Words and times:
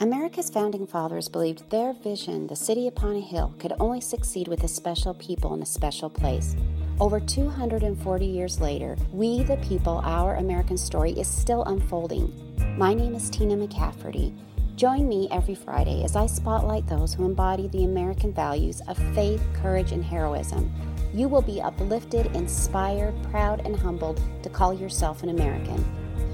America's 0.00 0.50
founding 0.50 0.88
fathers 0.88 1.28
believed 1.28 1.70
their 1.70 1.92
vision, 1.92 2.48
the 2.48 2.56
city 2.56 2.88
upon 2.88 3.14
a 3.14 3.20
hill, 3.20 3.54
could 3.60 3.72
only 3.78 4.00
succeed 4.00 4.48
with 4.48 4.64
a 4.64 4.68
special 4.68 5.14
people 5.14 5.54
in 5.54 5.62
a 5.62 5.66
special 5.66 6.10
place. 6.10 6.56
Over 6.98 7.20
240 7.20 8.26
years 8.26 8.60
later, 8.60 8.96
we 9.12 9.44
the 9.44 9.56
people, 9.58 10.00
our 10.04 10.34
American 10.34 10.76
story 10.76 11.12
is 11.12 11.28
still 11.28 11.62
unfolding. 11.64 12.32
My 12.76 12.92
name 12.92 13.14
is 13.14 13.30
Tina 13.30 13.54
McCafferty. 13.54 14.36
Join 14.74 15.08
me 15.08 15.28
every 15.30 15.54
Friday 15.54 16.02
as 16.02 16.16
I 16.16 16.26
spotlight 16.26 16.86
those 16.88 17.14
who 17.14 17.24
embody 17.24 17.68
the 17.68 17.84
American 17.84 18.32
values 18.32 18.80
of 18.88 18.98
faith, 19.14 19.44
courage, 19.52 19.92
and 19.92 20.04
heroism. 20.04 20.72
You 21.14 21.28
will 21.28 21.42
be 21.42 21.60
uplifted, 21.60 22.26
inspired, 22.34 23.14
proud, 23.30 23.64
and 23.64 23.76
humbled 23.76 24.20
to 24.42 24.48
call 24.48 24.74
yourself 24.74 25.22
an 25.22 25.28
American. 25.28 25.84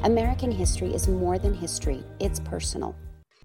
American 0.02 0.50
history 0.50 0.94
is 0.94 1.08
more 1.08 1.38
than 1.38 1.52
history, 1.52 2.02
it's 2.20 2.40
personal. 2.40 2.94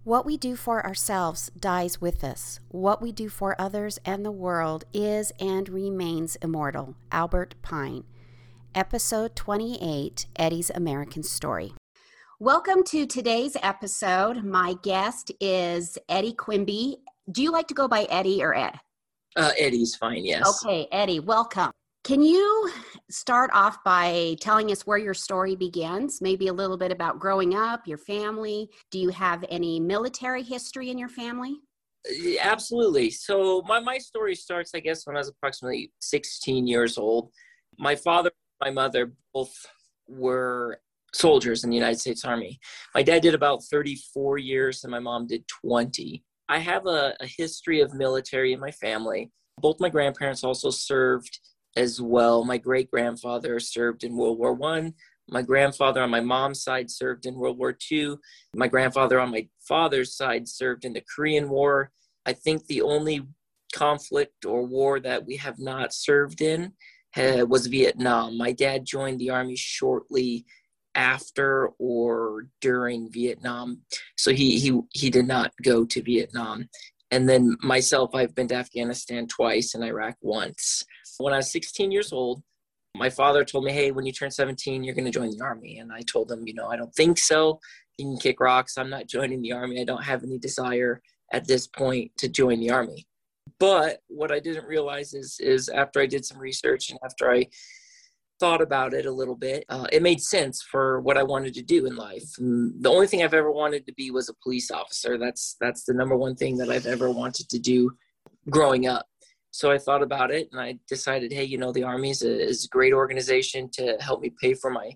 What 0.06 0.26
we 0.26 0.38
do 0.38 0.56
for 0.56 0.86
ourselves 0.86 1.52
dies 1.60 2.00
with 2.00 2.24
us. 2.24 2.62
What 2.70 3.02
we 3.02 3.12
do 3.12 3.28
for 3.28 3.60
others 3.60 4.00
and 4.06 4.24
the 4.24 4.32
world 4.32 4.86
is 4.94 5.34
and 5.42 5.68
remains 5.68 6.38
immortal. 6.38 6.96
Albert 7.12 7.56
Pine. 7.62 8.06
Episode 8.74 9.36
28 9.36 10.26
Eddie's 10.38 10.70
American 10.70 11.22
Story. 11.22 11.74
Welcome 12.40 12.86
to 12.86 13.06
today's 13.06 13.58
episode. 13.62 14.42
My 14.46 14.76
guest 14.84 15.34
is 15.42 15.98
Eddie 16.08 16.34
Quimby. 16.34 17.00
Do 17.30 17.44
you 17.44 17.52
like 17.52 17.68
to 17.68 17.74
go 17.74 17.90
by 17.90 18.04
Eddie 18.06 18.42
or 18.42 18.56
Ed? 18.56 18.80
Uh, 19.36 19.52
Eddie's 19.58 19.98
fine, 19.98 20.26
yes. 20.26 20.64
Okay, 20.64 20.88
Eddie, 20.94 21.20
welcome. 21.20 21.72
Can 22.06 22.24
you 22.24 22.72
start 23.10 23.50
off 23.54 23.84
by 23.84 24.36
telling 24.40 24.72
us 24.72 24.86
where 24.86 24.98
your 24.98 25.14
story 25.14 25.56
begins? 25.56 26.22
Maybe 26.22 26.48
a 26.48 26.54
little 26.54 26.78
bit 26.78 26.92
about 26.92 27.20
growing 27.20 27.56
up, 27.56 27.88
your 27.88 27.98
family. 27.98 28.70
Do 28.92 29.00
you 29.00 29.10
have 29.10 29.44
any 29.50 29.80
military 29.80 30.44
history 30.44 30.90
in 30.90 30.98
your 30.98 31.10
family? 31.10 31.58
Absolutely. 32.42 33.10
So 33.10 33.62
my, 33.68 33.80
my 33.80 33.98
story 33.98 34.36
starts, 34.36 34.72
I 34.74 34.80
guess, 34.80 35.06
when 35.06 35.16
I 35.16 35.20
was 35.20 35.30
approximately 35.30 35.92
16 36.00 36.68
years 36.68 36.98
old. 36.98 37.32
My 37.78 37.96
father, 37.96 38.32
my 38.62 38.72
mother 38.72 39.14
both 39.34 39.54
were 40.08 40.80
soldiers 41.14 41.64
in 41.64 41.70
the 41.70 41.76
United 41.76 42.00
States 42.00 42.24
Army. 42.24 42.60
My 42.94 43.04
dad 43.04 43.22
did 43.22 43.34
about 43.34 43.64
34 43.64 44.38
years 44.38 44.84
and 44.84 44.92
my 44.92 45.00
mom 45.00 45.28
did 45.28 45.48
20. 45.48 46.24
I 46.48 46.60
have 46.60 46.86
a, 46.86 47.16
a 47.20 47.26
history 47.26 47.82
of 47.82 47.94
military 47.94 48.54
in 48.54 48.60
my 48.60 48.72
family. 48.72 49.32
Both 49.60 49.80
my 49.80 49.90
grandparents 49.90 50.44
also 50.44 50.70
served 50.70 51.40
as 51.76 52.02
well. 52.02 52.44
My 52.44 52.58
great 52.58 52.90
grandfather 52.90 53.60
served 53.60 54.04
in 54.04 54.16
World 54.16 54.38
War 54.38 54.54
One. 54.54 54.94
My 55.30 55.42
grandfather 55.42 56.02
on 56.02 56.10
my 56.10 56.22
mom's 56.22 56.64
side 56.64 56.90
served 56.90 57.26
in 57.26 57.36
World 57.36 57.58
War 57.58 57.78
II. 57.92 58.16
My 58.56 58.68
grandfather 58.68 59.20
on 59.20 59.32
my 59.32 59.48
father's 59.68 60.16
side 60.16 60.48
served 60.48 60.86
in 60.86 60.94
the 60.94 61.04
Korean 61.16 61.50
War. 61.50 61.92
I 62.26 62.34
think 62.34 62.66
the 62.66 62.82
only 62.82 63.22
conflict 63.72 64.46
or 64.46 64.66
war 64.66 65.00
that 65.00 65.26
we 65.26 65.36
have 65.38 65.60
not 65.60 65.94
served 65.94 66.42
in 66.42 66.74
was 67.16 67.68
Vietnam. 67.68 68.38
My 68.38 68.52
dad 68.52 68.86
joined 68.86 69.20
the 69.20 69.30
army 69.30 69.56
shortly 69.56 70.46
after 70.96 71.70
or 71.78 72.48
during 72.62 73.12
Vietnam, 73.12 73.82
so 74.18 74.32
he 74.32 74.60
he 74.60 74.80
he 74.94 75.10
did 75.10 75.28
not 75.28 75.54
go 75.64 75.86
to 75.86 76.02
Vietnam. 76.02 76.68
And 77.12 77.28
then 77.28 77.56
myself, 77.64 78.14
I've 78.14 78.36
been 78.36 78.48
to 78.50 78.56
Afghanistan 78.56 79.28
twice 79.28 79.74
and 79.74 79.84
Iraq 79.84 80.16
once. 80.22 80.84
When 81.20 81.34
I 81.34 81.38
was 81.38 81.52
16 81.52 81.92
years 81.92 82.14
old, 82.14 82.42
my 82.96 83.10
father 83.10 83.44
told 83.44 83.66
me, 83.66 83.74
Hey, 83.74 83.92
when 83.92 84.06
you 84.06 84.12
turn 84.12 84.32
17, 84.32 84.84
you're 84.84 84.96
going 84.96 85.06
to 85.06 85.12
join 85.12 85.30
the 85.30 85.44
army. 85.44 85.80
And 85.80 85.92
I 85.92 86.02
told 86.02 86.32
him, 86.32 86.48
You 86.48 86.54
know, 86.54 86.68
I 86.68 86.78
don't 86.78 86.94
think 86.96 87.18
so. 87.18 87.60
You 87.98 88.06
can 88.06 88.18
kick 88.18 88.40
rocks. 88.40 88.78
I'm 88.78 88.90
not 88.90 89.08
joining 89.08 89.42
the 89.42 89.52
army. 89.52 89.82
I 89.82 89.84
don't 89.84 90.04
have 90.04 90.24
any 90.24 90.40
desire 90.40 91.02
at 91.32 91.46
this 91.46 91.68
point 91.68 92.12
to 92.18 92.30
join 92.30 92.62
the 92.62 92.72
army. 92.72 93.06
But 93.60 94.00
what 94.08 94.32
I 94.32 94.40
didn't 94.40 94.66
realize 94.66 95.14
is, 95.14 95.38
is 95.42 95.68
after 95.68 96.00
I 96.00 96.06
did 96.06 96.26
some 96.26 96.40
research 96.40 96.90
and 96.90 97.00
after 97.04 97.30
I 97.30 97.48
thought 98.40 98.62
about 98.62 98.94
it 98.94 99.06
a 99.06 99.12
little 99.12 99.36
bit, 99.36 99.66
uh, 99.68 99.88
it 99.92 100.02
made 100.02 100.22
sense 100.22 100.62
for 100.62 101.02
what 101.02 101.18
I 101.18 101.24
wanted 101.24 101.54
to 101.56 101.62
do 101.62 101.86
in 101.86 101.98
life. 101.98 102.24
And 102.40 102.82
the 102.82 102.90
only 102.90 103.08
thing 103.08 103.22
I've 103.22 103.34
ever 103.34 103.52
wanted 103.52 103.86
to 103.88 103.94
be 103.94 104.12
was 104.12 104.30
a 104.30 104.34
police 104.42 104.72
officer. 104.72 105.18
That's 105.18 105.58
that's 105.60 105.84
the 105.84 105.94
number 105.94 106.16
one 106.16 106.36
thing 106.36 106.58
that 106.58 106.70
I've 106.70 106.86
ever 106.86 107.10
wanted 107.12 107.50
to 107.50 107.60
do 107.60 107.92
growing 108.50 108.88
up 108.88 109.06
so 109.52 109.72
I 109.72 109.78
thought 109.78 110.04
about 110.04 110.32
it 110.32 110.50
and 110.52 110.62
I 110.62 110.78
decided, 110.88 111.32
hey, 111.32 111.44
you 111.44 111.58
know, 111.58 111.72
the 111.72 111.84
Army 111.84 112.12
is 112.12 112.22
a, 112.22 112.40
is 112.40 112.66
a 112.66 112.70
great 112.70 112.94
organization 112.94 113.70
to 113.72 113.98
help 114.00 114.22
me 114.22 114.32
pay 114.42 114.54
for 114.54 114.70
my 114.70 114.92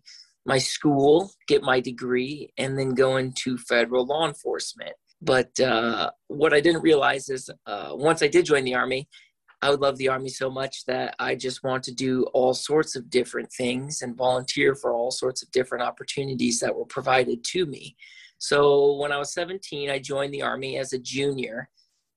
my 0.45 0.57
school, 0.57 1.31
get 1.47 1.63
my 1.63 1.79
degree, 1.79 2.51
and 2.57 2.77
then 2.77 2.89
go 2.89 3.15
into 3.15 3.57
federal 3.57 4.05
law 4.05 4.27
enforcement. 4.27 4.91
But 5.21 5.57
uh, 5.57 6.11
what 6.27 6.53
I 6.53 6.59
didn't 6.59 6.81
realize 6.81 7.29
is 7.29 7.49
uh, 7.65 7.91
once 7.93 8.21
I 8.21 8.27
did 8.27 8.45
join 8.45 8.65
the 8.65 8.75
Army, 8.75 9.07
I 9.61 9.69
would 9.69 9.79
love 9.79 9.97
the 9.97 10.09
Army 10.09 10.27
so 10.27 10.49
much 10.49 10.83
that 10.85 11.15
I 11.17 11.35
just 11.35 11.63
want 11.63 11.83
to 11.83 11.93
do 11.93 12.23
all 12.33 12.53
sorts 12.53 12.97
of 12.97 13.09
different 13.09 13.49
things 13.53 14.01
and 14.01 14.17
volunteer 14.17 14.75
for 14.75 14.91
all 14.91 15.11
sorts 15.11 15.41
of 15.41 15.51
different 15.51 15.85
opportunities 15.85 16.59
that 16.59 16.75
were 16.75 16.85
provided 16.85 17.45
to 17.45 17.65
me. 17.65 17.95
So 18.37 18.97
when 18.97 19.13
I 19.13 19.17
was 19.17 19.31
17, 19.31 19.89
I 19.89 19.99
joined 19.99 20.33
the 20.33 20.41
Army 20.41 20.77
as 20.77 20.91
a 20.91 20.99
junior 20.99 21.69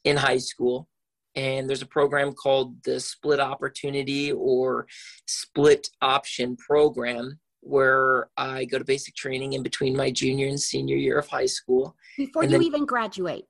in 0.02 0.16
high 0.16 0.38
school 0.38 0.88
and 1.36 1.68
there's 1.68 1.82
a 1.82 1.86
program 1.86 2.32
called 2.32 2.82
the 2.84 2.98
split 2.98 3.38
opportunity 3.38 4.32
or 4.32 4.86
split 5.26 5.88
option 6.00 6.56
program 6.56 7.38
where 7.60 8.30
I 8.36 8.64
go 8.64 8.78
to 8.78 8.84
basic 8.84 9.14
training 9.14 9.52
in 9.52 9.62
between 9.62 9.96
my 9.96 10.10
junior 10.10 10.46
and 10.48 10.58
senior 10.58 10.96
year 10.96 11.18
of 11.18 11.28
high 11.28 11.46
school. 11.46 11.94
Before 12.16 12.42
and 12.42 12.52
you 12.52 12.62
even 12.62 12.86
graduate? 12.86 13.44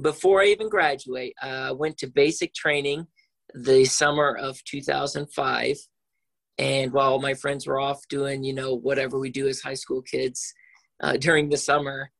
Before 0.00 0.42
I 0.42 0.46
even 0.46 0.68
graduate, 0.68 1.34
I 1.40 1.48
uh, 1.48 1.74
went 1.74 1.96
to 1.98 2.06
basic 2.06 2.54
training 2.54 3.06
the 3.54 3.84
summer 3.84 4.36
of 4.36 4.62
2005. 4.64 5.76
And 6.58 6.92
while 6.92 7.18
my 7.20 7.34
friends 7.34 7.66
were 7.66 7.80
off 7.80 8.00
doing, 8.08 8.44
you 8.44 8.52
know, 8.52 8.74
whatever 8.74 9.18
we 9.18 9.30
do 9.30 9.48
as 9.48 9.60
high 9.60 9.74
school 9.74 10.02
kids 10.02 10.52
uh, 11.02 11.16
during 11.18 11.48
the 11.48 11.56
summer, 11.56 12.10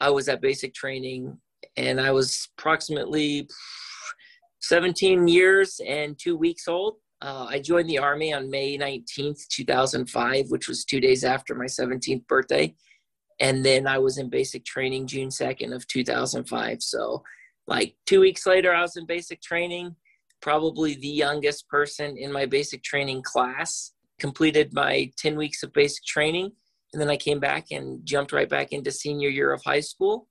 I 0.00 0.10
was 0.10 0.28
at 0.28 0.42
basic 0.42 0.74
training 0.74 1.38
and 1.76 2.00
I 2.00 2.10
was 2.10 2.48
approximately 2.58 3.48
17 4.60 5.26
years 5.28 5.80
and 5.86 6.18
two 6.18 6.36
weeks 6.36 6.68
old. 6.68 6.96
Uh, 7.22 7.46
I 7.48 7.58
joined 7.58 7.88
the 7.88 7.98
Army 7.98 8.32
on 8.32 8.50
May 8.50 8.78
19th, 8.78 9.46
2005, 9.48 10.46
which 10.48 10.68
was 10.68 10.84
two 10.84 11.00
days 11.00 11.24
after 11.24 11.54
my 11.54 11.66
17th 11.66 12.26
birthday. 12.26 12.74
And 13.40 13.64
then 13.64 13.86
I 13.86 13.98
was 13.98 14.18
in 14.18 14.28
basic 14.28 14.64
training 14.64 15.06
June 15.06 15.28
2nd 15.28 15.74
of 15.74 15.86
2005. 15.86 16.82
So, 16.82 17.22
like 17.66 17.94
two 18.06 18.20
weeks 18.20 18.46
later, 18.46 18.74
I 18.74 18.82
was 18.82 18.96
in 18.96 19.06
basic 19.06 19.40
training, 19.42 19.96
probably 20.40 20.94
the 20.94 21.08
youngest 21.08 21.68
person 21.68 22.16
in 22.16 22.32
my 22.32 22.46
basic 22.46 22.82
training 22.82 23.22
class. 23.22 23.92
Completed 24.18 24.74
my 24.74 25.10
10 25.16 25.36
weeks 25.36 25.62
of 25.62 25.72
basic 25.72 26.04
training. 26.04 26.52
And 26.92 27.00
then 27.00 27.08
I 27.08 27.16
came 27.16 27.40
back 27.40 27.66
and 27.70 28.04
jumped 28.04 28.32
right 28.32 28.48
back 28.48 28.72
into 28.72 28.90
senior 28.90 29.28
year 29.28 29.52
of 29.52 29.62
high 29.64 29.80
school 29.80 30.28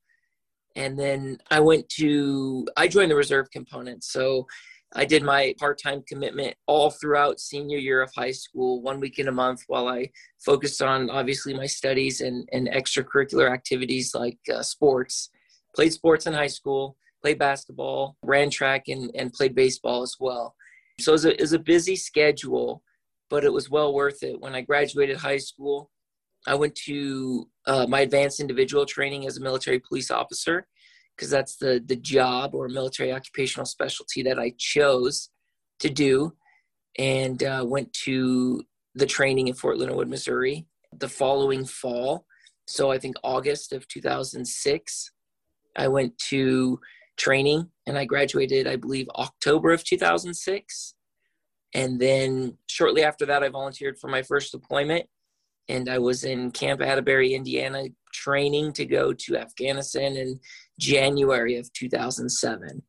and 0.76 0.98
then 0.98 1.38
I 1.50 1.60
went 1.60 1.88
to 2.00 2.66
I 2.76 2.88
joined 2.88 3.10
the 3.10 3.16
reserve 3.16 3.50
component. 3.50 4.04
So 4.04 4.46
I 4.92 5.04
did 5.04 5.22
my 5.22 5.54
part-time 5.56 6.02
commitment 6.08 6.56
all 6.66 6.90
throughout 6.90 7.38
senior 7.38 7.78
year 7.78 8.02
of 8.02 8.10
high 8.12 8.32
school, 8.32 8.82
one 8.82 8.98
week 8.98 9.20
in 9.20 9.28
a 9.28 9.32
month, 9.32 9.62
while 9.68 9.86
I 9.86 10.10
focused 10.44 10.82
on 10.82 11.10
obviously 11.10 11.54
my 11.54 11.66
studies 11.66 12.20
and, 12.20 12.48
and 12.52 12.66
extracurricular 12.68 13.52
activities 13.52 14.14
like 14.14 14.38
uh, 14.52 14.62
sports. 14.62 15.30
Played 15.76 15.92
sports 15.92 16.26
in 16.26 16.32
high 16.32 16.48
school, 16.48 16.96
played 17.22 17.38
basketball, 17.38 18.16
ran 18.24 18.50
track, 18.50 18.88
and, 18.88 19.12
and 19.14 19.32
played 19.32 19.54
baseball 19.54 20.02
as 20.02 20.16
well. 20.18 20.56
So 20.98 21.12
it 21.12 21.14
was, 21.14 21.24
a, 21.24 21.34
it 21.34 21.40
was 21.40 21.52
a 21.52 21.60
busy 21.60 21.94
schedule, 21.94 22.82
but 23.28 23.44
it 23.44 23.52
was 23.52 23.70
well 23.70 23.94
worth 23.94 24.24
it. 24.24 24.40
When 24.40 24.56
I 24.56 24.62
graduated 24.62 25.18
high 25.18 25.38
school, 25.38 25.88
I 26.46 26.54
went 26.54 26.74
to 26.86 27.48
uh, 27.66 27.86
my 27.86 28.00
advanced 28.00 28.40
individual 28.40 28.86
training 28.86 29.26
as 29.26 29.36
a 29.36 29.42
military 29.42 29.78
police 29.78 30.10
officer 30.10 30.66
because 31.16 31.30
that's 31.30 31.56
the 31.56 31.82
the 31.84 31.96
job 31.96 32.54
or 32.54 32.68
military 32.68 33.12
occupational 33.12 33.66
specialty 33.66 34.22
that 34.22 34.38
I 34.38 34.54
chose 34.58 35.28
to 35.80 35.90
do, 35.90 36.34
and 36.98 37.42
uh, 37.42 37.64
went 37.66 37.92
to 38.04 38.62
the 38.94 39.06
training 39.06 39.48
in 39.48 39.54
Fort 39.54 39.78
Leonard 39.78 39.96
Wood, 39.96 40.08
Missouri, 40.08 40.66
the 40.98 41.08
following 41.08 41.64
fall. 41.64 42.26
So 42.66 42.90
I 42.90 42.98
think 42.98 43.16
August 43.22 43.72
of 43.72 43.86
2006, 43.88 45.10
I 45.76 45.88
went 45.88 46.16
to 46.30 46.80
training 47.16 47.68
and 47.86 47.98
I 47.98 48.04
graduated, 48.04 48.66
I 48.66 48.76
believe, 48.76 49.08
October 49.16 49.72
of 49.72 49.84
2006. 49.84 50.94
And 51.74 52.00
then 52.00 52.56
shortly 52.66 53.02
after 53.02 53.26
that, 53.26 53.42
I 53.42 53.48
volunteered 53.48 53.98
for 53.98 54.08
my 54.08 54.22
first 54.22 54.52
deployment 54.52 55.06
and 55.70 55.88
I 55.88 55.98
was 55.98 56.24
in 56.24 56.50
Camp 56.50 56.82
Atterbury, 56.82 57.34
Indiana, 57.34 57.84
training 58.12 58.72
to 58.74 58.84
go 58.84 59.12
to 59.12 59.36
Afghanistan 59.36 60.16
in 60.16 60.40
January 60.78 61.56
of 61.56 61.72
2007, 61.72 62.82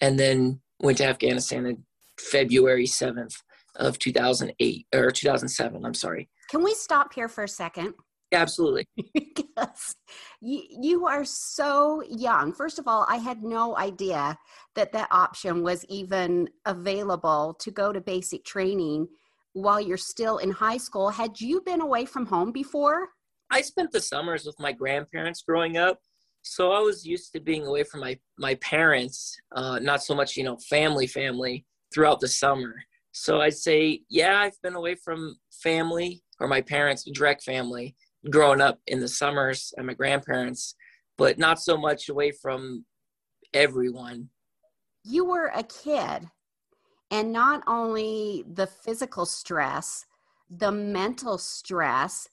and 0.00 0.18
then 0.18 0.60
went 0.80 0.98
to 0.98 1.06
Afghanistan 1.06 1.66
in 1.66 1.84
February 2.18 2.86
7th 2.86 3.36
of 3.76 3.98
2008 3.98 4.86
or 4.94 5.10
2007. 5.10 5.84
I'm 5.84 5.94
sorry. 5.94 6.28
Can 6.50 6.62
we 6.62 6.74
stop 6.74 7.14
here 7.14 7.28
for 7.28 7.44
a 7.44 7.48
second? 7.48 7.94
absolutely. 8.32 8.84
because 9.14 9.94
you, 10.40 10.62
you 10.68 11.06
are 11.06 11.24
so 11.24 12.02
young. 12.08 12.52
First 12.52 12.80
of 12.80 12.88
all, 12.88 13.06
I 13.08 13.16
had 13.16 13.44
no 13.44 13.76
idea 13.76 14.36
that 14.74 14.92
that 14.92 15.06
option 15.12 15.62
was 15.62 15.84
even 15.88 16.48
available 16.66 17.54
to 17.60 17.70
go 17.70 17.92
to 17.92 18.00
basic 18.00 18.44
training 18.44 19.06
while 19.54 19.80
you're 19.80 19.96
still 19.96 20.38
in 20.38 20.50
high 20.50 20.76
school. 20.76 21.08
Had 21.08 21.40
you 21.40 21.62
been 21.62 21.80
away 21.80 22.04
from 22.04 22.26
home 22.26 22.52
before? 22.52 23.08
I 23.50 23.62
spent 23.62 23.92
the 23.92 24.00
summers 24.00 24.44
with 24.44 24.58
my 24.60 24.72
grandparents 24.72 25.42
growing 25.42 25.76
up. 25.76 25.98
So 26.42 26.72
I 26.72 26.80
was 26.80 27.06
used 27.06 27.32
to 27.32 27.40
being 27.40 27.66
away 27.66 27.84
from 27.84 28.00
my, 28.00 28.18
my 28.36 28.56
parents, 28.56 29.34
uh, 29.56 29.78
not 29.78 30.02
so 30.02 30.14
much, 30.14 30.36
you 30.36 30.44
know, 30.44 30.58
family, 30.68 31.06
family 31.06 31.64
throughout 31.92 32.20
the 32.20 32.28
summer. 32.28 32.74
So 33.12 33.40
I'd 33.40 33.54
say, 33.54 34.02
yeah, 34.10 34.40
I've 34.40 34.60
been 34.62 34.74
away 34.74 34.96
from 34.96 35.36
family 35.62 36.22
or 36.40 36.48
my 36.48 36.60
parents' 36.60 37.08
direct 37.14 37.44
family 37.44 37.96
growing 38.30 38.60
up 38.60 38.80
in 38.88 39.00
the 39.00 39.08
summers 39.08 39.72
and 39.76 39.86
my 39.86 39.94
grandparents, 39.94 40.74
but 41.16 41.38
not 41.38 41.60
so 41.60 41.76
much 41.76 42.08
away 42.08 42.32
from 42.32 42.84
everyone. 43.54 44.28
You 45.04 45.26
were 45.26 45.52
a 45.54 45.62
kid, 45.62 46.28
and 47.10 47.32
not 47.32 47.62
only 47.66 48.44
the 48.52 48.66
physical 48.66 49.26
stress, 49.26 50.06
the 50.50 50.72
mental 50.72 51.38
stress. 51.38 52.28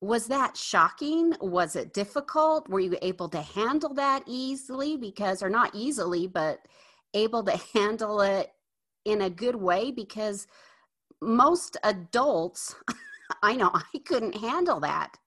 Was 0.00 0.28
that 0.28 0.56
shocking? 0.56 1.34
Was 1.40 1.76
it 1.76 1.92
difficult? 1.92 2.68
Were 2.68 2.80
you 2.80 2.96
able 3.02 3.28
to 3.30 3.40
handle 3.40 3.94
that 3.94 4.22
easily? 4.26 4.96
Because, 4.96 5.42
or 5.42 5.50
not 5.50 5.74
easily, 5.74 6.26
but 6.26 6.60
able 7.14 7.42
to 7.44 7.56
handle 7.74 8.20
it 8.20 8.52
in 9.04 9.22
a 9.22 9.30
good 9.30 9.56
way? 9.56 9.90
Because 9.90 10.46
most 11.20 11.76
adults, 11.84 12.74
I 13.42 13.56
know 13.56 13.70
I 13.74 13.98
couldn't 14.06 14.36
handle 14.36 14.80
that 14.80 15.18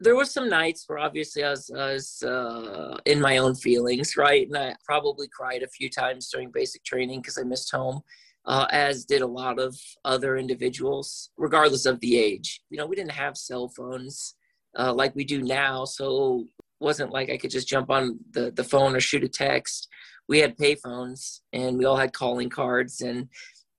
there 0.00 0.16
were 0.16 0.24
some 0.24 0.48
nights 0.48 0.84
where 0.86 0.98
obviously 0.98 1.42
I 1.42 1.50
was, 1.50 1.70
I 1.70 1.92
was 1.92 2.22
uh, 2.22 2.98
in 3.06 3.20
my 3.20 3.38
own 3.38 3.54
feelings, 3.54 4.16
right? 4.16 4.46
And 4.46 4.56
I 4.56 4.74
probably 4.84 5.28
cried 5.28 5.62
a 5.62 5.68
few 5.68 5.88
times 5.88 6.28
during 6.30 6.50
basic 6.50 6.84
training 6.84 7.20
because 7.20 7.38
I 7.38 7.42
missed 7.44 7.72
home, 7.72 8.02
uh, 8.44 8.66
as 8.70 9.04
did 9.06 9.22
a 9.22 9.26
lot 9.26 9.58
of 9.58 9.74
other 10.04 10.36
individuals, 10.36 11.30
regardless 11.38 11.86
of 11.86 12.00
the 12.00 12.18
age. 12.18 12.60
You 12.68 12.78
know, 12.78 12.86
we 12.86 12.96
didn't 12.96 13.12
have 13.12 13.38
cell 13.38 13.70
phones 13.74 14.34
uh, 14.78 14.92
like 14.92 15.14
we 15.14 15.24
do 15.24 15.42
now, 15.42 15.86
so 15.86 16.44
it 16.58 16.84
wasn't 16.84 17.12
like 17.12 17.30
I 17.30 17.38
could 17.38 17.50
just 17.50 17.68
jump 17.68 17.90
on 17.90 18.18
the, 18.32 18.50
the 18.50 18.64
phone 18.64 18.94
or 18.94 19.00
shoot 19.00 19.24
a 19.24 19.28
text. 19.28 19.88
We 20.28 20.40
had 20.40 20.58
payphones 20.58 21.40
and 21.52 21.78
we 21.78 21.86
all 21.86 21.96
had 21.96 22.12
calling 22.12 22.50
cards 22.50 23.00
and 23.00 23.28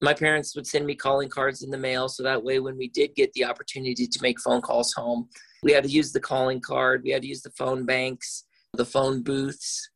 my 0.01 0.13
parents 0.13 0.55
would 0.55 0.67
send 0.67 0.85
me 0.85 0.95
calling 0.95 1.27
cards 1.27 1.63
in 1.63 1.71
the 1.71 1.77
mail 1.77 2.07
so 2.07 2.23
that 2.23 2.43
way 2.43 2.59
when 2.59 2.77
we 2.77 2.87
did 2.87 3.15
get 3.15 3.33
the 3.33 3.45
opportunity 3.45 4.07
to 4.07 4.19
make 4.21 4.39
phone 4.39 4.61
calls 4.61 4.93
home 4.93 5.27
we 5.63 5.71
had 5.71 5.83
to 5.83 5.89
use 5.89 6.11
the 6.11 6.19
calling 6.19 6.61
card. 6.61 7.01
We 7.03 7.11
had 7.11 7.21
to 7.21 7.27
use 7.27 7.41
the 7.41 7.51
phone 7.51 7.85
banks 7.85 8.45
the 8.77 8.85
phone 8.85 9.21
booths. 9.21 9.89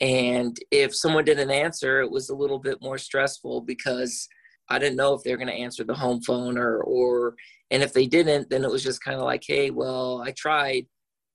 And 0.00 0.56
if 0.70 0.94
someone 0.94 1.24
didn't 1.24 1.50
answer 1.50 2.00
it 2.00 2.10
was 2.10 2.28
a 2.28 2.34
little 2.34 2.60
bit 2.60 2.80
more 2.80 2.98
stressful 2.98 3.62
because 3.62 4.28
i 4.68 4.78
didn't 4.78 4.96
know 4.96 5.12
if 5.14 5.22
they 5.24 5.32
were 5.32 5.36
going 5.36 5.48
to 5.48 5.54
answer 5.54 5.82
the 5.82 5.94
home 5.94 6.20
phone 6.20 6.56
or 6.56 6.80
or 6.82 7.34
and 7.72 7.82
if 7.82 7.92
they 7.92 8.06
didn't 8.06 8.48
then 8.48 8.62
it 8.62 8.70
was 8.70 8.84
just 8.84 9.02
kind 9.02 9.16
of 9.16 9.24
like 9.24 9.42
hey 9.44 9.70
well 9.70 10.22
i 10.24 10.30
tried. 10.32 10.86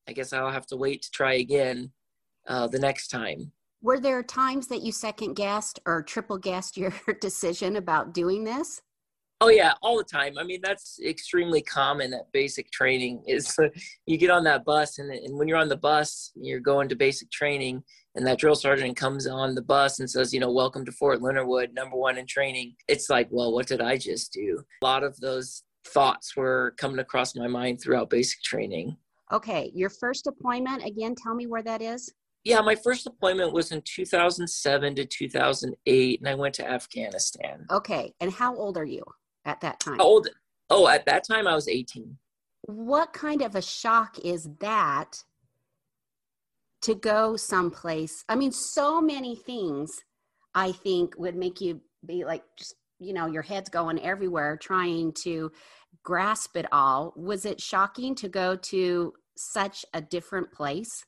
I 0.07 0.13
guess 0.13 0.31
i'll 0.31 0.49
have 0.49 0.67
to 0.67 0.77
wait 0.77 1.01
to 1.01 1.11
try 1.11 1.33
again 1.33 1.91
uh, 2.47 2.67
the 2.67 2.79
next 2.79 3.07
time. 3.07 3.51
Were 3.81 3.99
there 3.99 4.23
times 4.23 4.67
that 4.67 4.81
you 4.81 4.91
second 4.93 5.33
guessed 5.33 5.79
or 5.85 6.01
triple 6.01 6.37
guessed 6.37 6.77
your 6.77 6.93
decision 7.21 7.75
about 7.75 8.13
doing 8.13 8.43
this? 8.45 8.81
Oh 9.41 9.49
yeah, 9.49 9.73
all 9.81 9.97
the 9.97 10.05
time. 10.05 10.37
I 10.37 10.43
mean, 10.43 10.61
that's 10.63 10.99
extremely 11.05 11.61
common 11.61 12.11
That 12.11 12.31
basic 12.31 12.71
training. 12.71 13.23
Is 13.27 13.53
you 14.05 14.17
get 14.17 14.29
on 14.29 14.43
that 14.45 14.63
bus, 14.63 14.99
and, 14.99 15.11
and 15.11 15.37
when 15.37 15.47
you're 15.47 15.57
on 15.57 15.67
the 15.67 15.75
bus, 15.75 16.31
you're 16.35 16.59
going 16.61 16.87
to 16.89 16.95
basic 16.95 17.29
training, 17.29 17.83
and 18.15 18.25
that 18.25 18.39
drill 18.39 18.55
sergeant 18.55 18.95
comes 18.95 19.27
on 19.27 19.53
the 19.53 19.61
bus 19.61 19.99
and 19.99 20.09
says, 20.09 20.33
you 20.33 20.39
know, 20.39 20.51
welcome 20.51 20.85
to 20.85 20.91
Fort 20.93 21.21
Leonard 21.21 21.47
Wood, 21.47 21.73
number 21.73 21.97
one 21.97 22.17
in 22.17 22.25
training. 22.25 22.75
It's 22.87 23.09
like, 23.09 23.27
well, 23.31 23.51
what 23.51 23.67
did 23.67 23.81
I 23.81 23.97
just 23.97 24.31
do? 24.31 24.63
A 24.81 24.85
lot 24.85 25.03
of 25.03 25.19
those 25.19 25.63
thoughts 25.85 26.37
were 26.37 26.73
coming 26.77 26.99
across 26.99 27.35
my 27.35 27.47
mind 27.47 27.81
throughout 27.81 28.09
basic 28.09 28.41
training. 28.43 28.95
Okay, 29.31 29.71
your 29.75 29.89
first 29.89 30.23
deployment 30.23 30.85
again. 30.85 31.15
Tell 31.15 31.35
me 31.35 31.47
where 31.47 31.63
that 31.63 31.81
is 31.81 32.13
yeah, 32.45 32.59
my 32.59 32.75
first 32.75 33.05
deployment 33.05 33.53
was 33.53 33.71
in 33.71 33.81
2007 33.85 34.95
to 34.95 35.05
2008, 35.05 36.19
and 36.19 36.27
I 36.27 36.35
went 36.35 36.53
to 36.55 36.69
Afghanistan. 36.69 37.65
Okay, 37.71 38.13
and 38.19 38.33
how 38.33 38.53
old 38.55 38.77
are 38.77 38.83
you 38.83 39.03
at 39.45 39.61
that 39.61 39.79
time? 39.79 39.97
How 39.97 40.05
old? 40.05 40.27
Oh, 40.69 40.87
at 40.87 41.05
that 41.05 41.23
time 41.27 41.47
I 41.47 41.55
was 41.55 41.67
18. 41.67 42.17
What 42.63 43.13
kind 43.13 43.41
of 43.41 43.55
a 43.55 43.61
shock 43.61 44.17
is 44.19 44.49
that 44.59 45.23
to 46.83 46.95
go 46.95 47.35
someplace? 47.35 48.23
I 48.29 48.35
mean, 48.35 48.51
so 48.51 49.01
many 49.01 49.35
things 49.35 49.91
I 50.55 50.71
think 50.71 51.15
would 51.17 51.35
make 51.35 51.59
you 51.61 51.81
be 52.05 52.25
like, 52.25 52.43
just, 52.57 52.75
you 52.99 53.13
know, 53.13 53.25
your 53.25 53.41
head's 53.41 53.69
going 53.69 53.99
everywhere 54.01 54.57
trying 54.57 55.13
to 55.23 55.51
grasp 56.03 56.55
it 56.55 56.65
all. 56.71 57.13
Was 57.15 57.45
it 57.45 57.59
shocking 57.59 58.15
to 58.15 58.29
go 58.29 58.55
to 58.55 59.13
such 59.35 59.85
a 59.93 60.01
different 60.01 60.51
place? 60.51 61.03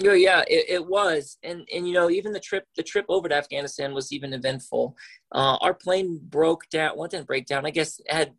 Yeah, 0.00 0.14
yeah, 0.14 0.40
it, 0.48 0.64
it, 0.68 0.86
was, 0.86 1.36
and 1.42 1.68
and 1.72 1.86
you 1.86 1.92
know 1.92 2.08
even 2.08 2.32
the 2.32 2.40
trip 2.40 2.64
the 2.74 2.82
trip 2.82 3.04
over 3.10 3.28
to 3.28 3.34
Afghanistan 3.34 3.92
was 3.92 4.12
even 4.12 4.32
eventful. 4.32 4.96
Uh, 5.30 5.58
our 5.60 5.74
plane 5.74 6.18
broke 6.22 6.66
down. 6.70 6.96
Well, 6.96 7.06
didn't 7.06 7.26
break 7.26 7.44
down. 7.44 7.66
I 7.66 7.70
guess 7.70 8.00
it 8.00 8.10
had 8.10 8.32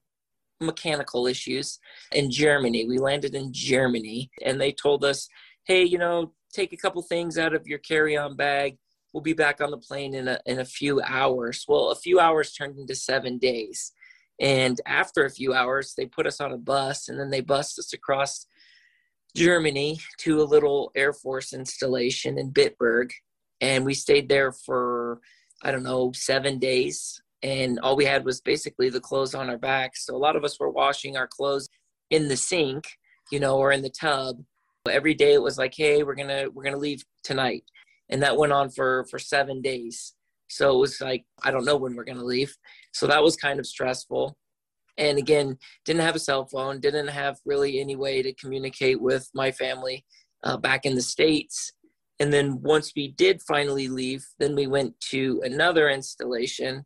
mechanical 0.59 1.27
issues 1.27 1.77
in 2.13 2.31
Germany. 2.31 2.87
We 2.87 2.97
landed 2.97 3.35
in 3.35 3.53
Germany, 3.53 4.31
and 4.43 4.59
they 4.59 4.71
told 4.71 5.05
us, 5.05 5.29
"Hey, 5.65 5.83
you 5.83 5.99
know, 5.99 6.33
take 6.51 6.73
a 6.73 6.77
couple 6.77 7.03
things 7.03 7.37
out 7.37 7.53
of 7.53 7.67
your 7.67 7.79
carry-on 7.79 8.35
bag. 8.35 8.79
We'll 9.13 9.21
be 9.21 9.33
back 9.33 9.61
on 9.61 9.69
the 9.69 9.77
plane 9.77 10.15
in 10.15 10.27
a 10.29 10.39
in 10.47 10.59
a 10.59 10.65
few 10.65 10.99
hours." 11.03 11.65
Well, 11.67 11.91
a 11.91 11.95
few 11.95 12.19
hours 12.19 12.53
turned 12.53 12.79
into 12.79 12.95
seven 12.95 13.37
days, 13.37 13.91
and 14.39 14.81
after 14.87 15.25
a 15.25 15.29
few 15.29 15.53
hours, 15.53 15.93
they 15.95 16.07
put 16.07 16.25
us 16.25 16.41
on 16.41 16.53
a 16.53 16.57
bus, 16.57 17.07
and 17.07 17.19
then 17.19 17.29
they 17.29 17.41
bussed 17.41 17.77
us 17.77 17.93
across 17.93 18.47
Germany 19.35 19.99
to 20.19 20.41
a 20.41 20.43
little 20.43 20.91
Air 20.95 21.13
Force 21.13 21.53
installation 21.53 22.37
in 22.37 22.51
Bitburg. 22.51 23.11
And 23.61 23.85
we 23.85 23.93
stayed 23.93 24.27
there 24.27 24.51
for, 24.51 25.21
I 25.63 25.71
don't 25.71 25.83
know, 25.83 26.11
seven 26.13 26.59
days. 26.59 27.21
And 27.43 27.79
all 27.79 27.95
we 27.95 28.05
had 28.05 28.25
was 28.25 28.41
basically 28.41 28.89
the 28.89 28.99
clothes 28.99 29.35
on 29.35 29.49
our 29.49 29.57
backs. 29.57 30.05
So 30.05 30.15
a 30.15 30.17
lot 30.17 30.35
of 30.35 30.43
us 30.43 30.59
were 30.59 30.69
washing 30.69 31.17
our 31.17 31.27
clothes 31.27 31.69
in 32.09 32.27
the 32.27 32.37
sink, 32.37 32.85
you 33.31 33.39
know, 33.39 33.57
or 33.57 33.71
in 33.71 33.81
the 33.81 33.89
tub. 33.89 34.43
Every 34.89 35.13
day 35.13 35.33
it 35.33 35.41
was 35.41 35.57
like, 35.57 35.73
hey, 35.75 36.03
we're 36.03 36.15
gonna 36.15 36.47
we're 36.51 36.63
gonna 36.63 36.77
leave 36.77 37.03
tonight. 37.23 37.63
And 38.09 38.21
that 38.23 38.37
went 38.37 38.51
on 38.51 38.69
for 38.69 39.05
for 39.09 39.19
seven 39.19 39.61
days. 39.61 40.13
So 40.49 40.75
it 40.75 40.79
was 40.79 40.99
like, 40.99 41.23
I 41.43 41.51
don't 41.51 41.65
know 41.65 41.77
when 41.77 41.95
we're 41.95 42.03
gonna 42.03 42.23
leave. 42.23 42.55
So 42.91 43.07
that 43.07 43.23
was 43.23 43.35
kind 43.35 43.59
of 43.59 43.65
stressful 43.65 44.37
and 45.01 45.17
again 45.17 45.57
didn't 45.83 46.01
have 46.01 46.15
a 46.15 46.19
cell 46.19 46.45
phone 46.45 46.79
didn't 46.79 47.07
have 47.07 47.37
really 47.45 47.81
any 47.81 47.95
way 47.97 48.21
to 48.21 48.33
communicate 48.35 49.01
with 49.01 49.29
my 49.33 49.51
family 49.51 50.05
uh, 50.43 50.57
back 50.57 50.85
in 50.85 50.95
the 50.95 51.01
states. 51.01 51.71
And 52.19 52.31
then 52.33 52.61
once 52.61 52.93
we 52.95 53.09
did 53.09 53.41
finally 53.41 53.87
leave 53.89 54.25
then 54.39 54.55
we 54.55 54.67
went 54.67 54.97
to 55.09 55.41
another 55.43 55.89
installation 55.89 56.85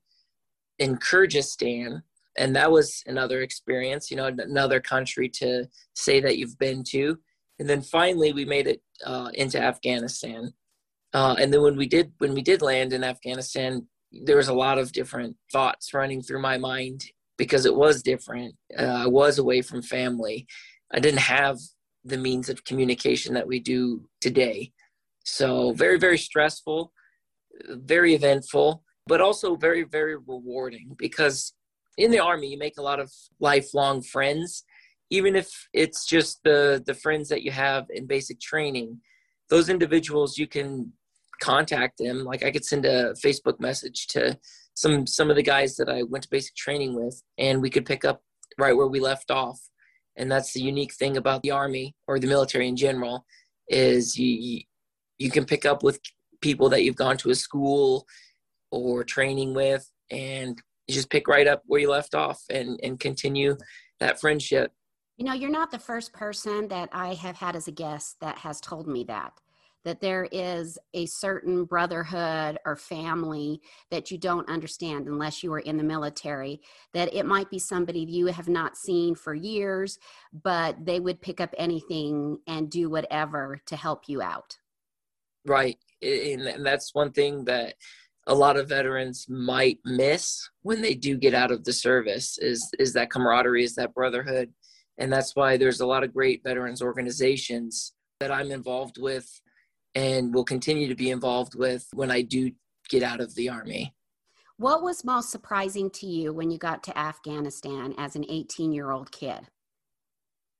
in 0.79 0.98
kyrgyzstan. 0.98 2.01
And 2.38 2.55
that 2.55 2.72
was 2.72 3.03
another 3.05 3.41
experience 3.41 4.10
you 4.10 4.17
know 4.17 4.27
another 4.27 4.79
country 4.79 5.29
to 5.41 5.65
say 5.93 6.19
that 6.22 6.38
you've 6.38 6.57
been 6.57 6.84
to. 6.91 7.19
And 7.60 7.69
then 7.69 7.81
finally 7.81 8.34
we 8.34 8.45
made 8.45 8.67
it 8.67 8.81
uh, 9.05 9.29
into 9.34 9.62
afghanistan. 9.62 10.53
Uh, 11.13 11.36
and 11.39 11.53
then 11.53 11.62
when 11.62 11.75
we 11.75 11.88
did 11.88 12.13
when 12.19 12.34
we 12.34 12.41
did 12.41 12.62
land 12.62 12.93
in 12.93 13.03
afghanistan 13.03 13.86
there 14.24 14.38
was 14.38 14.48
a 14.48 14.53
lot 14.53 14.77
of 14.77 14.93
different 14.93 15.36
thoughts 15.51 15.93
running 15.93 16.22
through 16.22 16.41
my 16.41 16.57
mind 16.57 17.03
because 17.38 17.65
it 17.65 17.75
was 17.75 18.01
different. 18.01 18.56
Uh, 18.77 18.84
I 18.84 19.08
was 19.08 19.38
away 19.38 19.62
from 19.62 19.82
family. 19.82 20.48
I 20.94 21.00
didn't 21.00 21.20
have 21.20 21.58
the 22.04 22.18
means 22.18 22.50
of 22.50 22.63
communication 22.63 23.34
that 23.34 23.48
we 23.48 23.60
do 23.60 24.08
today. 24.22 24.72
So, 25.25 25.72
very, 25.74 25.98
very 25.98 26.18
stressful, 26.18 26.92
very 27.70 28.13
eventful, 28.13 28.84
but 29.08 29.22
also 29.22 29.56
very, 29.56 29.84
very 29.84 30.15
rewarding 30.15 30.96
because 30.98 31.54
in 31.98 32.12
the 32.12 32.20
Army, 32.20 32.48
you 32.48 32.58
make 32.58 32.77
a 32.77 32.84
lot 32.84 33.00
of 33.00 33.12
lifelong 33.39 34.01
friends. 34.01 34.63
Even 35.10 35.36
if 35.36 35.50
it's 35.74 36.06
just 36.06 36.39
the, 36.44 36.84
the 36.86 36.94
friends 36.94 37.30
that 37.30 37.44
you 37.44 37.51
have 37.51 37.86
in 37.89 38.06
basic 38.06 38.39
training, 38.39 39.00
those 39.50 39.70
individuals, 39.70 40.38
you 40.38 40.48
can 40.48 40.92
contact 41.42 42.00
them. 42.00 42.24
Like 42.24 42.44
I 42.44 42.51
could 42.51 42.65
send 42.65 42.86
a 42.86 43.13
Facebook 43.13 43.60
message 43.60 44.08
to 44.08 44.38
some 44.75 45.08
some 45.08 45.29
of 45.29 45.36
the 45.36 45.44
guys 45.44 45.75
that 45.77 45.89
I 45.89 46.03
went 46.03 46.24
to 46.24 46.29
basic 46.29 46.55
training 46.55 46.96
with, 46.96 47.22
and 47.38 47.62
we 47.62 47.70
could 47.70 47.86
pick 47.86 48.05
up 48.05 48.22
right 48.58 48.75
where 48.75 48.88
we 48.88 49.00
left 49.00 49.32
off. 49.32 49.60
And 50.17 50.32
that's 50.32 50.53
the 50.53 50.62
unique 50.62 50.94
thing 50.94 51.17
about 51.17 51.41
the 51.44 51.51
army 51.51 51.96
or 52.08 52.20
the 52.20 52.27
military 52.27 52.67
in 52.67 52.75
general 52.75 53.25
is 53.67 54.17
you 54.17 54.62
you 55.17 55.32
can 55.32 55.46
pick 55.46 55.65
up 55.65 55.82
with 55.82 56.00
people 56.41 56.70
that 56.70 56.84
you've 56.84 56.96
gone 56.96 57.17
to 57.17 57.32
a 57.32 57.36
school 57.36 58.05
or 58.72 59.03
training 59.03 59.53
with, 59.53 59.89
and 60.12 60.62
you 60.88 60.94
just 60.94 61.10
pick 61.10 61.27
right 61.27 61.48
up 61.48 61.63
where 61.65 61.82
you 61.82 61.89
left 61.89 62.13
off 62.13 62.41
and 62.50 62.79
and 62.84 63.00
continue 63.00 63.58
that 64.00 64.20
friendship 64.20 64.72
You 65.17 65.25
know, 65.25 65.34
you're 65.34 65.50
not 65.50 65.72
the 65.72 65.79
first 65.79 66.12
person 66.12 66.67
that 66.67 66.89
I 66.91 67.13
have 67.13 67.38
had 67.38 67.55
as 67.55 67.67
a 67.70 67.72
guest 67.72 68.17
that 68.20 68.38
has 68.39 68.60
told 68.60 68.88
me 68.88 69.05
that 69.05 69.32
that 69.86 70.01
there 70.01 70.27
is 70.32 70.77
a 70.94 71.06
certain 71.06 71.63
brotherhood 71.63 72.58
or 72.65 72.75
family 72.75 73.62
that 73.92 74.12
you 74.12 74.18
don't 74.18 74.50
understand 74.50 75.08
unless 75.08 75.44
you 75.44 75.54
are 75.54 75.60
in 75.60 75.77
the 75.77 75.84
military 75.84 76.60
that 76.94 77.13
it 77.13 77.25
might 77.25 77.50
be 77.50 77.60
somebody 77.60 78.00
you 78.00 78.25
have 78.25 78.50
not 78.50 78.75
seen 78.75 79.15
for 79.15 79.34
years 79.34 79.98
but 80.44 80.75
they 80.84 81.00
would 81.00 81.22
pick 81.22 81.39
up 81.39 81.54
anything 81.58 82.38
and 82.48 82.70
do 82.70 82.89
whatever 82.89 83.62
to 83.65 83.75
help 83.75 84.10
you 84.10 84.22
out. 84.22 84.58
Right 85.46 85.77
and 86.01 86.65
that's 86.65 86.94
one 86.94 87.12
thing 87.12 87.46
that 87.46 87.75
a 88.27 88.34
lot 88.34 88.58
of 88.58 88.68
veterans 88.68 89.27
might 89.30 89.77
miss 89.86 90.50
when 90.63 90.82
they 90.82 90.96
do 90.96 91.15
get 91.15 91.36
out 91.36 91.51
of 91.51 91.63
the 91.63 91.74
service 91.74 92.38
is 92.39 92.68
is 92.80 92.94
that 92.94 93.12
camaraderie 93.12 93.63
is 93.63 93.75
that 93.75 93.94
brotherhood 93.94 94.51
and 94.98 95.13
that's 95.13 95.36
why 95.36 95.58
there's 95.58 95.82
a 95.82 95.86
lot 95.86 96.04
of 96.04 96.13
great 96.13 96.42
veterans 96.44 96.82
organizations 96.82 97.94
that 98.20 98.32
I'm 98.32 98.51
involved 98.51 98.98
with 98.98 99.30
and 99.96 100.34
will 100.34 100.44
continue 100.44 100.88
to 100.88 100.96
be 100.96 101.10
involved 101.10 101.56
with 101.56 101.88
when 101.94 102.12
I 102.12 102.22
do 102.22 102.52
get 102.90 103.02
out 103.02 103.22
of 103.22 103.34
the 103.36 103.50
army. 103.50 103.96
What 104.58 104.84
was 104.84 105.04
most 105.04 105.32
surprising 105.32 105.90
to 105.92 106.06
you 106.06 106.34
when 106.34 106.52
you 106.52 106.58
got 106.58 106.84
to 106.84 106.98
Afghanistan 106.98 107.94
as 107.98 108.16
an 108.16 108.25
18 108.30 108.72
year 108.72 108.92
old 108.92 109.12
kid? 109.12 109.48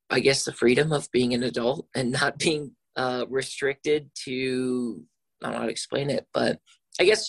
I 0.10 0.20
guess 0.20 0.44
the 0.44 0.54
freedom 0.54 0.92
of 0.92 1.12
being 1.12 1.34
an 1.34 1.44
adult 1.44 1.88
and 1.96 2.12
not 2.12 2.38
being 2.38 2.72
uh, 2.96 3.26
restricted 3.30 4.10
to, 4.26 5.04
I 5.42 5.48
don't 5.48 5.54
know 5.54 5.60
how 5.60 5.66
to 5.66 5.72
explain 5.72 6.10
it, 6.10 6.28
but 6.34 6.60
I 7.00 7.06
guess 7.06 7.28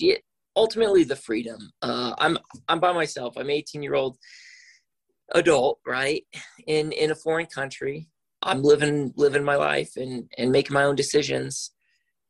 ultimately 0.57 1.05
the 1.05 1.17
freedom. 1.17 1.59
Uh, 1.83 2.15
I'm 2.19 2.39
I'm 2.69 2.81
by 2.81 2.93
myself. 2.93 3.35
I'm 3.37 3.51
18 3.51 3.83
year 3.83 3.95
old 3.95 4.17
adult, 5.35 5.79
right? 5.87 6.25
In 6.67 6.93
in 6.93 7.11
a 7.11 7.15
foreign 7.15 7.47
country, 7.47 8.09
I'm 8.43 8.63
living 8.63 9.13
living 9.17 9.45
my 9.45 9.57
life 9.57 9.93
and 9.97 10.25
and 10.39 10.51
making 10.51 10.75
my 10.75 10.85
own 10.85 10.97
decisions, 10.97 11.73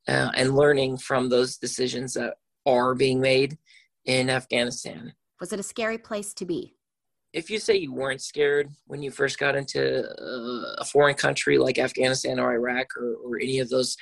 uh, 0.07 0.31
and 0.35 0.55
learning 0.55 0.97
from 0.97 1.29
those 1.29 1.57
decisions 1.57 2.13
that 2.13 2.35
are 2.65 2.95
being 2.95 3.19
made 3.19 3.57
in 4.05 4.29
Afghanistan. 4.29 5.13
Was 5.39 5.53
it 5.53 5.59
a 5.59 5.63
scary 5.63 5.97
place 5.97 6.33
to 6.35 6.45
be? 6.45 6.73
If 7.33 7.49
you 7.49 7.59
say 7.59 7.75
you 7.75 7.93
weren't 7.93 8.21
scared 8.21 8.69
when 8.85 9.03
you 9.03 9.11
first 9.11 9.37
got 9.37 9.55
into 9.55 10.03
uh, 10.03 10.75
a 10.79 10.85
foreign 10.85 11.15
country 11.15 11.57
like 11.57 11.77
Afghanistan 11.77 12.39
or 12.39 12.53
Iraq 12.53 12.87
or, 12.97 13.15
or 13.15 13.39
any 13.39 13.59
of 13.59 13.69
those 13.69 13.95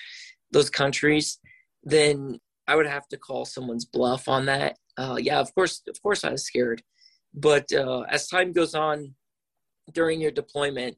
those 0.52 0.70
countries, 0.70 1.40
then 1.84 2.40
I 2.68 2.76
would 2.76 2.86
have 2.86 3.08
to 3.10 3.18
call 3.18 3.46
someone's 3.46 3.86
bluff 3.86 4.28
on 4.30 4.46
that. 4.46 4.78
Uh, 4.98 5.18
yeah, 5.20 5.40
of 5.40 5.54
course, 5.54 5.82
of 5.90 6.02
course, 6.02 6.24
I 6.24 6.32
was 6.32 6.46
scared, 6.46 6.82
but 7.34 7.72
uh, 7.74 8.02
as 8.02 8.28
time 8.28 8.54
goes 8.54 8.76
on 8.76 9.16
during 9.92 10.22
your 10.22 10.32
deployment, 10.32 10.96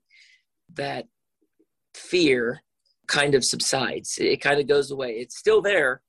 that 0.74 1.08
fear 1.96 2.62
kind 3.08 3.36
of 3.36 3.44
subsides. 3.44 4.18
It 4.20 4.42
kind 4.42 4.60
of 4.60 4.68
goes 4.68 4.92
away. 4.92 5.14
It's 5.14 5.38
still 5.38 5.62
there, 5.62 6.02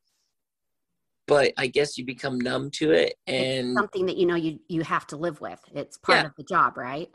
but 1.27 1.53
I 1.57 1.67
guess 1.67 1.99
you 1.99 2.05
become 2.05 2.39
numb 2.39 2.71
to 2.73 2.93
it, 2.93 3.15
and 3.27 3.69
it's 3.69 3.79
something 3.79 4.07
that 4.07 4.17
you 4.17 4.27
know 4.27 4.37
you 4.37 4.61
you 4.69 4.83
have 4.83 5.07
to 5.09 5.17
live 5.17 5.41
with. 5.41 5.61
It's 5.75 5.99
part 5.99 6.19
yeah. 6.19 6.27
of 6.27 6.33
the 6.37 6.45
job, 6.45 6.77
right? 6.77 7.09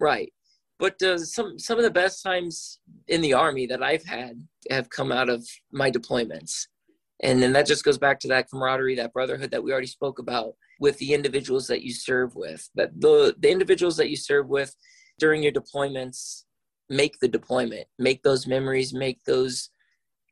Right. 0.00 0.32
But 0.78 1.02
uh, 1.02 1.18
some 1.18 1.58
some 1.58 1.78
of 1.78 1.84
the 1.84 1.90
best 1.90 2.22
times 2.22 2.80
in 3.08 3.20
the 3.20 3.34
army 3.34 3.66
that 3.66 3.82
I've 3.82 4.04
had 4.04 4.40
have 4.70 4.90
come 4.90 5.10
out 5.10 5.28
of 5.28 5.46
my 5.72 5.90
deployments 5.90 6.66
and 7.20 7.42
then 7.42 7.52
that 7.52 7.66
just 7.66 7.84
goes 7.84 7.98
back 7.98 8.20
to 8.20 8.28
that 8.28 8.48
camaraderie 8.50 8.94
that 8.96 9.12
brotherhood 9.12 9.50
that 9.50 9.62
we 9.62 9.72
already 9.72 9.86
spoke 9.86 10.18
about 10.18 10.54
with 10.80 10.96
the 10.98 11.12
individuals 11.12 11.66
that 11.66 11.82
you 11.82 11.92
serve 11.92 12.34
with 12.34 12.68
that 12.74 12.90
the 13.00 13.34
the 13.38 13.50
individuals 13.50 13.96
that 13.96 14.10
you 14.10 14.16
serve 14.16 14.48
with 14.48 14.74
during 15.18 15.42
your 15.42 15.52
deployments 15.52 16.44
make 16.90 17.18
the 17.20 17.28
deployment 17.28 17.86
make 17.98 18.22
those 18.22 18.46
memories 18.46 18.92
make 18.94 19.22
those 19.24 19.70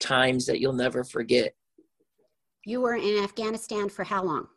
times 0.00 0.46
that 0.46 0.60
you'll 0.60 0.72
never 0.72 1.04
forget. 1.04 1.54
You 2.64 2.80
were 2.80 2.96
in 2.96 3.22
afghanistan 3.22 3.88
for 3.88 4.04
how 4.04 4.24
long? 4.24 4.48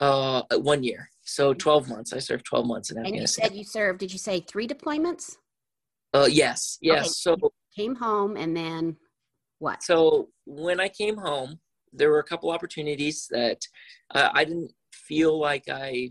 Uh 0.00 0.42
one 0.52 0.82
year. 0.82 1.08
So 1.22 1.54
12 1.54 1.88
months. 1.88 2.12
I 2.12 2.18
served 2.18 2.44
12 2.44 2.66
months 2.66 2.90
in 2.90 2.98
and 2.98 3.06
afghanistan. 3.06 3.44
you 3.44 3.48
said 3.48 3.58
you 3.58 3.64
served 3.64 4.00
did 4.00 4.12
you 4.12 4.18
say 4.18 4.40
three 4.40 4.66
deployments? 4.66 5.36
Uh 6.14 6.28
yes 6.30 6.78
yes. 6.80 7.00
Okay. 7.26 7.36
so 7.40 7.52
came 7.76 7.94
home 7.94 8.36
and 8.36 8.56
then 8.56 8.96
what? 9.58 9.82
So 9.82 10.28
when 10.46 10.80
i 10.80 10.88
came 10.88 11.16
home 11.16 11.60
there 11.92 12.10
were 12.10 12.18
a 12.18 12.24
couple 12.24 12.50
opportunities 12.50 13.26
that 13.30 13.58
uh, 14.14 14.30
I 14.32 14.44
didn't 14.44 14.72
feel 14.92 15.38
like 15.38 15.64
I 15.68 16.10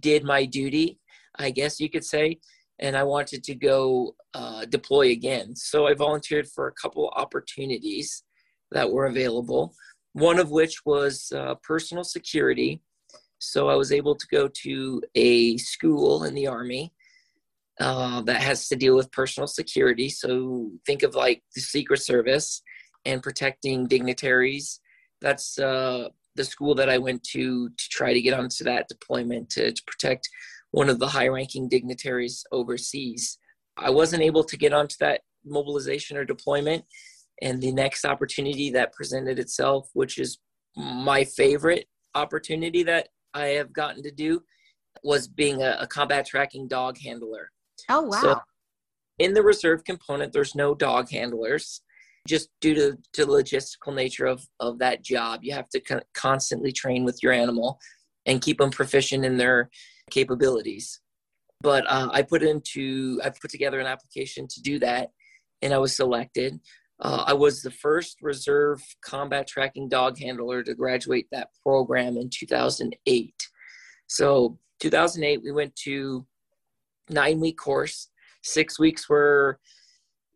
did 0.00 0.24
my 0.24 0.44
duty, 0.44 1.00
I 1.38 1.50
guess 1.50 1.80
you 1.80 1.90
could 1.90 2.04
say, 2.04 2.38
and 2.78 2.96
I 2.96 3.02
wanted 3.04 3.44
to 3.44 3.54
go 3.54 4.14
uh, 4.34 4.64
deploy 4.64 5.10
again. 5.10 5.54
So 5.54 5.86
I 5.86 5.94
volunteered 5.94 6.48
for 6.48 6.68
a 6.68 6.72
couple 6.72 7.08
opportunities 7.16 8.24
that 8.72 8.90
were 8.90 9.06
available. 9.06 9.74
One 10.12 10.38
of 10.38 10.50
which 10.50 10.84
was 10.84 11.32
uh, 11.34 11.54
personal 11.56 12.04
security. 12.04 12.82
So 13.38 13.68
I 13.68 13.74
was 13.74 13.92
able 13.92 14.14
to 14.14 14.26
go 14.30 14.48
to 14.48 15.02
a 15.14 15.56
school 15.58 16.24
in 16.24 16.34
the 16.34 16.46
Army 16.46 16.92
uh, 17.80 18.22
that 18.22 18.40
has 18.40 18.68
to 18.68 18.76
deal 18.76 18.96
with 18.96 19.12
personal 19.12 19.46
security. 19.46 20.08
So 20.08 20.70
think 20.86 21.02
of 21.02 21.14
like 21.14 21.42
the 21.54 21.60
Secret 21.60 22.00
Service 22.00 22.62
and 23.04 23.22
protecting 23.22 23.86
dignitaries 23.86 24.80
that's 25.20 25.58
uh, 25.58 26.08
the 26.36 26.44
school 26.44 26.74
that 26.74 26.90
I 26.90 26.98
went 26.98 27.22
to 27.32 27.68
to 27.68 27.88
try 27.90 28.12
to 28.12 28.20
get 28.20 28.38
onto 28.38 28.64
that 28.64 28.88
deployment 28.88 29.50
to, 29.50 29.72
to 29.72 29.82
protect 29.86 30.28
one 30.74 30.90
of 30.90 30.98
the 30.98 31.06
high 31.06 31.28
ranking 31.28 31.68
dignitaries 31.68 32.44
overseas. 32.50 33.38
I 33.76 33.90
wasn't 33.90 34.24
able 34.24 34.42
to 34.42 34.56
get 34.56 34.72
onto 34.72 34.96
that 34.98 35.20
mobilization 35.44 36.16
or 36.16 36.24
deployment. 36.24 36.84
And 37.42 37.62
the 37.62 37.70
next 37.70 38.04
opportunity 38.04 38.70
that 38.70 38.92
presented 38.92 39.38
itself, 39.38 39.88
which 39.92 40.18
is 40.18 40.38
my 40.76 41.22
favorite 41.22 41.86
opportunity 42.16 42.82
that 42.82 43.08
I 43.34 43.46
have 43.58 43.72
gotten 43.72 44.02
to 44.02 44.10
do, 44.10 44.42
was 45.04 45.28
being 45.28 45.62
a, 45.62 45.76
a 45.78 45.86
combat 45.86 46.26
tracking 46.26 46.66
dog 46.66 46.98
handler. 46.98 47.52
Oh, 47.88 48.02
wow. 48.02 48.20
So 48.20 48.40
in 49.20 49.32
the 49.32 49.42
reserve 49.42 49.84
component, 49.84 50.32
there's 50.32 50.56
no 50.56 50.74
dog 50.74 51.08
handlers 51.08 51.82
just 52.26 52.48
due 52.60 52.74
to, 52.74 52.98
to 53.12 53.24
the 53.24 53.30
logistical 53.30 53.94
nature 53.94 54.26
of, 54.26 54.44
of 54.58 54.80
that 54.80 55.04
job. 55.04 55.40
You 55.44 55.54
have 55.54 55.68
to 55.68 56.02
constantly 56.14 56.72
train 56.72 57.04
with 57.04 57.20
your 57.22 57.32
animal 57.32 57.78
and 58.26 58.42
keep 58.42 58.58
them 58.58 58.70
proficient 58.70 59.24
in 59.24 59.36
their 59.36 59.70
capabilities. 60.10 61.00
But 61.60 61.84
uh, 61.88 62.10
I 62.12 62.22
put 62.22 62.42
into 62.42 63.20
I 63.24 63.30
put 63.30 63.50
together 63.50 63.80
an 63.80 63.86
application 63.86 64.46
to 64.48 64.62
do 64.62 64.78
that, 64.80 65.10
and 65.62 65.72
I 65.72 65.78
was 65.78 65.96
selected. 65.96 66.60
Uh, 67.00 67.24
I 67.26 67.32
was 67.32 67.62
the 67.62 67.70
first 67.70 68.18
reserve 68.22 68.82
combat 69.04 69.46
tracking 69.46 69.88
dog 69.88 70.18
handler 70.18 70.62
to 70.62 70.74
graduate 70.74 71.26
that 71.32 71.48
program 71.62 72.16
in 72.16 72.30
2008. 72.30 73.34
So 74.06 74.58
2008, 74.80 75.42
we 75.42 75.52
went 75.52 75.74
to 75.76 76.26
nine 77.10 77.40
week 77.40 77.58
course. 77.58 78.08
Six 78.42 78.78
weeks 78.78 79.08
were 79.08 79.58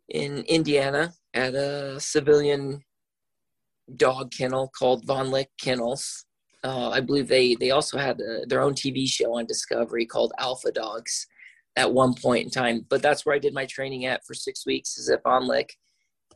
in 0.08 0.38
Indiana 0.44 1.12
at 1.34 1.54
a 1.54 2.00
civilian 2.00 2.82
dog 3.96 4.32
kennel 4.32 4.70
called 4.76 5.06
Vohne 5.06 5.30
Liche 5.30 5.48
Kennels. 5.60 6.24
Uh, 6.64 6.90
I 6.90 7.00
believe 7.00 7.28
they 7.28 7.54
they 7.54 7.70
also 7.70 7.98
had 7.98 8.20
a, 8.20 8.44
their 8.46 8.62
own 8.62 8.74
TV 8.74 9.08
show 9.08 9.38
on 9.38 9.46
Discovery 9.46 10.04
called 10.06 10.32
Alpha 10.38 10.72
Dogs 10.72 11.26
at 11.76 11.92
one 11.92 12.12
point 12.14 12.44
in 12.44 12.50
time. 12.50 12.84
But 12.88 13.02
that's 13.02 13.24
where 13.24 13.34
I 13.34 13.38
did 13.38 13.54
my 13.54 13.64
training 13.66 14.04
at 14.06 14.26
for 14.26 14.34
six 14.34 14.66
weeks 14.66 14.98
is 14.98 15.08
at 15.08 15.22
Vohne 15.22 15.48
Liche, 15.48 15.76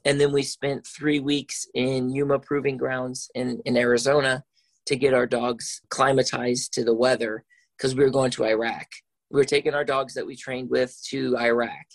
And 0.05 0.21
then 0.21 0.33
we 0.33 0.43
spent 0.43 0.87
three 0.87 1.19
weeks 1.19 1.67
in 1.75 2.11
Yuma 2.11 2.39
Proving 2.39 2.77
Grounds 2.77 3.29
in, 3.35 3.61
in 3.65 3.77
Arizona 3.77 4.45
to 4.87 4.97
get 4.97 5.15
our 5.15 5.27
dogs 5.27 5.81
climatized 5.91 6.71
to 6.71 6.85
the 6.85 6.95
weather 6.95 7.45
because 7.77 7.95
we 7.97 8.05
were 8.05 8.11
going 8.11 8.31
to 8.33 8.45
Iraq. 8.45 8.87
We 9.31 9.39
were 9.39 9.45
taking 9.45 9.75
our 9.75 9.85
dogs 9.85 10.15
that 10.15 10.27
we 10.27 10.37
trained 10.37 10.71
with 10.71 10.97
to 11.09 11.37
Iraq. 11.39 11.87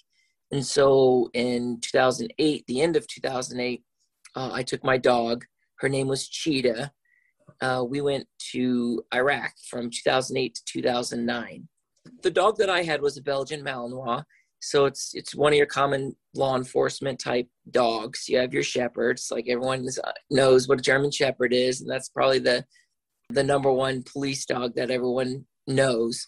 And 0.52 0.66
so 0.66 1.30
in 1.34 1.80
2008, 1.82 2.66
the 2.68 2.82
end 2.82 2.96
of 2.96 3.08
2008, 3.08 3.84
uh, 4.36 4.50
I 4.54 4.64
took 4.64 4.84
my 4.84 4.98
dog. 4.98 5.46
Her 5.78 5.90
name 5.90 6.08
was 6.08 6.28
Cheetah. 6.28 6.92
Uh, 7.62 7.84
we 7.88 8.02
went 8.02 8.28
to 8.52 9.04
Iraq 9.14 9.54
from 9.70 9.90
2008 9.90 10.56
to 10.56 10.64
2009. 10.66 11.68
The 12.24 12.32
dog 12.32 12.58
that 12.58 12.70
I 12.70 12.84
had 12.84 13.02
was 13.02 13.18
a 13.18 13.22
Belgian 13.22 13.64
Malinois. 13.64 14.24
So 14.60 14.86
it's 14.86 15.12
it's 15.14 15.36
one 15.36 15.54
of 15.54 15.58
your 15.58 15.68
common 15.68 16.16
law 16.34 16.56
enforcement 16.56 17.20
type 17.20 17.48
dogs. 17.70 18.28
You 18.28 18.40
have 18.40 18.54
your 18.54 18.64
shepherds, 18.64 19.30
like 19.30 19.46
everyone 19.48 19.88
uh, 20.04 20.12
knows 20.32 20.68
what 20.68 20.80
a 20.80 20.82
German 20.82 21.12
Shepherd 21.12 21.54
is, 21.54 21.82
and 21.82 21.90
that's 21.90 22.10
probably 22.10 22.40
the 22.40 22.66
the 23.30 23.44
number 23.44 23.72
one 23.72 24.04
police 24.04 24.46
dog 24.46 24.74
that 24.76 24.90
everyone 24.90 25.46
knows 25.68 26.28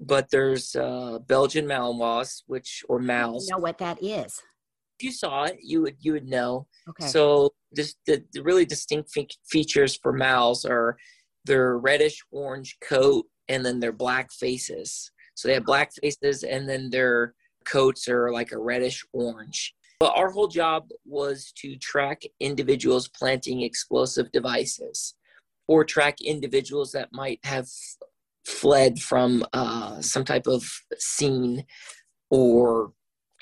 but 0.00 0.30
there's 0.30 0.74
uh, 0.74 1.18
Belgian 1.26 1.66
Malinois, 1.66 2.42
which 2.46 2.82
or 2.88 2.98
Mals. 2.98 3.44
know 3.50 3.58
what 3.58 3.78
that 3.78 4.02
is? 4.02 4.40
You 5.02 5.12
saw 5.12 5.44
it, 5.44 5.58
you 5.62 5.82
would 5.82 5.96
you 6.00 6.12
would 6.12 6.28
know. 6.28 6.66
Okay. 6.88 7.06
So 7.06 7.50
this, 7.72 7.94
the, 8.06 8.24
the 8.32 8.42
really 8.42 8.64
distinct 8.64 9.10
fe- 9.12 9.28
features 9.48 9.96
for 9.96 10.12
Mals 10.12 10.68
are 10.68 10.96
their 11.44 11.78
reddish 11.78 12.22
orange 12.30 12.76
coat 12.80 13.26
and 13.48 13.64
then 13.64 13.80
their 13.80 13.92
black 13.92 14.32
faces. 14.32 15.10
So 15.34 15.48
they 15.48 15.54
have 15.54 15.64
black 15.64 15.92
faces 16.00 16.42
and 16.42 16.68
then 16.68 16.90
their 16.90 17.34
coats 17.64 18.08
are 18.08 18.32
like 18.32 18.52
a 18.52 18.58
reddish 18.58 19.04
orange. 19.12 19.74
But 20.00 20.16
our 20.16 20.30
whole 20.30 20.48
job 20.48 20.88
was 21.04 21.52
to 21.58 21.76
track 21.76 22.22
individuals 22.40 23.08
planting 23.08 23.62
explosive 23.62 24.32
devices 24.32 25.14
or 25.68 25.84
track 25.84 26.20
individuals 26.20 26.92
that 26.92 27.12
might 27.12 27.38
have 27.44 27.68
fled 28.46 28.98
from 28.98 29.44
uh, 29.52 30.00
some 30.00 30.24
type 30.24 30.46
of 30.46 30.64
scene 30.98 31.64
or 32.30 32.92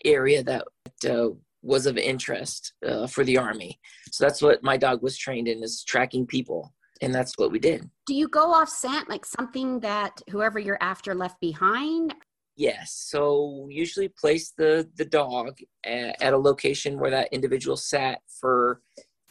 area 0.05 0.43
that 0.43 0.65
uh, 1.09 1.29
was 1.63 1.87
of 1.87 1.97
interest 1.97 2.73
uh, 2.87 3.07
for 3.07 3.25
the 3.25 3.37
army. 3.37 3.79
So 4.11 4.25
that's 4.25 4.41
what 4.43 4.63
my 4.63 4.77
dog 4.77 5.03
was 5.03 5.17
trained 5.17 5.49
in 5.49 5.63
is 5.63 5.85
tracking 5.85 6.27
people. 6.27 6.73
And 7.01 7.15
that's 7.15 7.35
what 7.37 7.53
we 7.53 7.59
did. 7.59 7.89
Do 8.07 8.15
you 8.15 8.29
go 8.29 8.53
off 8.53 8.69
scent 8.69 9.09
like 9.09 9.25
something 9.25 9.81
that 9.81 10.21
whoever 10.31 10.59
you're 10.59 10.79
after 10.81 11.15
left 11.15 11.41
behind? 11.41 12.15
Yes. 12.57 12.93
So 12.93 13.69
usually 13.71 14.09
place 14.09 14.53
the 14.59 14.89
the 14.97 15.05
dog 15.05 15.59
at, 15.85 16.21
at 16.21 16.33
a 16.33 16.39
location 16.39 16.99
where 16.99 17.11
that 17.13 17.33
individual 17.33 17.77
sat 17.77 18.21
for 18.41 18.81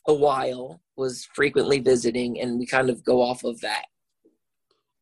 a 0.08 0.14
while, 0.14 0.82
was 0.96 1.28
frequently 1.34 1.80
visiting, 1.80 2.40
and 2.40 2.58
we 2.58 2.66
kind 2.66 2.90
of 2.90 3.04
go 3.04 3.22
off 3.22 3.44
of 3.44 3.60
that. 3.62 3.86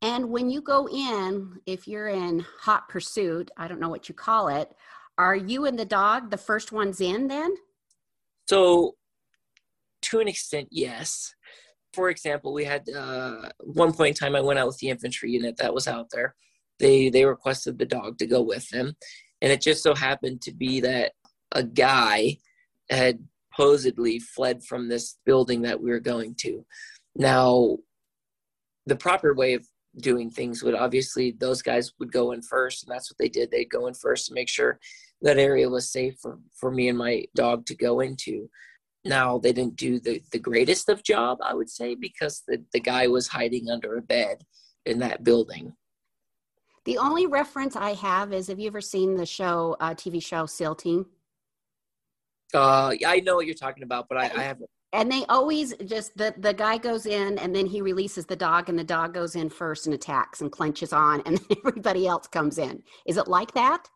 And 0.01 0.29
when 0.29 0.49
you 0.49 0.61
go 0.61 0.87
in, 0.87 1.59
if 1.65 1.87
you're 1.87 2.09
in 2.09 2.45
hot 2.59 2.89
pursuit, 2.89 3.49
I 3.57 3.67
don't 3.67 3.79
know 3.79 3.89
what 3.89 4.09
you 4.09 4.15
call 4.15 4.49
it, 4.49 4.71
are 5.17 5.35
you 5.35 5.65
and 5.65 5.77
the 5.77 5.85
dog 5.85 6.31
the 6.31 6.37
first 6.37 6.71
ones 6.71 7.01
in 7.01 7.27
then? 7.27 7.55
So, 8.47 8.95
to 10.03 10.19
an 10.19 10.27
extent, 10.27 10.67
yes. 10.71 11.33
For 11.93 12.09
example, 12.09 12.53
we 12.53 12.65
had 12.65 12.87
uh, 12.89 13.49
one 13.59 13.93
point 13.93 14.09
in 14.09 14.13
time 14.15 14.35
I 14.35 14.41
went 14.41 14.59
out 14.59 14.67
with 14.67 14.77
the 14.77 14.89
infantry 14.89 15.31
unit 15.31 15.57
that 15.57 15.73
was 15.73 15.87
out 15.87 16.07
there. 16.11 16.35
They 16.79 17.09
they 17.09 17.25
requested 17.25 17.77
the 17.77 17.85
dog 17.85 18.17
to 18.17 18.27
go 18.27 18.41
with 18.41 18.69
them, 18.69 18.95
and 19.41 19.51
it 19.51 19.61
just 19.61 19.81
so 19.81 19.95
happened 19.95 20.41
to 20.41 20.53
be 20.53 20.81
that 20.81 21.13
a 21.53 21.63
guy 21.63 22.37
had 22.89 23.19
supposedly 23.55 24.19
fled 24.19 24.63
from 24.63 24.87
this 24.87 25.17
building 25.25 25.61
that 25.61 25.81
we 25.81 25.89
were 25.89 25.99
going 25.99 26.35
to. 26.35 26.65
Now, 27.15 27.77
the 28.85 28.95
proper 28.95 29.33
way 29.33 29.53
of 29.53 29.65
doing 29.97 30.29
things 30.29 30.63
would 30.63 30.75
obviously 30.75 31.31
those 31.31 31.61
guys 31.61 31.91
would 31.99 32.11
go 32.11 32.31
in 32.31 32.41
first, 32.41 32.83
and 32.83 32.93
that's 32.93 33.11
what 33.11 33.17
they 33.17 33.29
did. 33.29 33.51
They'd 33.51 33.69
go 33.69 33.87
in 33.87 33.93
first 33.93 34.27
to 34.27 34.33
make 34.33 34.49
sure 34.49 34.79
that 35.21 35.37
area 35.37 35.69
was 35.69 35.91
safe 35.91 36.15
for, 36.21 36.39
for 36.53 36.71
me 36.71 36.89
and 36.89 36.97
my 36.97 37.25
dog 37.35 37.65
to 37.67 37.75
go 37.75 38.01
into. 38.01 38.49
Now 39.03 39.37
they 39.37 39.53
didn't 39.53 39.75
do 39.75 39.99
the, 39.99 40.21
the 40.31 40.39
greatest 40.39 40.89
of 40.89 41.03
job, 41.03 41.37
I 41.41 41.53
would 41.53 41.69
say, 41.69 41.95
because 41.95 42.43
the, 42.47 42.63
the 42.73 42.79
guy 42.79 43.07
was 43.07 43.27
hiding 43.27 43.69
under 43.69 43.97
a 43.97 44.01
bed 44.01 44.43
in 44.85 44.99
that 44.99 45.23
building. 45.23 45.73
The 46.85 46.97
only 46.99 47.25
reference 47.25 47.75
I 47.75 47.93
have 47.93 48.31
is 48.33 48.47
have 48.47 48.59
you 48.59 48.67
ever 48.67 48.81
seen 48.81 49.15
the 49.15 49.25
show, 49.25 49.75
uh, 49.79 49.95
TV 49.95 50.21
show 50.21 50.45
SEAL 50.45 50.75
Team? 50.75 51.05
Uh, 52.53 52.93
I 53.05 53.21
know 53.21 53.35
what 53.35 53.47
you're 53.47 53.55
talking 53.55 53.83
about, 53.83 54.07
but 54.07 54.17
I, 54.17 54.25
I 54.25 54.43
haven't. 54.43 54.69
And 54.95 55.11
they 55.11 55.25
always 55.27 55.73
just 55.85 56.17
the 56.17 56.33
the 56.37 56.53
guy 56.53 56.77
goes 56.77 57.05
in 57.05 57.37
and 57.39 57.53
then 57.53 57.65
he 57.65 57.81
releases 57.81 58.25
the 58.25 58.35
dog 58.35 58.69
and 58.69 58.79
the 58.79 58.83
dog 58.83 59.13
goes 59.13 59.35
in 59.35 59.49
first 59.49 59.87
and 59.87 59.93
attacks 59.93 60.41
and 60.41 60.51
clenches 60.51 60.93
on 60.93 61.21
and 61.25 61.37
then 61.37 61.57
everybody 61.65 62.07
else 62.07 62.27
comes 62.27 62.57
in. 62.57 62.81
Is 63.05 63.17
it 63.17 63.27
like 63.27 63.53
that? 63.53 63.89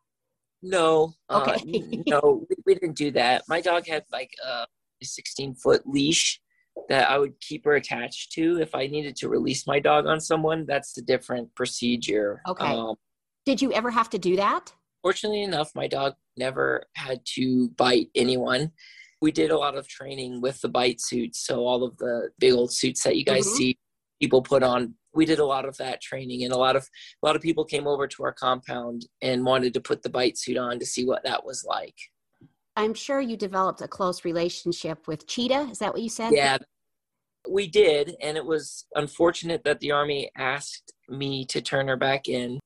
No. 0.62 1.14
Okay. 1.32 1.54
Uh, 1.54 1.98
no, 2.08 2.46
we, 2.50 2.56
we, 2.66 2.74
didn't 2.74 2.98
do 2.98 3.12
that. 3.12 3.44
My 3.48 3.62
dog 3.62 3.88
had 3.88 4.04
like 4.12 4.32
a 4.46 4.66
16 5.02 5.56
foot 5.56 5.88
leash 5.88 6.42
that 6.90 7.10
I 7.10 7.18
would 7.18 7.40
keep 7.40 7.64
her 7.66 7.76
attached 7.76 8.34
to. 8.34 8.60
If 8.60 8.76
I 8.76 8.88
needed 8.88 9.16
to 9.18 9.30
release 9.30 9.66
my 9.68 9.80
dog 9.80 10.06
on 10.06 10.20
someone, 10.20 10.66
that's 10.66 10.98
a 10.98 11.02
different 11.02 11.54
procedure. 11.56 12.42
Okay. 12.48 12.66
Um, 12.66 12.96
Did 13.46 13.62
you 13.62 13.72
ever 13.72 13.90
have 13.90 14.10
to 14.12 14.20
do 14.20 14.36
that? 14.36 14.74
Fortunately 15.02 15.44
enough, 15.44 15.72
my 15.76 15.88
dog 15.88 16.16
never 16.36 16.84
had 16.96 17.22
to 17.36 17.70
bite 17.70 18.10
anyone. 18.16 18.72
We 19.22 19.32
did 19.32 19.52
a 19.52 19.58
lot 19.58 19.76
of 19.76 19.88
training 19.88 20.42
with 20.42 20.62
the 20.62 20.70
bite 20.70 21.02
suits. 21.02 21.46
So, 21.46 21.66
all 21.66 21.84
of 21.84 21.98
the 21.98 22.30
big 22.40 22.54
old 22.54 22.74
suits 22.74 23.04
that 23.04 23.18
you 23.18 23.26
guys 23.26 23.46
mm-hmm. 23.46 23.56
see 23.56 23.80
people 24.20 24.42
put 24.42 24.64
on 24.64 24.96
we 25.14 25.26
did 25.26 25.40
a 25.40 25.46
lot 25.46 25.66
of 25.66 25.76
that 25.78 26.02
training 26.02 26.44
and 26.44 26.54
a 26.54 26.58
lot 26.58 26.76
of 26.76 26.88
a 27.22 27.26
lot 27.26 27.36
of 27.36 27.42
people 27.42 27.66
came 27.66 27.88
over 27.88 28.08
to 28.08 28.24
our 28.24 28.34
compound 28.34 29.06
and 29.22 29.46
wanted 29.46 29.74
to 29.74 29.82
put 29.82 30.04
the 30.04 30.10
bite 30.10 30.38
suit 30.38 30.58
on 30.58 30.80
to 30.80 30.86
see 30.86 31.06
what 31.06 31.24
that 31.24 31.44
was 31.44 31.66
like 31.68 31.96
i'm 32.76 32.94
sure 32.94 33.22
you 33.22 33.38
developed 33.38 33.82
a 33.82 33.88
close 33.88 34.26
relationship 34.26 35.08
with 35.08 35.28
cheetah 35.28 35.68
is 35.72 35.80
that 35.80 35.94
what 35.94 36.02
you 36.02 36.10
said 36.10 36.32
yeah 36.32 36.58
we 37.50 37.68
did 37.68 38.16
and 38.22 38.38
it 38.38 38.46
was 38.46 38.86
unfortunate 38.96 39.64
that 39.64 39.80
the 39.80 39.92
army 39.92 40.30
asked 40.38 40.94
me 41.08 41.46
to 41.46 41.62
turn 41.62 41.88
her 41.88 41.98
back 41.98 42.28
in 42.28 42.60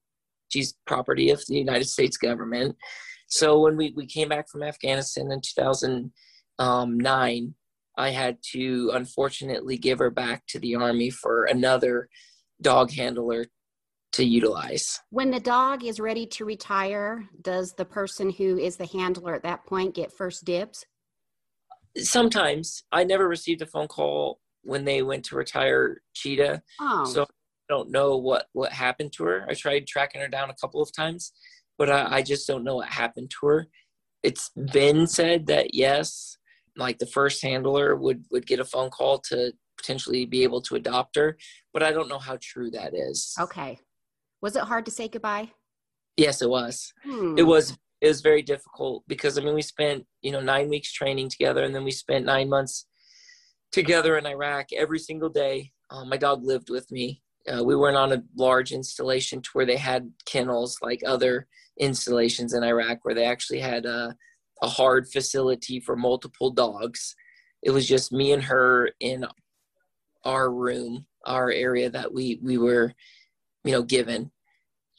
she's 0.49 0.73
property 0.85 1.29
of 1.29 1.41
the 1.47 1.55
united 1.55 1.87
states 1.87 2.17
government 2.17 2.75
so 3.27 3.59
when 3.59 3.77
we, 3.77 3.93
we 3.95 4.05
came 4.05 4.29
back 4.29 4.49
from 4.49 4.63
afghanistan 4.63 5.31
in 5.31 5.41
Um, 6.59 6.99
2009 6.99 7.55
i 7.95 8.09
had 8.09 8.37
to 8.41 8.91
unfortunately 8.93 9.77
give 9.77 9.99
her 9.99 10.09
back 10.09 10.43
to 10.47 10.59
the 10.59 10.75
army 10.75 11.09
for 11.09 11.45
another 11.45 12.09
dog 12.61 12.91
handler 12.91 13.45
to 14.13 14.23
utilize. 14.23 14.99
When 15.09 15.31
the 15.31 15.39
dog 15.39 15.83
is 15.83 15.99
ready 15.99 16.25
to 16.27 16.45
retire, 16.45 17.27
does 17.41 17.73
the 17.73 17.85
person 17.85 18.29
who 18.29 18.57
is 18.57 18.77
the 18.77 18.85
handler 18.85 19.35
at 19.35 19.43
that 19.43 19.65
point 19.65 19.95
get 19.95 20.13
first 20.13 20.45
dibs? 20.45 20.85
Sometimes. 21.97 22.83
I 22.91 23.03
never 23.03 23.27
received 23.27 23.61
a 23.61 23.65
phone 23.65 23.87
call 23.87 24.39
when 24.61 24.85
they 24.85 25.01
went 25.01 25.25
to 25.25 25.35
retire 25.35 26.01
Cheetah. 26.13 26.61
Oh. 26.79 27.05
So 27.05 27.23
I 27.23 27.25
don't 27.69 27.91
know 27.91 28.17
what, 28.17 28.45
what 28.53 28.71
happened 28.71 29.13
to 29.13 29.25
her. 29.25 29.45
I 29.49 29.53
tried 29.53 29.87
tracking 29.87 30.21
her 30.21 30.27
down 30.27 30.49
a 30.49 30.55
couple 30.55 30.81
of 30.81 30.95
times, 30.95 31.33
but 31.77 31.89
I, 31.89 32.17
I 32.17 32.21
just 32.21 32.47
don't 32.47 32.63
know 32.63 32.75
what 32.77 32.89
happened 32.89 33.31
to 33.39 33.47
her. 33.47 33.67
It's 34.21 34.51
been 34.71 35.07
said 35.07 35.47
that 35.47 35.73
yes, 35.73 36.37
like 36.75 36.99
the 36.99 37.05
first 37.05 37.41
handler 37.41 37.95
would, 37.95 38.25
would 38.31 38.45
get 38.45 38.59
a 38.59 38.65
phone 38.65 38.89
call 38.89 39.19
to 39.29 39.53
potentially 39.77 40.25
be 40.25 40.43
able 40.43 40.61
to 40.61 40.75
adopt 40.75 41.15
her, 41.15 41.37
but 41.73 41.83
I 41.83 41.91
don't 41.91 42.09
know 42.09 42.19
how 42.19 42.37
true 42.41 42.71
that 42.71 42.93
is. 42.93 43.33
Okay. 43.39 43.79
Was 44.41 44.55
it 44.55 44.63
hard 44.63 44.85
to 44.85 44.91
say 44.91 45.07
goodbye? 45.07 45.51
Yes, 46.17 46.41
it 46.41 46.49
was. 46.49 46.93
Hmm. 47.03 47.35
It 47.37 47.43
was 47.43 47.77
it 48.01 48.07
was 48.07 48.21
very 48.21 48.41
difficult 48.41 49.03
because 49.07 49.37
I 49.37 49.41
mean 49.41 49.55
we 49.55 49.61
spent, 49.61 50.05
you 50.21 50.31
know, 50.31 50.41
9 50.41 50.69
weeks 50.69 50.91
training 50.91 51.29
together 51.29 51.63
and 51.63 51.73
then 51.73 51.85
we 51.85 51.91
spent 51.91 52.25
9 52.25 52.49
months 52.49 52.85
together 53.71 54.17
in 54.17 54.25
Iraq 54.25 54.67
every 54.73 54.99
single 54.99 55.29
day. 55.29 55.71
Um, 55.89 56.09
my 56.09 56.17
dog 56.17 56.43
lived 56.43 56.69
with 56.69 56.91
me. 56.91 57.21
Uh, 57.47 57.63
we 57.63 57.75
weren't 57.75 57.97
on 57.97 58.11
a 58.11 58.23
large 58.37 58.71
installation 58.71 59.41
to 59.41 59.49
where 59.53 59.65
they 59.65 59.77
had 59.77 60.11
kennels 60.25 60.77
like 60.81 61.01
other 61.05 61.47
installations 61.79 62.53
in 62.53 62.63
Iraq 62.63 62.99
where 63.03 63.15
they 63.15 63.25
actually 63.25 63.59
had 63.59 63.85
a, 63.85 64.15
a 64.63 64.67
hard 64.67 65.07
facility 65.07 65.79
for 65.79 65.95
multiple 65.95 66.49
dogs. 66.49 67.15
It 67.61 67.71
was 67.71 67.87
just 67.87 68.13
me 68.13 68.31
and 68.31 68.41
her 68.43 68.89
in 69.01 69.25
our 70.23 70.49
room, 70.49 71.05
our 71.25 71.51
area 71.51 71.89
that 71.89 72.11
we 72.11 72.39
we 72.41 72.57
were, 72.57 72.93
you 73.65 73.73
know, 73.73 73.83
given. 73.83 74.31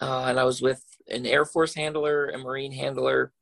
Uh, 0.00 0.26
and 0.26 0.38
I 0.38 0.44
was 0.44 0.60
with 0.60 0.84
an 1.08 1.24
Air 1.24 1.46
Force 1.46 1.74
handler, 1.74 2.28
a 2.28 2.38
Marine 2.38 2.72
handler, 2.72 3.32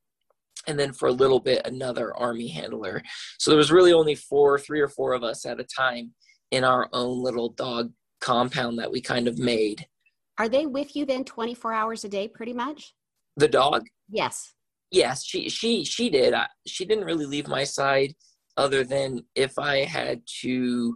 and 0.69 0.79
then 0.79 0.93
for 0.93 1.09
a 1.09 1.13
little 1.13 1.41
bit 1.41 1.67
another 1.67 2.17
Army 2.17 2.49
handler. 2.49 3.03
So 3.39 3.51
there 3.51 3.59
was 3.59 3.73
really 3.73 3.93
only 3.93 4.15
four, 4.15 4.61
three 4.61 4.81
or 4.81 4.89
four 4.89 5.13
of 5.13 5.25
us 5.25 5.45
at 5.45 5.61
a 5.61 5.65
time 5.65 6.13
in 6.53 6.63
our 6.63 6.89
own 6.93 7.21
little 7.21 7.49
dog 7.49 7.93
compound 8.21 8.79
that 8.79 8.93
we 8.93 9.01
kind 9.01 9.27
of 9.27 9.39
made. 9.39 9.87
Are 10.39 10.49
they 10.49 10.67
with 10.67 10.95
you 10.95 11.05
then 11.05 11.25
24 11.25 11.73
hours 11.73 12.05
a 12.05 12.09
day, 12.09 12.29
pretty 12.29 12.53
much? 12.53 12.95
The 13.37 13.49
dog? 13.49 13.87
Yes. 14.09 14.55
Yes, 14.93 15.25
she 15.25 15.49
she 15.49 15.85
she 15.85 16.11
did. 16.11 16.35
I, 16.35 16.47
she 16.67 16.85
didn't 16.85 17.07
really 17.07 17.25
leave 17.25 17.49
my 17.49 17.65
side, 17.65 18.15
other 18.59 18.85
than 18.85 19.25
if 19.35 19.59
I 19.59 19.85
had 19.85 20.21
to 20.43 20.95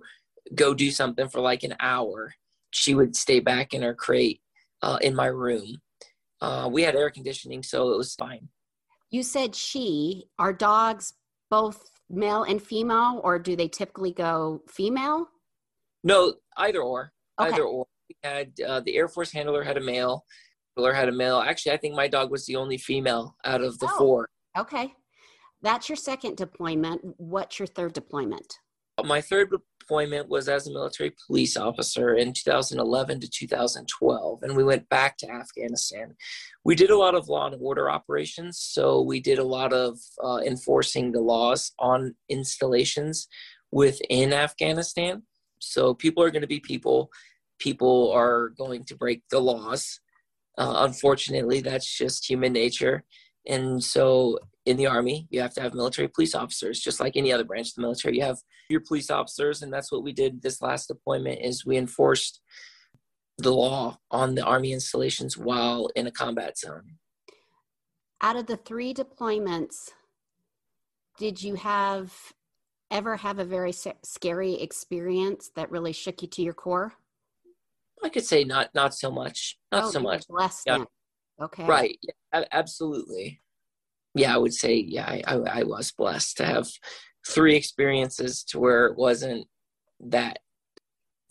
go 0.55 0.75
do 0.75 0.91
something 0.91 1.29
for 1.29 1.41
like 1.41 1.63
an 1.63 1.75
hour, 1.81 2.35
she 2.71 2.95
would 2.95 3.17
stay 3.17 3.41
back 3.41 3.73
in 3.73 3.83
her 3.83 3.95
crate 3.95 4.41
uh, 4.83 4.99
in 5.01 5.15
my 5.15 5.27
room. 5.27 5.79
Uh, 6.43 6.69
we 6.71 6.83
had 6.83 6.95
air 6.95 7.11
conditioning, 7.11 7.63
so 7.63 7.93
it 7.93 7.97
was 7.97 8.15
fine. 8.15 8.49
You 9.11 9.23
said 9.23 9.55
she. 9.55 10.27
Are 10.39 10.53
dogs 10.53 11.15
both 11.51 11.91
male 12.11 12.43
and 12.43 12.63
female, 12.63 13.23
or 13.25 13.39
do 13.39 13.57
they 13.57 13.69
typically 13.69 14.13
go 14.13 14.63
female? 14.69 15.29
No, 16.05 16.35
either 16.59 16.83
or. 16.83 17.13
Okay. 17.41 17.51
Either 17.51 17.63
or. 17.65 17.87
We 18.11 18.17
had 18.23 18.53
uh, 18.61 18.81
the 18.81 18.97
Air 18.97 19.09
Force 19.09 19.33
handler 19.33 19.65
had 19.65 19.79
a 19.79 19.81
male. 19.81 20.25
Handler 20.77 20.93
had 20.93 21.09
a 21.09 21.13
male. 21.13 21.39
Actually, 21.39 21.73
I 21.73 21.77
think 21.79 21.95
my 21.95 22.09
dog 22.09 22.31
was 22.31 22.47
the 22.47 22.57
only 22.57 22.79
female 22.79 23.37
out 23.45 23.63
of 23.63 23.79
the 23.79 23.87
oh, 23.87 23.99
four. 23.99 24.29
Okay, 24.59 24.93
that's 25.63 25.89
your 25.89 25.97
second 25.97 26.37
deployment. 26.37 27.01
What's 27.17 27.59
your 27.59 27.67
third 27.67 27.95
deployment? 27.95 28.59
My 29.05 29.21
third 29.21 29.51
deployment 29.51 30.29
was 30.29 30.49
as 30.49 30.67
a 30.67 30.73
military 30.73 31.13
police 31.27 31.57
officer 31.57 32.15
in 32.15 32.33
2011 32.33 33.21
to 33.21 33.29
2012, 33.29 34.43
and 34.43 34.57
we 34.57 34.65
went 34.65 34.89
back 34.89 35.19
to 35.19 35.31
Afghanistan. 35.31 36.15
We 36.65 36.75
did 36.75 36.91
a 36.91 36.97
lot 36.97 37.15
of 37.15 37.29
law 37.29 37.47
and 37.47 37.57
order 37.61 37.91
operations, 37.91 38.59
so 38.59 39.03
we 39.03 39.21
did 39.21 39.39
a 39.39 39.45
lot 39.45 39.73
of 39.73 39.99
uh, 40.23 40.41
enforcing 40.47 41.13
the 41.13 41.21
laws 41.21 41.73
on 41.79 42.15
installations 42.29 43.29
within 43.71 44.33
Afghanistan. 44.33 45.23
So 45.61 45.95
people 45.95 46.23
are 46.23 46.31
going 46.31 46.43
to 46.43 46.49
be 46.49 46.61
people. 46.61 47.11
People 47.59 48.13
are 48.13 48.51
going 48.51 48.85
to 48.85 48.97
break 48.97 49.23
the 49.31 49.41
laws. 49.41 50.01
Uh, 50.59 50.75
unfortunately, 50.87 51.61
that's 51.61 51.87
just 51.87 52.29
human 52.29 52.53
nature. 52.53 53.05
And 53.47 53.83
so 53.83 54.39
in 54.65 54.77
the 54.77 54.87
army, 54.87 55.29
you 55.31 55.41
have 55.41 55.55
to 55.55 55.61
have 55.61 55.75
military 55.75 56.09
police 56.09 56.35
officers, 56.35 56.81
just 56.81 56.99
like 56.99 57.17
any 57.17 57.33
other 57.33 57.45
branch 57.45 57.69
of 57.69 57.75
the 57.77 57.83
military. 57.83 58.17
You 58.17 58.25
have 58.25 58.39
your 58.69 58.81
police 58.81 59.11
officers, 59.11 59.63
and 59.63 59.73
that's 59.73 59.93
what 59.93 60.03
we 60.03 60.13
did 60.13 60.43
this 60.43 60.61
last 60.61 60.89
deployment 60.89 61.41
is 61.41 61.65
we 61.65 61.77
enforced 61.77 62.41
the 63.39 63.53
law 63.53 63.99
on 64.11 64.35
the 64.35 64.45
army 64.45 64.73
installations 64.73 65.37
while 65.37 65.89
in 65.95 66.07
a 66.07 66.11
combat 66.11 66.59
zone. 66.59 66.97
Out 68.23 68.37
of 68.37 68.47
the 68.47 68.57
three 68.57 68.95
deployments, 68.95 69.91
did 71.19 71.43
you 71.43 71.55
have 71.55 72.15
ever 72.91 73.17
have 73.17 73.39
a 73.39 73.45
very 73.45 73.73
scary 73.73 74.55
experience 74.55 75.51
that 75.55 75.71
really 75.71 75.93
shook 75.93 76.23
you 76.23 76.29
to 76.29 76.43
your 76.43 76.55
core? 76.55 76.95
I 78.07 78.09
could 78.09 78.25
say 78.25 78.45
not 78.45 78.73
not 78.73 78.95
so 78.95 79.11
much. 79.11 79.59
Not 79.73 79.85
oh, 79.85 79.91
so 79.91 79.99
much. 79.99 80.29
Blessed 80.29 80.63
yeah. 80.65 80.85
Okay. 81.43 81.65
Right. 81.67 81.99
Yeah, 82.03 82.45
absolutely. 82.53 83.43
Yeah, 84.15 84.33
I 84.33 84.39
would 84.39 84.55
say 84.55 84.77
yeah, 84.77 85.07
I, 85.07 85.23
I, 85.27 85.61
I 85.61 85.63
was 85.65 85.91
blessed 85.91 86.37
to 86.37 86.47
have 86.47 86.69
three 87.27 87.57
experiences 87.57 88.45
to 88.45 88.61
where 88.61 88.87
it 88.87 88.97
wasn't 88.97 89.49
that 89.99 90.39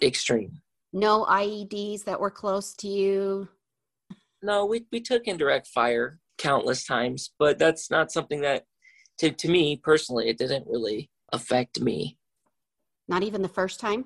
extreme. 0.04 0.60
No 0.92 1.24
IEDs 1.24 2.04
that 2.04 2.20
were 2.20 2.30
close 2.30 2.74
to 2.76 2.90
you. 2.90 3.48
No, 4.44 4.66
we 4.66 4.86
we 4.92 5.00
took 5.00 5.28
indirect 5.28 5.68
fire 5.68 6.20
countless 6.38 6.86
times, 6.86 7.32
but 7.40 7.58
that's 7.58 7.90
not 7.90 8.12
something 8.12 8.42
that 8.42 8.66
to 9.20 9.32
to 9.32 9.48
me 9.48 9.78
personally 9.82 10.28
it 10.28 10.38
didn't 10.38 10.68
really 10.68 11.10
affect 11.32 11.80
me. 11.80 12.18
Not 13.08 13.24
even 13.24 13.42
the 13.42 13.48
first 13.48 13.80
time? 13.80 14.06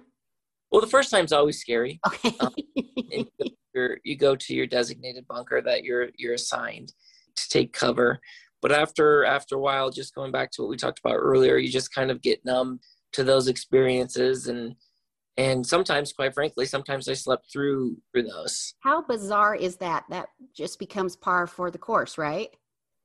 Well, 0.71 0.81
the 0.81 0.87
first 0.87 1.11
time's 1.11 1.31
always 1.31 1.59
scary. 1.59 1.99
Okay. 2.07 2.35
um, 2.39 2.53
you 4.03 4.17
go 4.17 4.35
to 4.35 4.53
your 4.53 4.67
designated 4.67 5.27
bunker 5.27 5.61
that 5.61 5.83
you're 5.83 6.09
you're 6.17 6.33
assigned 6.33 6.93
to 7.35 7.49
take 7.49 7.73
cover. 7.73 8.19
But 8.61 8.71
after 8.71 9.25
after 9.25 9.55
a 9.55 9.59
while, 9.59 9.89
just 9.89 10.15
going 10.15 10.31
back 10.31 10.51
to 10.51 10.61
what 10.61 10.69
we 10.69 10.77
talked 10.77 10.99
about 10.99 11.15
earlier, 11.15 11.57
you 11.57 11.69
just 11.69 11.93
kind 11.93 12.11
of 12.11 12.21
get 12.21 12.45
numb 12.45 12.79
to 13.13 13.23
those 13.23 13.47
experiences 13.47 14.47
and 14.47 14.75
and 15.37 15.65
sometimes 15.65 16.13
quite 16.13 16.33
frankly 16.33 16.65
sometimes 16.65 17.07
i 17.07 17.13
slept 17.13 17.51
through 17.51 17.97
through 18.11 18.23
those 18.23 18.73
how 18.81 19.01
bizarre 19.01 19.55
is 19.55 19.77
that 19.77 20.03
that 20.09 20.27
just 20.55 20.77
becomes 20.79 21.15
par 21.15 21.47
for 21.47 21.71
the 21.71 21.77
course 21.77 22.17
right 22.17 22.49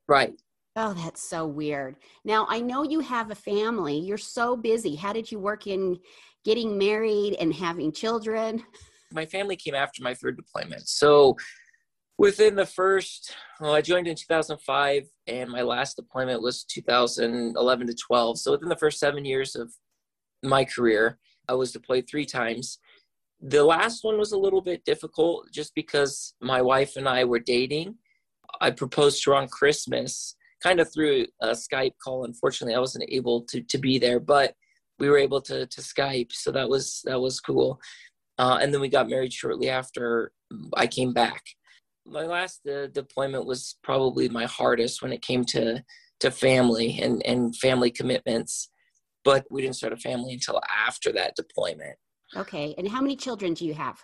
right 0.08 0.34
Oh, 0.76 0.92
that's 0.92 1.22
so 1.22 1.46
weird. 1.46 1.94
Now, 2.24 2.48
I 2.50 2.60
know 2.60 2.82
you 2.82 2.98
have 2.98 3.30
a 3.30 3.36
family. 3.36 3.96
You're 3.96 4.18
so 4.18 4.56
busy. 4.56 4.96
How 4.96 5.12
did 5.12 5.30
you 5.30 5.38
work 5.38 5.68
in 5.68 6.00
getting 6.44 6.78
married 6.78 7.34
and 7.40 7.52
having 7.52 7.92
children? 7.92 8.62
My 9.12 9.26
family 9.26 9.56
came 9.56 9.74
after 9.74 10.02
my 10.02 10.14
third 10.14 10.36
deployment. 10.36 10.88
So, 10.88 11.36
within 12.18 12.54
the 12.54 12.66
first, 12.66 13.34
well, 13.60 13.74
I 13.74 13.80
joined 13.80 14.06
in 14.06 14.16
2005 14.16 15.04
and 15.26 15.50
my 15.50 15.62
last 15.62 15.96
deployment 15.96 16.42
was 16.42 16.64
2011 16.64 17.86
to 17.86 17.94
12. 17.94 18.38
So, 18.38 18.52
within 18.52 18.68
the 18.68 18.76
first 18.76 18.98
seven 18.98 19.24
years 19.24 19.56
of 19.56 19.72
my 20.42 20.64
career, 20.64 21.18
I 21.48 21.54
was 21.54 21.72
deployed 21.72 22.06
three 22.08 22.26
times. 22.26 22.78
The 23.40 23.64
last 23.64 24.04
one 24.04 24.18
was 24.18 24.32
a 24.32 24.38
little 24.38 24.62
bit 24.62 24.84
difficult 24.84 25.50
just 25.52 25.74
because 25.74 26.34
my 26.40 26.62
wife 26.62 26.96
and 26.96 27.08
I 27.08 27.24
were 27.24 27.40
dating. 27.40 27.96
I 28.60 28.70
proposed 28.70 29.22
to 29.24 29.30
her 29.30 29.36
on 29.36 29.48
Christmas 29.48 30.36
kind 30.62 30.80
of 30.80 30.90
through 30.92 31.26
a 31.42 31.48
Skype 31.48 31.94
call. 32.02 32.24
Unfortunately, 32.24 32.74
I 32.74 32.80
wasn't 32.80 33.04
able 33.08 33.42
to 33.42 33.60
to 33.60 33.78
be 33.78 33.98
there, 33.98 34.18
but 34.18 34.54
we 34.98 35.08
were 35.08 35.18
able 35.18 35.40
to 35.42 35.66
to 35.66 35.80
Skype, 35.80 36.32
so 36.32 36.50
that 36.52 36.68
was 36.68 37.02
that 37.04 37.20
was 37.20 37.40
cool. 37.40 37.80
Uh, 38.38 38.58
and 38.60 38.72
then 38.72 38.80
we 38.80 38.88
got 38.88 39.08
married 39.08 39.32
shortly 39.32 39.68
after 39.68 40.32
I 40.76 40.86
came 40.86 41.12
back. 41.12 41.42
My 42.06 42.26
last 42.26 42.66
uh, 42.66 42.88
deployment 42.88 43.46
was 43.46 43.76
probably 43.82 44.28
my 44.28 44.46
hardest 44.46 45.02
when 45.02 45.12
it 45.12 45.22
came 45.22 45.44
to 45.46 45.82
to 46.20 46.30
family 46.30 46.98
and 47.00 47.24
and 47.26 47.56
family 47.56 47.90
commitments, 47.90 48.70
but 49.24 49.44
we 49.50 49.62
didn't 49.62 49.76
start 49.76 49.92
a 49.92 49.96
family 49.96 50.34
until 50.34 50.60
after 50.86 51.12
that 51.12 51.36
deployment. 51.36 51.96
Okay, 52.36 52.74
and 52.78 52.88
how 52.88 53.00
many 53.00 53.16
children 53.16 53.54
do 53.54 53.64
you 53.64 53.74
have? 53.74 54.00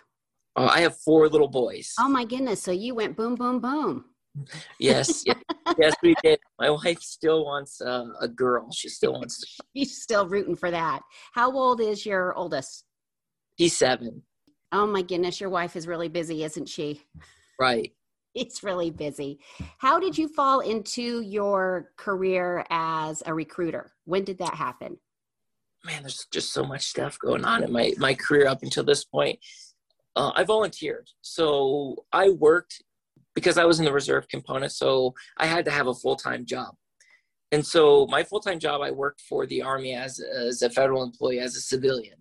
Uh, 0.55 0.69
I 0.71 0.81
have 0.81 0.97
four 0.99 1.29
little 1.29 1.47
boys. 1.47 1.93
Oh 1.99 2.09
my 2.09 2.25
goodness! 2.25 2.61
So 2.61 2.71
you 2.71 2.95
went 2.95 3.17
boom, 3.17 3.35
boom, 3.35 3.59
boom 3.59 4.05
yes, 4.79 5.23
yes, 5.25 5.37
yes, 5.77 5.93
we 6.01 6.15
did. 6.23 6.39
My 6.59 6.69
wife 6.69 7.01
still 7.01 7.45
wants 7.45 7.81
uh, 7.81 8.07
a 8.19 8.27
girl. 8.27 8.71
She 8.71 8.89
still 8.89 9.13
wants. 9.13 9.39
To... 9.39 9.47
She's 9.75 10.01
still 10.01 10.27
rooting 10.27 10.55
for 10.55 10.71
that. 10.71 11.01
How 11.33 11.51
old 11.51 11.81
is 11.81 12.05
your 12.05 12.33
oldest? 12.35 12.85
He's 13.57 13.77
seven. 13.77 14.23
Oh 14.71 14.87
my 14.87 15.01
goodness, 15.01 15.41
your 15.41 15.49
wife 15.49 15.75
is 15.75 15.87
really 15.87 16.07
busy, 16.07 16.43
isn't 16.43 16.69
she? 16.69 17.03
Right. 17.59 17.91
It's 18.33 18.63
really 18.63 18.91
busy. 18.91 19.41
How 19.79 19.99
did 19.99 20.17
you 20.17 20.29
fall 20.29 20.61
into 20.61 21.19
your 21.19 21.91
career 21.97 22.65
as 22.69 23.21
a 23.25 23.33
recruiter? 23.33 23.91
When 24.05 24.23
did 24.23 24.37
that 24.37 24.53
happen? 24.55 24.97
Man, 25.83 26.03
there's 26.03 26.27
just 26.31 26.53
so 26.53 26.63
much 26.63 26.85
stuff 26.85 27.19
going 27.19 27.43
on 27.43 27.61
in 27.61 27.73
my 27.73 27.91
my 27.97 28.13
career 28.13 28.47
up 28.47 28.63
until 28.63 28.85
this 28.85 29.03
point. 29.03 29.37
Uh, 30.15 30.31
I 30.33 30.45
volunteered, 30.45 31.09
so 31.19 32.05
I 32.13 32.29
worked 32.29 32.81
because 33.35 33.57
I 33.57 33.65
was 33.65 33.79
in 33.79 33.85
the 33.85 33.93
reserve 33.93 34.27
component, 34.27 34.71
so 34.71 35.13
I 35.37 35.45
had 35.45 35.65
to 35.65 35.71
have 35.71 35.87
a 35.87 35.93
full 35.93 36.15
time 36.15 36.45
job. 36.45 36.75
And 37.51 37.65
so 37.65 38.07
my 38.07 38.23
full 38.23 38.39
time 38.39 38.59
job, 38.59 38.81
I 38.81 38.91
worked 38.91 39.21
for 39.21 39.45
the 39.45 39.61
Army 39.61 39.93
as, 39.93 40.19
as 40.19 40.61
a 40.61 40.69
federal 40.69 41.03
employee, 41.03 41.39
as 41.39 41.55
a 41.55 41.61
civilian. 41.61 42.17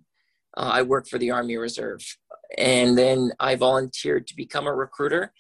Uh, 0.57 0.71
I 0.73 0.83
worked 0.83 1.09
for 1.09 1.19
the 1.19 1.31
Army 1.31 1.57
Reserve. 1.57 2.01
And 2.59 2.99
then 2.99 3.33
I 3.39 3.55
volunteered 3.55 4.27
to 4.27 4.37
become 4.37 4.67
a 4.67 4.75
recruiter, 4.75 5.33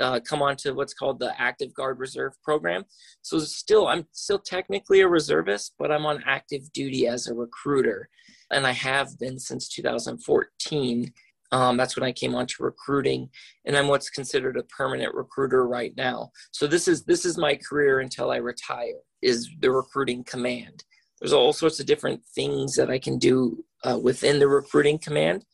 uh, 0.00 0.20
come 0.20 0.42
on 0.42 0.56
to 0.56 0.72
what's 0.72 0.94
called 0.94 1.18
the 1.18 1.40
Active 1.40 1.72
Guard 1.74 1.98
Reserve 1.98 2.32
program. 2.42 2.84
So 3.22 3.38
still, 3.38 3.86
I'm 3.86 4.06
still 4.12 4.38
technically 4.38 5.00
a 5.00 5.08
reservist, 5.08 5.74
but 5.78 5.90
I'm 5.90 6.06
on 6.06 6.22
active 6.26 6.70
duty 6.72 7.06
as 7.06 7.28
a 7.28 7.34
recruiter. 7.34 8.08
And 8.50 8.66
I 8.66 8.72
have 8.72 9.18
been 9.18 9.38
since 9.38 9.68
2014 9.68 11.12
um, 11.52 11.76
that's 11.76 11.96
when 11.96 12.04
I 12.04 12.12
came 12.12 12.34
on 12.34 12.46
to 12.46 12.62
recruiting, 12.62 13.28
and 13.64 13.76
I'm 13.76 13.88
what's 13.88 14.10
considered 14.10 14.56
a 14.56 14.64
permanent 14.64 15.14
recruiter 15.14 15.66
right 15.66 15.92
now. 15.96 16.30
So 16.50 16.66
this 16.66 16.88
is 16.88 17.04
this 17.04 17.24
is 17.24 17.38
my 17.38 17.56
career 17.56 18.00
until 18.00 18.30
I 18.30 18.36
retire. 18.36 19.00
Is 19.22 19.48
the 19.60 19.70
recruiting 19.70 20.24
command? 20.24 20.84
There's 21.20 21.32
all 21.32 21.52
sorts 21.52 21.80
of 21.80 21.86
different 21.86 22.22
things 22.34 22.74
that 22.76 22.90
I 22.90 22.98
can 22.98 23.18
do 23.18 23.64
uh, 23.84 23.98
within 23.98 24.38
the 24.38 24.48
recruiting 24.48 24.98
command, 24.98 25.44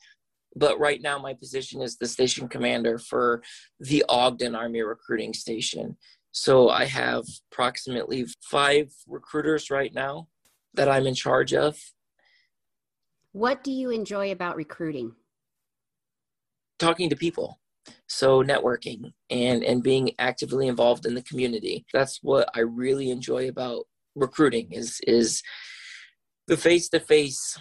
but 0.56 0.78
right 0.78 1.00
now 1.00 1.18
my 1.18 1.34
position 1.34 1.80
is 1.82 1.96
the 1.96 2.08
station 2.08 2.48
commander 2.48 2.98
for 2.98 3.42
the 3.78 4.04
Ogden 4.08 4.54
Army 4.54 4.82
Recruiting 4.82 5.32
Station. 5.34 5.96
So 6.32 6.70
I 6.70 6.86
have 6.86 7.24
approximately 7.52 8.26
five 8.40 8.90
recruiters 9.06 9.70
right 9.70 9.92
now 9.94 10.28
that 10.74 10.88
I'm 10.88 11.06
in 11.06 11.14
charge 11.14 11.52
of. 11.52 11.78
What 13.32 13.62
do 13.62 13.70
you 13.70 13.90
enjoy 13.90 14.32
about 14.32 14.56
recruiting? 14.56 15.14
Talking 16.82 17.08
to 17.10 17.16
people. 17.16 17.60
So 18.08 18.42
networking 18.42 19.12
and 19.30 19.62
and 19.64 19.82
being 19.82 20.10
actively 20.18 20.66
involved 20.68 21.06
in 21.06 21.14
the 21.14 21.22
community. 21.22 21.84
That's 21.92 22.18
what 22.22 22.48
i 22.54 22.60
really 22.60 23.10
enjoy 23.10 23.48
about 23.48 23.84
recruiting 24.14 24.72
is 24.72 25.00
is 25.06 25.42
the 26.46 26.56
face 26.56 26.88
to 26.90 27.00
face 27.00 27.58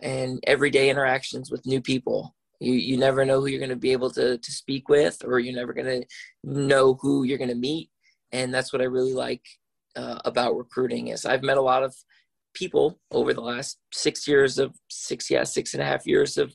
and 0.00 0.38
everyday 0.46 0.88
interactions 0.90 1.50
with 1.50 1.66
new 1.66 1.80
people. 1.80 2.34
You 2.60 2.72
you 2.72 2.96
never 2.96 3.24
know 3.24 3.40
who 3.40 3.46
you're 3.46 3.66
going 3.66 3.78
to 3.78 3.86
be 3.88 3.92
able 3.92 4.10
to 4.12 4.38
to 4.38 4.52
speak 4.52 4.88
with 4.88 5.16
or 5.24 5.38
you're 5.38 5.60
never 5.60 5.72
going 5.72 5.92
to 5.96 6.06
know 6.44 6.98
who 7.00 7.24
you're 7.24 7.44
going 7.44 7.56
to 7.56 7.66
meet. 7.70 7.90
And 8.32 8.52
that's 8.52 8.72
what 8.72 8.82
i 8.82 8.96
really 8.96 9.14
like 9.14 9.44
uh, 9.96 10.18
about 10.24 10.56
recruiting 10.56 11.08
is 11.08 11.24
i've 11.24 11.42
met 11.42 11.56
a 11.62 11.68
lot 11.72 11.82
of 11.82 11.94
people 12.54 12.98
over 13.10 13.32
the 13.32 13.40
last 13.52 13.78
six 13.92 14.26
years 14.28 14.58
of 14.58 14.74
six 14.88 15.30
yeah 15.30 15.44
six 15.44 15.74
and 15.74 15.82
a 15.82 15.86
half 15.86 16.06
years 16.06 16.36
of 16.36 16.54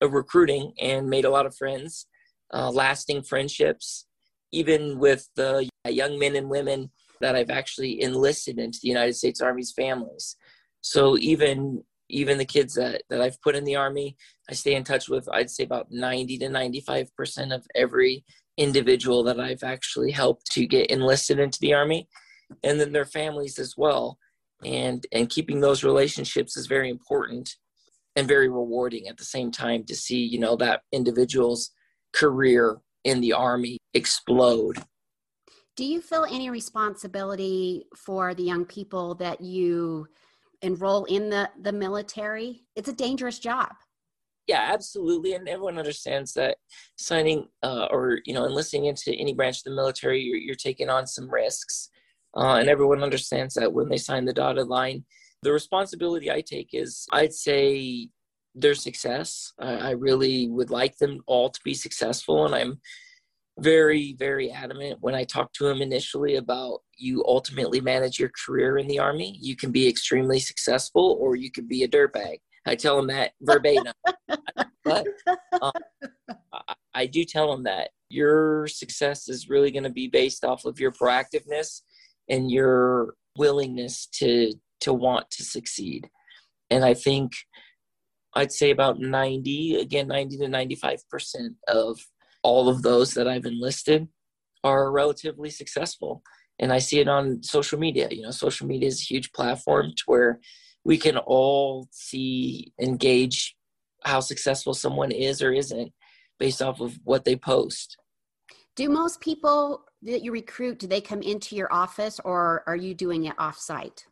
of 0.00 0.12
recruiting 0.12 0.72
and 0.80 1.08
made 1.08 1.24
a 1.24 1.30
lot 1.30 1.46
of 1.46 1.56
friends, 1.56 2.06
uh, 2.52 2.70
lasting 2.70 3.22
friendships, 3.22 4.06
even 4.52 4.98
with 4.98 5.28
the 5.36 5.68
young 5.88 6.18
men 6.18 6.36
and 6.36 6.48
women 6.48 6.90
that 7.20 7.36
I've 7.36 7.50
actually 7.50 8.00
enlisted 8.02 8.58
into 8.58 8.78
the 8.82 8.88
United 8.88 9.14
States 9.14 9.40
Army's 9.40 9.72
families. 9.72 10.36
So 10.80 11.18
even 11.18 11.84
even 12.10 12.38
the 12.38 12.44
kids 12.44 12.74
that, 12.74 13.02
that 13.08 13.20
I've 13.20 13.40
put 13.40 13.54
in 13.54 13.64
the 13.64 13.76
Army, 13.76 14.16
I 14.48 14.54
stay 14.54 14.74
in 14.74 14.82
touch 14.84 15.08
with, 15.08 15.28
I'd 15.32 15.48
say 15.48 15.62
about 15.62 15.90
90 15.90 16.38
to 16.38 16.46
95% 16.46 17.54
of 17.54 17.64
every 17.76 18.24
individual 18.56 19.22
that 19.22 19.38
I've 19.38 19.62
actually 19.62 20.10
helped 20.10 20.50
to 20.52 20.66
get 20.66 20.90
enlisted 20.90 21.38
into 21.38 21.60
the 21.60 21.72
Army, 21.72 22.08
and 22.64 22.80
then 22.80 22.90
their 22.92 23.04
families 23.04 23.60
as 23.60 23.74
well. 23.76 24.18
And, 24.64 25.06
and 25.12 25.30
keeping 25.30 25.60
those 25.60 25.84
relationships 25.84 26.56
is 26.56 26.66
very 26.66 26.90
important 26.90 27.54
and 28.20 28.28
very 28.28 28.50
rewarding 28.50 29.08
at 29.08 29.16
the 29.16 29.24
same 29.24 29.50
time 29.50 29.82
to 29.82 29.96
see 29.96 30.18
you 30.18 30.38
know 30.38 30.54
that 30.54 30.82
individual's 30.92 31.70
career 32.12 32.78
in 33.04 33.20
the 33.22 33.32
army 33.32 33.78
explode. 33.94 34.76
Do 35.74 35.86
you 35.86 36.02
feel 36.02 36.26
any 36.30 36.50
responsibility 36.50 37.86
for 37.96 38.34
the 38.34 38.42
young 38.42 38.66
people 38.66 39.14
that 39.14 39.40
you 39.40 40.06
enroll 40.60 41.04
in 41.06 41.30
the 41.30 41.48
the 41.62 41.72
military? 41.72 42.66
It's 42.76 42.90
a 42.90 42.92
dangerous 42.92 43.38
job. 43.38 43.70
Yeah 44.46 44.68
absolutely. 44.70 45.32
And 45.32 45.48
everyone 45.48 45.78
understands 45.78 46.34
that 46.34 46.58
signing 46.96 47.48
uh, 47.62 47.86
or 47.90 48.18
you 48.26 48.34
know 48.34 48.44
enlisting 48.44 48.84
into 48.84 49.14
any 49.14 49.32
branch 49.32 49.58
of 49.58 49.64
the 49.64 49.70
military 49.70 50.20
you're, 50.20 50.36
you're 50.36 50.54
taking 50.54 50.90
on 50.90 51.06
some 51.06 51.30
risks. 51.30 51.88
Uh, 52.36 52.56
and 52.56 52.68
everyone 52.68 53.02
understands 53.02 53.54
that 53.54 53.72
when 53.72 53.88
they 53.88 53.96
sign 53.96 54.26
the 54.26 54.34
dotted 54.34 54.66
line. 54.66 55.04
The 55.42 55.52
responsibility 55.52 56.30
I 56.30 56.42
take 56.42 56.70
is, 56.72 57.06
I'd 57.12 57.32
say, 57.32 58.08
their 58.54 58.74
success. 58.74 59.52
I, 59.58 59.74
I 59.74 59.90
really 59.92 60.48
would 60.48 60.70
like 60.70 60.96
them 60.98 61.22
all 61.26 61.50
to 61.50 61.60
be 61.64 61.74
successful, 61.74 62.44
and 62.44 62.54
I'm 62.54 62.80
very, 63.58 64.14
very 64.18 64.50
adamant 64.50 64.98
when 65.00 65.14
I 65.14 65.24
talk 65.24 65.52
to 65.54 65.68
him 65.68 65.82
initially 65.82 66.36
about 66.36 66.80
you 66.96 67.24
ultimately 67.26 67.80
manage 67.80 68.18
your 68.18 68.30
career 68.44 68.78
in 68.78 68.86
the 68.86 68.98
Army. 68.98 69.36
You 69.40 69.56
can 69.56 69.70
be 69.70 69.88
extremely 69.88 70.38
successful 70.38 71.18
or 71.20 71.36
you 71.36 71.50
could 71.50 71.68
be 71.68 71.82
a 71.82 71.88
dirtbag. 71.88 72.38
I 72.66 72.74
tell 72.74 72.98
him 72.98 73.08
that 73.08 73.32
verbatim. 73.42 73.92
but 74.84 75.06
um, 75.60 75.72
I, 76.52 76.74
I 76.94 77.06
do 77.06 77.24
tell 77.24 77.52
him 77.52 77.64
that 77.64 77.90
your 78.08 78.66
success 78.66 79.28
is 79.28 79.48
really 79.48 79.70
going 79.70 79.84
to 79.84 79.90
be 79.90 80.08
based 80.08 80.44
off 80.44 80.64
of 80.64 80.80
your 80.80 80.92
proactiveness 80.92 81.82
and 82.28 82.50
your 82.50 83.14
willingness 83.36 84.06
to 84.14 84.52
to 84.80 84.92
want 84.92 85.30
to 85.32 85.44
succeed. 85.44 86.08
And 86.70 86.84
I 86.84 86.94
think 86.94 87.32
I'd 88.34 88.52
say 88.52 88.70
about 88.70 89.00
90, 89.00 89.76
again, 89.76 90.08
90 90.08 90.38
to 90.38 90.44
95% 90.44 91.00
of 91.68 91.98
all 92.42 92.68
of 92.68 92.82
those 92.82 93.14
that 93.14 93.28
I've 93.28 93.44
enlisted 93.44 94.08
are 94.62 94.90
relatively 94.90 95.50
successful. 95.50 96.22
And 96.58 96.72
I 96.72 96.78
see 96.78 97.00
it 97.00 97.08
on 97.08 97.42
social 97.42 97.78
media. 97.78 98.08
You 98.10 98.22
know, 98.22 98.30
social 98.30 98.66
media 98.66 98.88
is 98.88 99.00
a 99.00 99.12
huge 99.14 99.32
platform 99.32 99.92
to 99.96 100.02
where 100.06 100.40
we 100.84 100.96
can 100.98 101.16
all 101.16 101.88
see, 101.90 102.72
engage 102.80 103.56
how 104.04 104.20
successful 104.20 104.74
someone 104.74 105.10
is 105.10 105.42
or 105.42 105.52
isn't 105.52 105.92
based 106.38 106.62
off 106.62 106.80
of 106.80 106.98
what 107.04 107.24
they 107.24 107.36
post. 107.36 107.96
Do 108.76 108.88
most 108.88 109.20
people 109.20 109.84
that 110.02 110.22
you 110.22 110.32
recruit, 110.32 110.78
do 110.78 110.86
they 110.86 111.00
come 111.00 111.20
into 111.20 111.54
your 111.54 111.70
office 111.72 112.18
or 112.24 112.62
are 112.66 112.76
you 112.76 112.94
doing 112.94 113.24
it 113.24 113.36
offsite? 113.36 114.04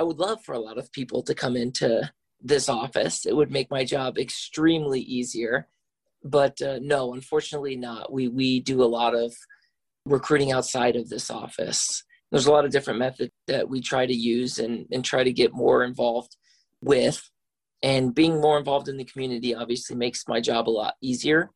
I 0.00 0.02
would 0.02 0.18
love 0.18 0.42
for 0.42 0.54
a 0.54 0.60
lot 0.60 0.78
of 0.78 0.90
people 0.92 1.22
to 1.24 1.34
come 1.34 1.56
into 1.56 2.10
this 2.40 2.68
office. 2.68 3.26
It 3.26 3.36
would 3.36 3.50
make 3.52 3.70
my 3.70 3.84
job 3.84 4.18
extremely 4.18 5.00
easier 5.00 5.68
but 6.22 6.60
uh, 6.60 6.78
no, 6.82 7.14
unfortunately 7.14 7.76
not. 7.76 8.12
We 8.12 8.28
we 8.28 8.60
do 8.60 8.82
a 8.82 8.84
lot 8.84 9.14
of 9.14 9.34
recruiting 10.04 10.52
outside 10.52 10.96
of 10.96 11.08
this 11.08 11.30
office. 11.30 12.04
There's 12.30 12.46
a 12.46 12.52
lot 12.52 12.64
of 12.64 12.70
different 12.70 12.98
methods 12.98 13.32
that 13.46 13.68
we 13.68 13.80
try 13.80 14.06
to 14.06 14.14
use 14.14 14.58
and 14.58 14.86
and 14.90 15.04
try 15.04 15.24
to 15.24 15.32
get 15.32 15.52
more 15.52 15.82
involved 15.84 16.36
with. 16.80 17.30
And 17.82 18.14
being 18.14 18.40
more 18.40 18.58
involved 18.58 18.88
in 18.88 18.98
the 18.98 19.04
community 19.04 19.54
obviously 19.54 19.96
makes 19.96 20.24
my 20.28 20.40
job 20.40 20.68
a 20.68 20.70
lot 20.70 20.94
easier 21.00 21.50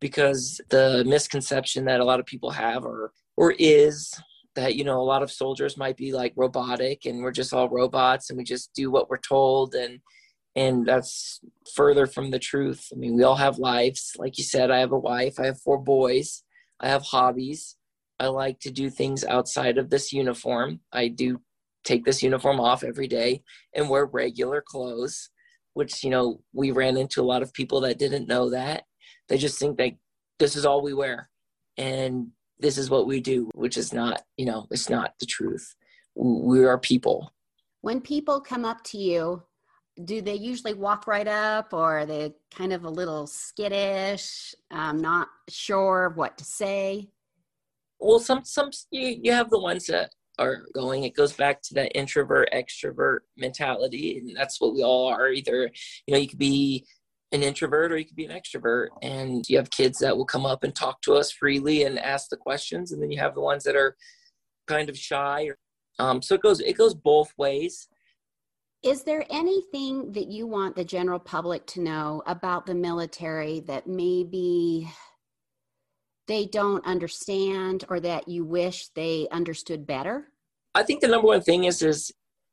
because 0.00 0.60
the 0.68 1.04
misconception 1.06 1.86
that 1.86 2.00
a 2.00 2.04
lot 2.04 2.20
of 2.20 2.26
people 2.26 2.50
have 2.50 2.84
or 2.84 3.12
or 3.36 3.54
is 3.58 4.12
that 4.54 4.76
you 4.76 4.84
know 4.84 5.00
a 5.00 5.02
lot 5.02 5.22
of 5.22 5.30
soldiers 5.30 5.76
might 5.76 5.96
be 5.96 6.12
like 6.12 6.32
robotic 6.36 7.06
and 7.06 7.22
we're 7.22 7.32
just 7.32 7.52
all 7.52 7.68
robots 7.68 8.30
and 8.30 8.36
we 8.36 8.44
just 8.44 8.72
do 8.74 8.90
what 8.90 9.08
we're 9.08 9.18
told 9.18 9.74
and 9.74 10.00
and 10.54 10.86
that's 10.86 11.40
further 11.74 12.06
from 12.06 12.30
the 12.30 12.38
truth. 12.38 12.88
I 12.92 12.96
mean, 12.96 13.16
we 13.16 13.22
all 13.22 13.36
have 13.36 13.58
lives. 13.58 14.12
Like 14.18 14.36
you 14.36 14.44
said, 14.44 14.70
I 14.70 14.80
have 14.80 14.92
a 14.92 14.98
wife, 14.98 15.40
I 15.40 15.46
have 15.46 15.60
four 15.60 15.78
boys, 15.78 16.42
I 16.80 16.88
have 16.88 17.02
hobbies. 17.02 17.76
I 18.20 18.26
like 18.26 18.60
to 18.60 18.70
do 18.70 18.90
things 18.90 19.24
outside 19.24 19.78
of 19.78 19.90
this 19.90 20.12
uniform. 20.12 20.80
I 20.92 21.08
do 21.08 21.40
take 21.84 22.04
this 22.04 22.22
uniform 22.22 22.60
off 22.60 22.84
every 22.84 23.08
day 23.08 23.42
and 23.74 23.88
wear 23.88 24.04
regular 24.04 24.62
clothes, 24.64 25.30
which, 25.72 26.04
you 26.04 26.10
know, 26.10 26.40
we 26.52 26.70
ran 26.70 26.96
into 26.96 27.20
a 27.20 27.24
lot 27.24 27.42
of 27.42 27.52
people 27.52 27.80
that 27.80 27.98
didn't 27.98 28.28
know 28.28 28.50
that. 28.50 28.84
They 29.28 29.38
just 29.38 29.58
think 29.58 29.78
that 29.78 29.94
this 30.38 30.54
is 30.54 30.64
all 30.66 30.82
we 30.82 30.94
wear 30.94 31.30
and 31.76 32.28
this 32.62 32.78
is 32.78 32.88
what 32.88 33.06
we 33.06 33.20
do, 33.20 33.50
which 33.54 33.76
is 33.76 33.92
not, 33.92 34.22
you 34.36 34.46
know, 34.46 34.66
it's 34.70 34.88
not 34.88 35.14
the 35.18 35.26
truth. 35.26 35.74
We 36.14 36.64
are 36.64 36.78
people. 36.78 37.32
When 37.80 38.00
people 38.00 38.40
come 38.40 38.64
up 38.64 38.82
to 38.84 38.98
you 38.98 39.42
do 40.04 40.22
they 40.22 40.34
usually 40.34 40.74
walk 40.74 41.06
right 41.06 41.28
up 41.28 41.72
or 41.72 41.98
are 41.98 42.06
they 42.06 42.32
kind 42.54 42.72
of 42.72 42.84
a 42.84 42.90
little 42.90 43.26
skittish 43.26 44.54
um, 44.70 44.98
not 44.98 45.28
sure 45.48 46.12
what 46.14 46.38
to 46.38 46.44
say 46.44 47.08
well 47.98 48.18
some 48.18 48.44
some 48.44 48.70
you, 48.90 49.18
you 49.22 49.32
have 49.32 49.50
the 49.50 49.58
ones 49.58 49.86
that 49.86 50.10
are 50.38 50.62
going 50.74 51.04
it 51.04 51.14
goes 51.14 51.34
back 51.34 51.60
to 51.60 51.74
that 51.74 51.96
introvert 51.96 52.48
extrovert 52.54 53.18
mentality 53.36 54.18
and 54.18 54.34
that's 54.34 54.60
what 54.60 54.74
we 54.74 54.82
all 54.82 55.08
are 55.08 55.28
either 55.28 55.70
you 56.06 56.14
know 56.14 56.18
you 56.18 56.28
could 56.28 56.38
be 56.38 56.86
an 57.32 57.42
introvert 57.42 57.92
or 57.92 57.96
you 57.96 58.04
could 58.04 58.16
be 58.16 58.26
an 58.26 58.36
extrovert 58.36 58.88
and 59.02 59.48
you 59.48 59.56
have 59.56 59.70
kids 59.70 59.98
that 59.98 60.16
will 60.16 60.24
come 60.24 60.44
up 60.44 60.64
and 60.64 60.74
talk 60.74 61.00
to 61.02 61.14
us 61.14 61.32
freely 61.32 61.84
and 61.84 61.98
ask 61.98 62.28
the 62.28 62.36
questions 62.36 62.92
and 62.92 63.02
then 63.02 63.10
you 63.10 63.18
have 63.18 63.34
the 63.34 63.40
ones 63.40 63.64
that 63.64 63.76
are 63.76 63.96
kind 64.66 64.88
of 64.88 64.96
shy 64.96 65.50
um, 65.98 66.20
so 66.22 66.34
it 66.34 66.42
goes 66.42 66.60
it 66.60 66.76
goes 66.76 66.94
both 66.94 67.32
ways 67.36 67.88
is 68.82 69.04
there 69.04 69.24
anything 69.30 70.10
that 70.12 70.26
you 70.26 70.46
want 70.46 70.74
the 70.74 70.84
general 70.84 71.20
public 71.20 71.66
to 71.68 71.80
know 71.80 72.22
about 72.26 72.66
the 72.66 72.74
military 72.74 73.60
that 73.60 73.86
maybe 73.86 74.90
they 76.26 76.46
don't 76.46 76.84
understand 76.84 77.84
or 77.88 78.00
that 78.00 78.26
you 78.26 78.44
wish 78.44 78.88
they 78.88 79.28
understood 79.30 79.86
better? 79.86 80.28
I 80.74 80.82
think 80.82 81.00
the 81.00 81.08
number 81.08 81.28
one 81.28 81.42
thing 81.42 81.64
is 81.64 81.80
is 81.82 82.10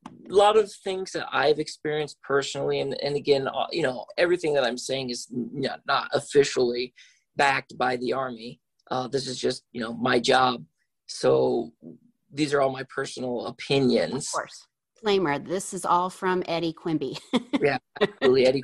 a 0.08 0.34
lot 0.34 0.58
of 0.58 0.72
things 0.84 1.12
that 1.12 1.28
I've 1.32 1.60
experienced 1.60 2.18
personally, 2.22 2.80
and 2.80 2.96
and 3.02 3.16
again, 3.16 3.48
uh, 3.48 3.68
you 3.72 3.84
know, 3.84 4.06
everything 4.18 4.54
that 4.54 4.64
I'm 4.64 4.78
saying 4.78 5.10
is 5.10 5.28
not, 5.32 5.82
not 5.88 6.10
officially 6.14 6.94
backed 7.36 7.78
by 7.78 7.98
the 7.98 8.14
Army. 8.14 8.60
Uh, 8.92 9.08
this 9.08 9.28
is 9.28 9.40
just 9.40 9.64
you 9.72 9.82
know 9.82 9.94
my 9.94 10.20
job, 10.20 10.64
so 11.08 11.72
these 12.32 12.54
are 12.54 12.62
all 12.62 12.72
my 12.72 12.84
personal 12.84 13.48
opinions. 13.48 14.28
Of 14.28 14.32
course 14.34 14.68
disclaimer 15.00 15.40
this 15.40 15.74
is 15.74 15.86
all 15.86 16.10
from 16.10 16.44
Eddie 16.46 16.74
Quimby. 16.74 17.18
yeah, 17.62 17.78
absolutely. 18.02 18.46
Eddie, 18.46 18.64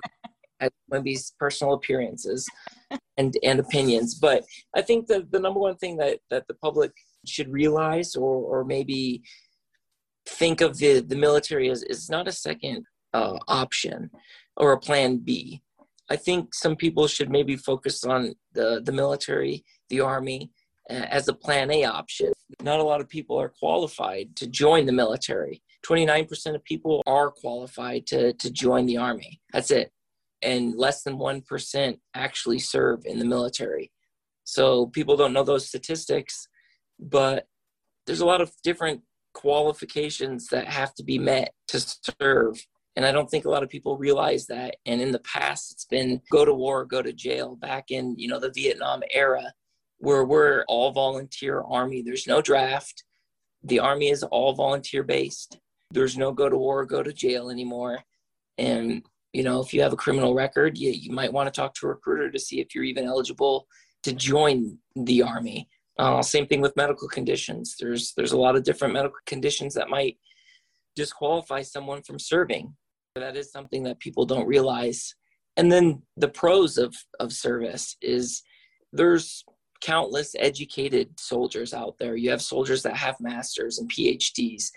Eddie 0.59 0.73
Quimby's 0.89 1.33
personal 1.39 1.73
appearances 1.73 2.47
and, 3.17 3.35
and 3.43 3.59
opinions. 3.59 4.15
But 4.15 4.43
I 4.75 4.81
think 4.81 5.07
the, 5.07 5.25
the 5.31 5.39
number 5.39 5.59
one 5.59 5.77
thing 5.77 5.97
that, 5.97 6.19
that 6.29 6.47
the 6.47 6.55
public 6.55 6.91
should 7.25 7.51
realize 7.51 8.15
or, 8.15 8.35
or 8.35 8.65
maybe 8.65 9.23
think 10.27 10.61
of 10.61 10.77
the, 10.77 10.99
the 11.01 11.15
military 11.15 11.69
as 11.69 11.83
is 11.83 12.09
not 12.09 12.27
a 12.27 12.31
second 12.31 12.85
uh, 13.13 13.37
option 13.47 14.09
or 14.57 14.73
a 14.73 14.79
plan 14.79 15.17
B. 15.17 15.61
I 16.09 16.15
think 16.15 16.53
some 16.53 16.75
people 16.75 17.07
should 17.07 17.29
maybe 17.29 17.55
focus 17.55 18.03
on 18.03 18.35
the, 18.53 18.81
the 18.83 18.91
military, 18.91 19.65
the 19.89 20.01
army, 20.01 20.51
uh, 20.89 20.93
as 20.93 21.27
a 21.27 21.33
plan 21.33 21.71
A 21.71 21.85
option. 21.85 22.31
Not 22.61 22.79
a 22.79 22.83
lot 22.83 23.01
of 23.01 23.09
people 23.09 23.39
are 23.39 23.49
qualified 23.49 24.35
to 24.35 24.47
join 24.47 24.85
the 24.85 24.91
military. 24.91 25.63
29% 25.85 26.55
of 26.55 26.63
people 26.63 27.01
are 27.07 27.31
qualified 27.31 28.05
to, 28.07 28.33
to 28.33 28.51
join 28.51 28.85
the 28.85 28.97
army. 28.97 29.41
That's 29.51 29.71
it. 29.71 29.91
And 30.41 30.75
less 30.75 31.01
than 31.03 31.17
1% 31.17 31.97
actually 32.13 32.59
serve 32.59 33.05
in 33.05 33.19
the 33.19 33.25
military. 33.25 33.91
So 34.43 34.87
people 34.87 35.17
don't 35.17 35.33
know 35.33 35.43
those 35.43 35.67
statistics, 35.67 36.47
but 36.99 37.47
there's 38.05 38.19
a 38.19 38.25
lot 38.25 38.41
of 38.41 38.51
different 38.63 39.01
qualifications 39.35 40.47
that 40.47 40.67
have 40.67 40.95
to 40.95 41.03
be 41.03 41.19
met 41.19 41.53
to 41.67 41.79
serve. 42.19 42.65
And 42.95 43.05
I 43.05 43.11
don't 43.11 43.29
think 43.29 43.45
a 43.45 43.49
lot 43.49 43.61
of 43.61 43.69
people 43.69 43.97
realize 43.97 44.47
that. 44.47 44.77
And 44.87 45.01
in 45.01 45.11
the 45.11 45.19
past, 45.19 45.71
it's 45.71 45.85
been 45.85 46.21
go 46.31 46.45
to 46.45 46.53
war, 46.53 46.85
go 46.85 47.03
to 47.03 47.13
jail. 47.13 47.55
Back 47.55 47.91
in, 47.91 48.15
you 48.17 48.27
know, 48.27 48.39
the 48.39 48.51
Vietnam 48.51 49.03
era, 49.13 49.53
where 49.99 50.25
we're 50.25 50.63
all 50.67 50.91
volunteer 50.91 51.61
army. 51.61 52.01
There's 52.01 52.25
no 52.25 52.41
draft. 52.41 53.03
The 53.63 53.79
army 53.79 54.09
is 54.09 54.23
all 54.23 54.53
volunteer 54.53 55.03
based 55.03 55.59
there's 55.91 56.17
no 56.17 56.31
go 56.31 56.49
to 56.49 56.57
war, 56.57 56.85
go 56.85 57.03
to 57.03 57.13
jail 57.13 57.49
anymore. 57.49 57.99
And, 58.57 59.03
you 59.33 59.43
know, 59.43 59.61
if 59.61 59.73
you 59.73 59.81
have 59.81 59.93
a 59.93 59.97
criminal 59.97 60.33
record, 60.33 60.77
you, 60.77 60.91
you 60.91 61.11
might 61.11 61.33
want 61.33 61.51
to 61.51 61.57
talk 61.57 61.73
to 61.75 61.87
a 61.87 61.89
recruiter 61.89 62.31
to 62.31 62.39
see 62.39 62.59
if 62.59 62.73
you're 62.73 62.83
even 62.83 63.05
eligible 63.05 63.67
to 64.03 64.13
join 64.13 64.77
the 64.95 65.21
army. 65.21 65.67
Uh, 65.97 66.21
same 66.21 66.45
thing 66.45 66.61
with 66.61 66.75
medical 66.75 67.07
conditions. 67.07 67.75
There's 67.79 68.13
there's 68.17 68.33
a 68.33 68.37
lot 68.37 68.55
of 68.55 68.63
different 68.63 68.93
medical 68.93 69.19
conditions 69.25 69.73
that 69.75 69.89
might 69.89 70.17
disqualify 70.95 71.61
someone 71.61 72.01
from 72.01 72.19
serving. 72.19 72.75
That 73.15 73.37
is 73.37 73.51
something 73.51 73.83
that 73.83 73.99
people 73.99 74.25
don't 74.25 74.47
realize. 74.47 75.15
And 75.57 75.71
then 75.71 76.01
the 76.17 76.27
pros 76.27 76.77
of 76.77 76.93
of 77.19 77.31
service 77.31 77.95
is 78.01 78.43
there's 78.91 79.43
countless 79.81 80.35
educated 80.39 81.19
soldiers 81.19 81.73
out 81.73 81.95
there. 81.99 82.15
You 82.15 82.29
have 82.31 82.41
soldiers 82.41 82.83
that 82.83 82.97
have 82.97 83.19
masters 83.19 83.77
and 83.77 83.91
PhDs 83.91 84.71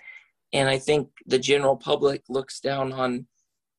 and 0.53 0.69
I 0.69 0.79
think 0.79 1.09
the 1.27 1.39
general 1.39 1.77
public 1.77 2.23
looks 2.29 2.61
down 2.61 2.93
on 2.93 3.27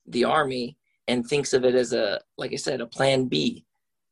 the 0.06 0.24
army 0.24 0.78
and 1.08 1.26
thinks 1.26 1.54
of 1.54 1.66
it 1.66 1.76
as 1.76 1.94
a, 1.94 2.20
like 2.38 2.54
I 2.54 2.58
said, 2.58 2.82
a 2.82 2.88
plan 2.88 3.26
B 3.26 3.66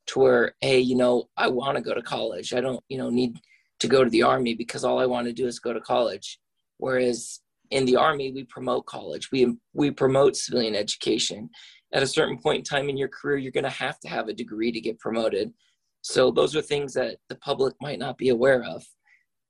to 0.08 0.20
where, 0.20 0.56
hey, 0.62 0.80
you 0.80 0.96
know, 0.96 1.30
I 1.38 1.48
want 1.50 1.78
to 1.78 1.84
go 1.84 1.94
to 1.94 2.02
college. 2.02 2.54
I 2.54 2.62
don't, 2.62 2.84
you 2.90 2.98
know, 2.98 3.10
need 3.10 3.40
to 3.80 3.88
go 3.88 4.04
to 4.04 4.10
the 4.10 4.24
army 4.24 4.56
because 4.56 4.84
all 4.84 5.00
I 5.00 5.06
want 5.06 5.28
to 5.28 5.34
do 5.34 5.48
is 5.48 5.60
go 5.60 5.74
to 5.74 5.82
college. 5.82 6.40
Whereas 6.78 7.42
in 7.72 7.86
the 7.86 7.96
army, 7.98 8.32
we 8.32 8.44
promote 8.46 8.86
college. 8.86 9.32
We 9.32 9.58
we 9.74 9.92
promote 9.92 10.36
civilian 10.36 10.76
education. 10.76 11.50
At 11.94 12.04
a 12.04 12.08
certain 12.08 12.38
point 12.38 12.60
in 12.60 12.64
time 12.64 12.90
in 12.90 12.98
your 12.98 13.08
career, 13.10 13.38
you're 13.38 13.52
going 13.52 13.64
to 13.64 13.70
have 13.70 14.00
to 14.02 14.10
have 14.10 14.28
a 14.28 14.34
degree 14.34 14.72
to 14.72 14.82
get 14.82 15.00
promoted. 15.00 15.54
So 16.02 16.32
those 16.32 16.56
are 16.56 16.62
things 16.62 16.94
that 16.94 17.18
the 17.30 17.36
public 17.36 17.76
might 17.82 18.00
not 18.00 18.18
be 18.18 18.30
aware 18.30 18.64
of. 18.64 18.86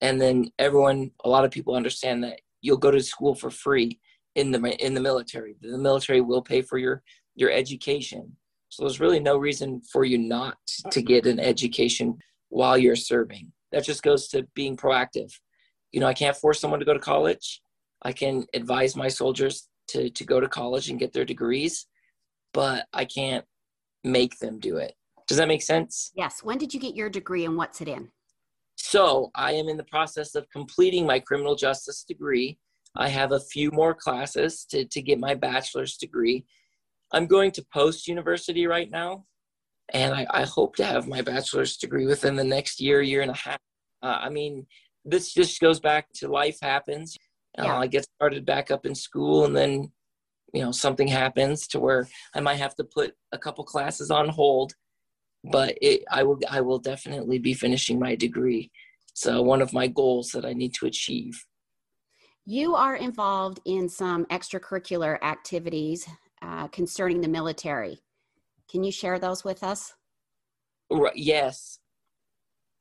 and 0.02 0.22
then 0.22 0.52
everyone 0.60 1.12
a 1.26 1.30
lot 1.30 1.46
of 1.46 1.52
people 1.52 1.76
understand 1.76 2.24
that 2.24 2.40
you'll 2.62 2.78
go 2.78 2.92
to 2.92 3.02
school 3.02 3.36
for 3.36 3.50
free 3.50 4.00
in 4.36 4.52
the 4.52 4.60
in 4.86 4.94
the 4.94 5.02
military 5.02 5.56
the 5.62 5.78
military 5.78 6.22
will 6.22 6.42
pay 6.42 6.62
for 6.62 6.78
your 6.78 7.02
your 7.36 7.52
education 7.52 8.36
so 8.70 8.84
there's 8.84 9.00
really 9.00 9.20
no 9.20 9.38
reason 9.38 9.82
for 9.92 10.04
you 10.04 10.18
not 10.18 10.58
to 10.92 11.02
get 11.02 11.26
an 11.26 11.40
education 11.40 12.18
while 12.50 12.78
you're 12.78 12.96
serving. 12.96 13.52
That 13.72 13.84
just 13.84 14.04
goes 14.04 14.28
to 14.30 14.48
being 14.56 14.78
proactive. 14.78 15.32
You 15.92 16.02
know 16.02 16.08
i 16.08 16.14
can't 16.14 16.36
force 16.36 16.60
someone 16.60 16.80
to 16.80 16.86
go 16.86 16.94
to 16.94 17.00
college. 17.00 17.62
I 18.04 18.12
can 18.12 18.46
advise 18.54 18.96
my 18.96 19.08
soldiers 19.08 19.68
to 19.90 20.10
to 20.10 20.26
go 20.26 20.40
to 20.40 20.48
college 20.48 20.90
and 20.90 21.00
get 21.00 21.14
their 21.14 21.26
degrees 21.26 21.88
but 22.54 22.86
i 22.94 23.06
can't 23.06 23.46
make 24.04 24.40
them 24.40 24.60
do 24.60 24.78
it. 24.78 24.94
Does 25.28 25.38
that 25.38 25.48
make 25.48 25.62
sense? 25.62 26.12
Yes. 26.16 26.42
When 26.44 26.58
did 26.58 26.74
you 26.74 26.80
get 26.80 26.96
your 26.96 27.10
degree 27.10 27.46
and 27.46 27.58
what's 27.58 27.82
it 27.82 27.88
in? 27.88 28.10
So 28.76 29.32
I 29.36 29.54
am 29.54 29.68
in 29.68 29.78
the 29.78 29.84
process 29.84 30.36
of 30.36 30.50
completing 30.50 31.06
my 31.06 31.20
criminal 31.20 31.56
justice 31.56 32.04
degree. 32.04 32.58
I 32.96 33.10
have 33.10 33.32
a 33.32 33.40
few 33.40 33.72
more 33.72 33.94
classes 33.94 34.66
to, 34.70 34.86
to 34.86 35.02
get 35.02 35.20
my 35.20 35.36
bachelor's 35.36 35.98
degree. 35.98 36.46
I'm 37.12 37.28
going 37.28 37.52
to 37.52 37.66
post 37.74 38.08
university 38.08 38.68
right 38.68 38.90
now, 38.90 39.26
and 39.94 40.14
I, 40.14 40.28
I 40.30 40.44
hope 40.44 40.76
to 40.78 40.86
have 40.86 41.08
my 41.08 41.22
bachelor's 41.22 41.78
degree 41.78 42.06
within 42.06 42.36
the 42.36 42.44
next 42.44 42.82
year, 42.82 43.02
year 43.02 43.22
and 43.22 43.32
a 43.32 43.36
half. 43.36 43.60
Uh, 44.02 44.20
I 44.22 44.30
mean, 44.30 44.68
this 45.06 45.34
just 45.34 45.60
goes 45.60 45.80
back 45.80 46.08
to 46.16 46.28
life 46.28 46.58
happens. 46.62 47.16
Uh, 47.58 47.64
yeah. 47.64 47.78
I 47.78 47.88
get 47.88 48.06
started 48.16 48.46
back 48.46 48.72
up 48.72 48.86
in 48.86 48.96
school, 48.96 49.46
and 49.46 49.56
then 49.56 49.92
you 50.54 50.62
know 50.62 50.72
something 50.72 51.08
happens 51.08 51.68
to 51.68 51.80
where 51.80 52.08
I 52.34 52.40
might 52.40 52.56
have 52.56 52.76
to 52.76 52.84
put 52.84 53.14
a 53.32 53.38
couple 53.38 53.64
classes 53.64 54.12
on 54.12 54.30
hold 54.30 54.74
but 55.44 55.78
it, 55.82 56.04
I 56.12 56.24
will 56.24 56.40
I 56.50 56.62
will 56.62 56.80
definitely 56.80 57.40
be 57.40 57.54
finishing 57.54 58.00
my 58.00 58.16
degree. 58.16 58.72
So 59.14 59.42
one 59.42 59.62
of 59.62 59.74
my 59.74 59.88
goals 59.88 60.30
that 60.32 60.46
I 60.46 60.54
need 60.54 60.74
to 60.76 60.86
achieve. 60.86 61.46
You 62.46 62.76
are 62.76 62.96
involved 62.96 63.60
in 63.66 63.90
some 63.90 64.26
extracurricular 64.26 65.22
activities 65.22 66.08
uh, 66.42 66.68
concerning 66.68 67.22
the 67.22 67.28
military. 67.28 68.02
Can 68.70 68.84
you 68.84 68.92
share 68.92 69.20
those 69.20 69.44
with 69.44 69.64
us? 69.64 69.94
Yes, 71.16 71.80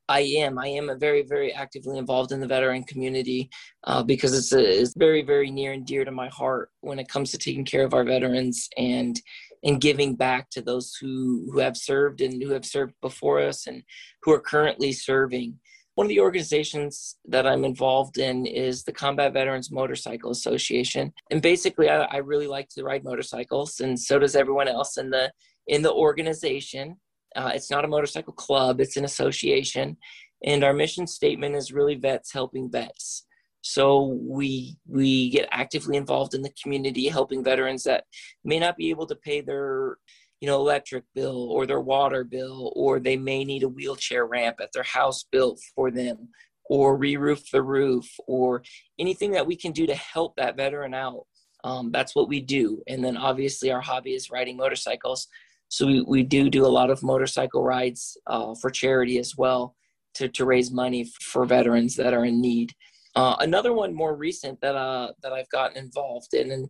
I 0.08 0.20
am. 0.20 0.58
I 0.58 0.68
am 0.68 0.90
very, 0.98 1.22
very 1.22 1.52
actively 1.52 1.98
involved 1.98 2.32
in 2.32 2.40
the 2.40 2.46
veteran 2.46 2.84
community 2.84 3.50
uh, 3.84 4.02
because 4.02 4.36
it's, 4.36 4.52
a, 4.52 4.80
it's 4.80 4.94
very, 4.96 5.22
very 5.22 5.50
near 5.50 5.72
and 5.72 5.84
dear 5.84 6.04
to 6.04 6.12
my 6.12 6.28
heart 6.28 6.70
when 6.80 6.98
it 6.98 7.08
comes 7.08 7.32
to 7.32 7.38
taking 7.38 7.64
care 7.64 7.84
of 7.84 7.94
our 7.94 8.04
veterans 8.04 8.68
and 8.76 9.20
and 9.64 9.80
giving 9.80 10.14
back 10.14 10.48
to 10.50 10.62
those 10.62 10.94
who 11.00 11.48
who 11.50 11.58
have 11.58 11.76
served 11.76 12.20
and 12.20 12.42
who 12.42 12.50
have 12.50 12.64
served 12.64 12.94
before 13.00 13.40
us 13.40 13.66
and 13.66 13.82
who 14.22 14.32
are 14.32 14.40
currently 14.40 14.92
serving. 14.92 15.58
One 15.96 16.04
of 16.04 16.08
the 16.10 16.20
organizations 16.20 17.16
that 17.24 17.46
I'm 17.46 17.64
involved 17.64 18.18
in 18.18 18.44
is 18.44 18.84
the 18.84 18.92
Combat 18.92 19.32
Veterans 19.32 19.72
Motorcycle 19.72 20.30
Association, 20.30 21.10
and 21.30 21.40
basically, 21.40 21.88
I, 21.88 22.02
I 22.04 22.16
really 22.18 22.46
like 22.46 22.68
to 22.70 22.84
ride 22.84 23.02
motorcycles, 23.02 23.80
and 23.80 23.98
so 23.98 24.18
does 24.18 24.36
everyone 24.36 24.68
else 24.68 24.98
in 24.98 25.08
the 25.08 25.32
in 25.66 25.80
the 25.80 25.92
organization. 25.92 26.98
Uh, 27.34 27.52
it's 27.54 27.70
not 27.70 27.86
a 27.86 27.88
motorcycle 27.88 28.34
club; 28.34 28.78
it's 28.78 28.98
an 28.98 29.06
association, 29.06 29.96
and 30.44 30.64
our 30.64 30.74
mission 30.74 31.06
statement 31.06 31.56
is 31.56 31.72
really 31.72 31.94
vets 31.94 32.30
helping 32.30 32.70
vets. 32.70 33.24
So 33.62 34.18
we 34.20 34.76
we 34.86 35.30
get 35.30 35.48
actively 35.50 35.96
involved 35.96 36.34
in 36.34 36.42
the 36.42 36.52
community, 36.62 37.08
helping 37.08 37.42
veterans 37.42 37.84
that 37.84 38.04
may 38.44 38.58
not 38.58 38.76
be 38.76 38.90
able 38.90 39.06
to 39.06 39.16
pay 39.16 39.40
their 39.40 39.96
you 40.40 40.46
know 40.46 40.56
electric 40.56 41.04
bill 41.14 41.50
or 41.50 41.66
their 41.66 41.80
water 41.80 42.24
bill, 42.24 42.72
or 42.76 43.00
they 43.00 43.16
may 43.16 43.44
need 43.44 43.62
a 43.62 43.68
wheelchair 43.68 44.26
ramp 44.26 44.56
at 44.60 44.72
their 44.72 44.82
house 44.82 45.24
built 45.30 45.60
for 45.74 45.90
them, 45.90 46.28
or 46.68 46.96
re-roof 46.96 47.50
the 47.50 47.62
roof, 47.62 48.08
or 48.26 48.62
anything 48.98 49.32
that 49.32 49.46
we 49.46 49.56
can 49.56 49.72
do 49.72 49.86
to 49.86 49.94
help 49.94 50.36
that 50.36 50.56
veteran 50.56 50.94
out. 50.94 51.26
Um, 51.64 51.90
that's 51.90 52.14
what 52.14 52.28
we 52.28 52.40
do. 52.40 52.82
And 52.86 53.04
then 53.04 53.16
obviously 53.16 53.72
our 53.72 53.80
hobby 53.80 54.14
is 54.14 54.30
riding 54.30 54.56
motorcycles. 54.56 55.26
So 55.68 55.86
we, 55.86 56.00
we 56.02 56.22
do 56.22 56.48
do 56.48 56.64
a 56.64 56.68
lot 56.68 56.90
of 56.90 57.02
motorcycle 57.02 57.64
rides 57.64 58.16
uh, 58.28 58.54
for 58.60 58.70
charity 58.70 59.18
as 59.18 59.36
well 59.36 59.74
to, 60.14 60.28
to 60.28 60.44
raise 60.44 60.70
money 60.70 61.10
for 61.20 61.44
veterans 61.44 61.96
that 61.96 62.14
are 62.14 62.24
in 62.24 62.40
need. 62.40 62.72
Uh, 63.16 63.34
another 63.40 63.72
one 63.72 63.94
more 63.94 64.14
recent 64.14 64.60
that 64.60 64.76
uh, 64.76 65.10
that 65.22 65.32
I've 65.32 65.48
gotten 65.48 65.76
involved 65.76 66.34
in 66.34 66.52
and 66.52 66.68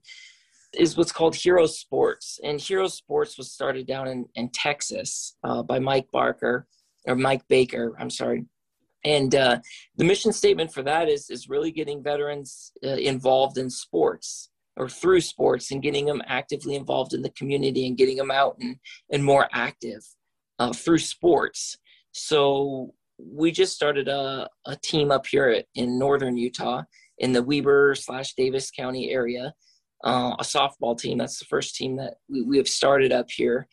is 0.76 0.96
what's 0.96 1.12
called 1.12 1.34
Hero 1.34 1.66
Sports. 1.66 2.40
And 2.42 2.60
Hero 2.60 2.88
Sports 2.88 3.38
was 3.38 3.52
started 3.52 3.86
down 3.86 4.08
in, 4.08 4.26
in 4.34 4.50
Texas 4.50 5.36
uh, 5.44 5.62
by 5.62 5.78
Mike 5.78 6.08
Barker 6.12 6.66
or 7.06 7.16
Mike 7.16 7.42
Baker. 7.48 7.94
I'm 7.98 8.10
sorry. 8.10 8.44
And 9.04 9.34
uh, 9.34 9.58
the 9.96 10.04
mission 10.04 10.32
statement 10.32 10.72
for 10.72 10.82
that 10.82 11.08
is 11.08 11.30
is 11.30 11.48
really 11.48 11.70
getting 11.70 12.02
veterans 12.02 12.72
uh, 12.84 12.88
involved 12.88 13.56
in 13.56 13.70
sports 13.70 14.50
or 14.76 14.88
through 14.88 15.20
sports 15.20 15.70
and 15.70 15.82
getting 15.82 16.06
them 16.06 16.22
actively 16.26 16.74
involved 16.74 17.14
in 17.14 17.22
the 17.22 17.30
community 17.30 17.86
and 17.86 17.96
getting 17.96 18.16
them 18.16 18.30
out 18.30 18.56
and, 18.60 18.76
and 19.10 19.24
more 19.24 19.48
active 19.52 20.02
uh, 20.58 20.72
through 20.72 20.98
sports. 20.98 21.78
So 22.12 22.94
we 23.18 23.52
just 23.52 23.74
started 23.74 24.08
a, 24.08 24.48
a 24.66 24.76
team 24.76 25.10
up 25.10 25.26
here 25.26 25.62
in 25.74 25.98
northern 25.98 26.36
Utah 26.36 26.82
in 27.18 27.32
the 27.32 27.42
Weber 27.42 27.94
slash 27.94 28.34
Davis 28.34 28.70
County 28.70 29.10
area, 29.10 29.54
uh, 30.04 30.36
a 30.38 30.42
softball 30.42 30.98
team. 30.98 31.18
That's 31.18 31.38
the 31.38 31.44
first 31.46 31.76
team 31.76 31.96
that 31.96 32.14
we, 32.28 32.42
we 32.42 32.56
have 32.56 32.68
started 32.68 33.12
up 33.12 33.30
here. 33.30 33.66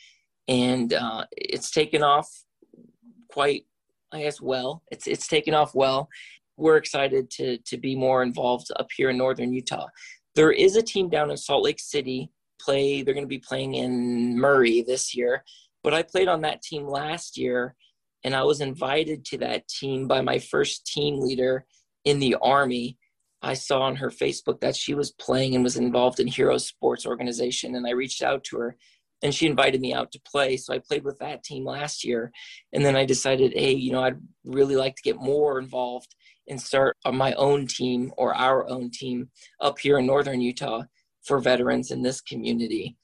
And 0.48 0.94
uh, 0.94 1.26
it's 1.32 1.72
taken 1.72 2.04
off 2.04 2.30
quite, 3.30 3.66
I 4.12 4.24
guess, 4.24 4.42
well. 4.42 4.84
It's, 4.92 5.08
it's 5.08 5.28
taken 5.28 5.54
off 5.54 5.74
well. 5.74 6.10
We're 6.58 6.78
excited 6.78 7.30
to, 7.32 7.58
to 7.58 7.78
be 7.78 7.96
more 7.96 8.24
involved 8.24 8.68
up 8.76 8.88
here 8.96 9.10
in 9.10 9.18
northern 9.18 9.54
Utah. 9.54 9.88
There 10.36 10.52
is 10.52 10.76
a 10.76 10.82
team 10.82 11.10
down 11.10 11.32
in 11.32 11.38
Salt 11.38 11.64
Lake 11.64 11.80
City. 11.80 12.30
Play. 12.62 13.02
They're 13.02 13.14
going 13.14 13.26
to 13.26 13.28
be 13.28 13.40
playing 13.40 13.74
in 13.74 14.38
Murray 14.38 14.84
this 14.84 15.16
year, 15.16 15.44
but 15.84 15.94
I 15.94 16.02
played 16.02 16.30
on 16.30 16.42
that 16.42 16.62
team 16.62 16.88
last 16.88 17.38
year 17.38 17.76
and 18.24 18.36
I 18.36 18.44
was 18.44 18.62
invited 18.62 19.26
to 19.26 19.38
that 19.40 19.68
team 19.68 20.08
by 20.08 20.22
my 20.22 20.40
first 20.40 20.86
team 20.86 21.20
leader 21.20 21.66
in 22.06 22.20
the 22.20 22.36
Army. 22.42 22.98
I 23.44 23.54
saw 23.54 23.82
on 23.82 23.98
her 23.98 24.10
Facebook 24.10 24.62
that 24.62 24.76
she 24.76 24.94
was 24.94 25.12
playing 25.12 25.56
and 25.56 25.64
was 25.64 25.78
involved 25.78 26.20
in 26.20 26.28
Hero 26.28 26.58
Sports 26.58 27.06
Organization, 27.06 27.76
and 27.76 27.86
I 27.86 27.92
reached 27.92 28.24
out 28.24 28.44
to 28.46 28.58
her 28.58 28.78
and 29.22 29.34
she 29.34 29.46
invited 29.46 29.80
me 29.80 29.94
out 29.94 30.12
to 30.12 30.22
play. 30.30 30.58
So 30.58 30.74
I 30.74 30.80
played 30.80 31.06
with 31.06 31.18
that 31.20 31.46
team 31.46 31.64
last 31.64 32.04
year. 32.04 32.30
And 32.74 32.84
then 32.84 32.98
I 32.98 33.06
decided, 33.06 33.54
hey, 33.54 33.72
you 33.72 33.94
know, 33.94 34.04
I'd 34.04 34.20
really 34.44 34.76
like 34.76 34.98
to 34.98 35.02
get 35.02 35.16
more 35.16 35.60
involved 35.60 36.14
and 36.50 36.62
start 36.62 36.98
my 37.10 37.32
own 37.36 37.66
team 37.68 38.12
or 38.18 38.36
our 38.36 38.68
own 38.68 38.92
team 38.92 39.30
up 39.62 39.80
here 39.80 39.98
in 39.98 40.06
Northern 40.06 40.42
Utah 40.42 40.84
for 41.26 41.40
veterans 41.40 41.90
in 41.90 42.02
this 42.02 42.20
community 42.20 42.98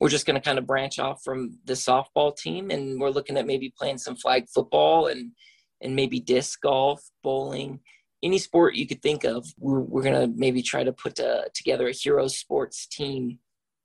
we're 0.00 0.08
just 0.08 0.26
going 0.26 0.34
to 0.34 0.44
kind 0.44 0.58
of 0.58 0.66
branch 0.66 0.98
off 0.98 1.22
from 1.22 1.58
the 1.64 1.72
softball 1.72 2.36
team 2.36 2.70
and 2.70 3.00
we're 3.00 3.10
looking 3.10 3.36
at 3.36 3.46
maybe 3.46 3.72
playing 3.76 3.98
some 3.98 4.16
flag 4.16 4.46
football 4.48 5.06
and 5.06 5.32
and 5.80 5.94
maybe 5.94 6.20
disc 6.20 6.60
golf 6.60 7.02
bowling 7.22 7.80
any 8.24 8.38
sport 8.38 8.74
you 8.74 8.86
could 8.86 9.02
think 9.02 9.24
of 9.24 9.46
we're, 9.58 9.80
we're 9.80 10.02
going 10.02 10.14
to 10.14 10.36
maybe 10.36 10.62
try 10.62 10.82
to 10.82 10.92
put 10.92 11.18
a, 11.18 11.28
uh, 11.28 11.42
together 11.54 11.88
a 11.88 11.92
hero 11.92 12.26
sports 12.26 12.86
team 12.86 13.38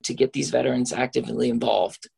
to 0.03 0.13
get 0.13 0.33
these 0.33 0.49
veterans 0.49 0.91
actively 0.93 1.49
involved 1.49 2.09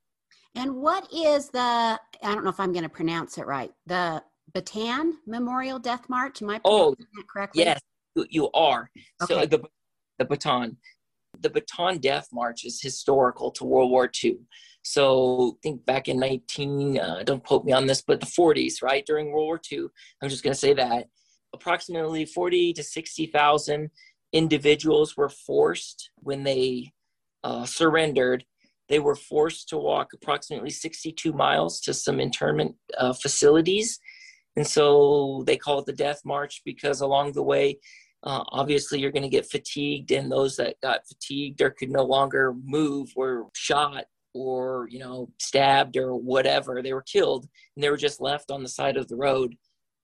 and 0.55 0.73
what 0.73 1.11
is 1.11 1.49
the 1.49 1.59
i 1.59 1.99
don't 2.23 2.43
know 2.43 2.49
if 2.49 2.59
i'm 2.59 2.71
going 2.71 2.83
to 2.83 2.89
pronounce 2.89 3.37
it 3.37 3.45
right 3.45 3.71
the 3.87 4.23
bataan 4.53 5.13
memorial 5.25 5.79
death 5.79 6.07
march 6.07 6.41
am 6.41 6.49
i 6.49 6.61
oh 6.63 6.91
that 6.91 7.27
correctly 7.27 7.63
yes 7.63 7.81
you 8.29 8.49
are 8.51 8.89
okay. 9.21 9.33
so 9.33 9.45
the 9.45 9.61
the 10.19 10.25
bataan 10.25 10.75
the 11.39 11.49
Bataan 11.49 11.99
Death 12.01 12.27
March 12.31 12.65
is 12.65 12.81
historical 12.81 13.51
to 13.51 13.65
World 13.65 13.89
War 13.89 14.09
II. 14.23 14.37
So 14.83 15.57
think 15.61 15.85
back 15.85 16.07
in 16.07 16.19
19, 16.19 16.99
uh, 16.99 17.23
don't 17.23 17.43
quote 17.43 17.65
me 17.65 17.71
on 17.71 17.85
this, 17.85 18.01
but 18.01 18.19
the 18.19 18.25
40s, 18.25 18.81
right? 18.81 19.05
During 19.05 19.31
World 19.31 19.45
War 19.45 19.61
II, 19.71 19.85
I'm 20.21 20.29
just 20.29 20.43
going 20.43 20.53
to 20.53 20.59
say 20.59 20.73
that 20.73 21.07
approximately 21.53 22.25
40 22.25 22.73
to 22.73 22.83
60,000 22.83 23.89
individuals 24.33 25.17
were 25.17 25.29
forced 25.29 26.11
when 26.17 26.43
they 26.43 26.91
uh, 27.43 27.65
surrendered. 27.65 28.45
They 28.89 28.99
were 28.99 29.15
forced 29.15 29.69
to 29.69 29.77
walk 29.77 30.13
approximately 30.13 30.69
62 30.69 31.33
miles 31.33 31.79
to 31.81 31.93
some 31.93 32.19
internment 32.19 32.75
uh, 32.97 33.13
facilities. 33.13 33.99
And 34.55 34.67
so 34.67 35.43
they 35.47 35.57
call 35.57 35.79
it 35.79 35.85
the 35.85 35.93
Death 35.93 36.21
March 36.25 36.61
because 36.65 37.01
along 37.01 37.33
the 37.33 37.43
way, 37.43 37.79
uh, 38.23 38.43
obviously, 38.49 38.99
you're 38.99 39.11
going 39.11 39.23
to 39.23 39.29
get 39.29 39.49
fatigued, 39.49 40.11
and 40.11 40.31
those 40.31 40.55
that 40.57 40.79
got 40.81 41.07
fatigued 41.07 41.61
or 41.61 41.71
could 41.71 41.89
no 41.89 42.03
longer 42.03 42.53
move 42.65 43.11
were 43.15 43.45
shot 43.53 44.05
or 44.33 44.87
you 44.91 44.99
know 44.99 45.29
stabbed 45.39 45.97
or 45.97 46.15
whatever. 46.15 46.81
They 46.81 46.93
were 46.93 47.01
killed, 47.01 47.47
and 47.75 47.83
they 47.83 47.89
were 47.89 47.97
just 47.97 48.21
left 48.21 48.51
on 48.51 48.61
the 48.61 48.69
side 48.69 48.95
of 48.95 49.07
the 49.07 49.15
road, 49.15 49.55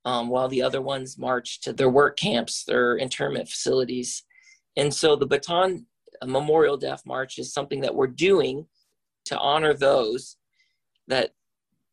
um, 0.06 0.30
while 0.30 0.48
the 0.48 0.62
other 0.62 0.82
ones 0.82 1.18
marched 1.18 1.64
to 1.64 1.74
their 1.74 1.90
work 1.90 2.18
camps, 2.18 2.64
their 2.64 2.96
internment 2.96 3.50
facilities. 3.50 4.24
And 4.76 4.94
so, 4.94 5.16
the 5.16 5.28
Bataan 5.28 5.86
Memorial 6.26 6.78
Death 6.78 7.04
March 7.06 7.38
is 7.38 7.54
something 7.54 7.82
that 7.82 7.96
we're 7.96 8.08
doing 8.08 8.66
to 9.26 9.38
honor 9.38 9.74
those 9.74 10.38
that 11.08 11.32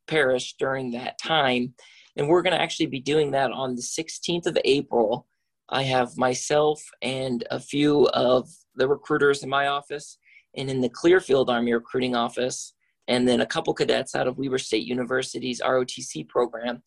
perished 0.07 0.59
during 0.59 0.91
that 0.93 1.19
time 1.19 1.75
And 2.17 2.29
we're 2.29 2.43
going 2.43 2.55
to 2.55 2.61
actually 2.61 2.87
be 2.87 3.01
doing 3.01 3.33
that 3.33 3.51
on 3.51 3.75
the 3.75 3.83
16th 3.83 4.47
of 4.47 4.57
April. 4.65 5.27
I 5.69 5.83
have 5.83 6.17
myself 6.17 6.81
and 7.03 7.45
a 7.51 7.59
few 7.59 8.07
of 8.09 8.49
the 8.77 8.87
recruiters 8.87 9.43
in 9.43 9.49
my 9.49 9.67
office 9.67 10.19
and 10.57 10.71
in 10.71 10.81
the 10.81 10.89
Clearfield 10.89 11.51
Army 11.51 11.73
recruiting 11.73 12.15
office, 12.15 12.75
and 13.09 13.27
then 13.27 13.41
a 13.41 13.47
couple 13.47 13.75
cadets 13.75 14.15
out 14.15 14.29
of 14.29 14.39
Weber 14.39 14.59
State 14.59 14.87
University's 14.87 15.61
ROTC 15.61 16.29
program. 16.29 16.83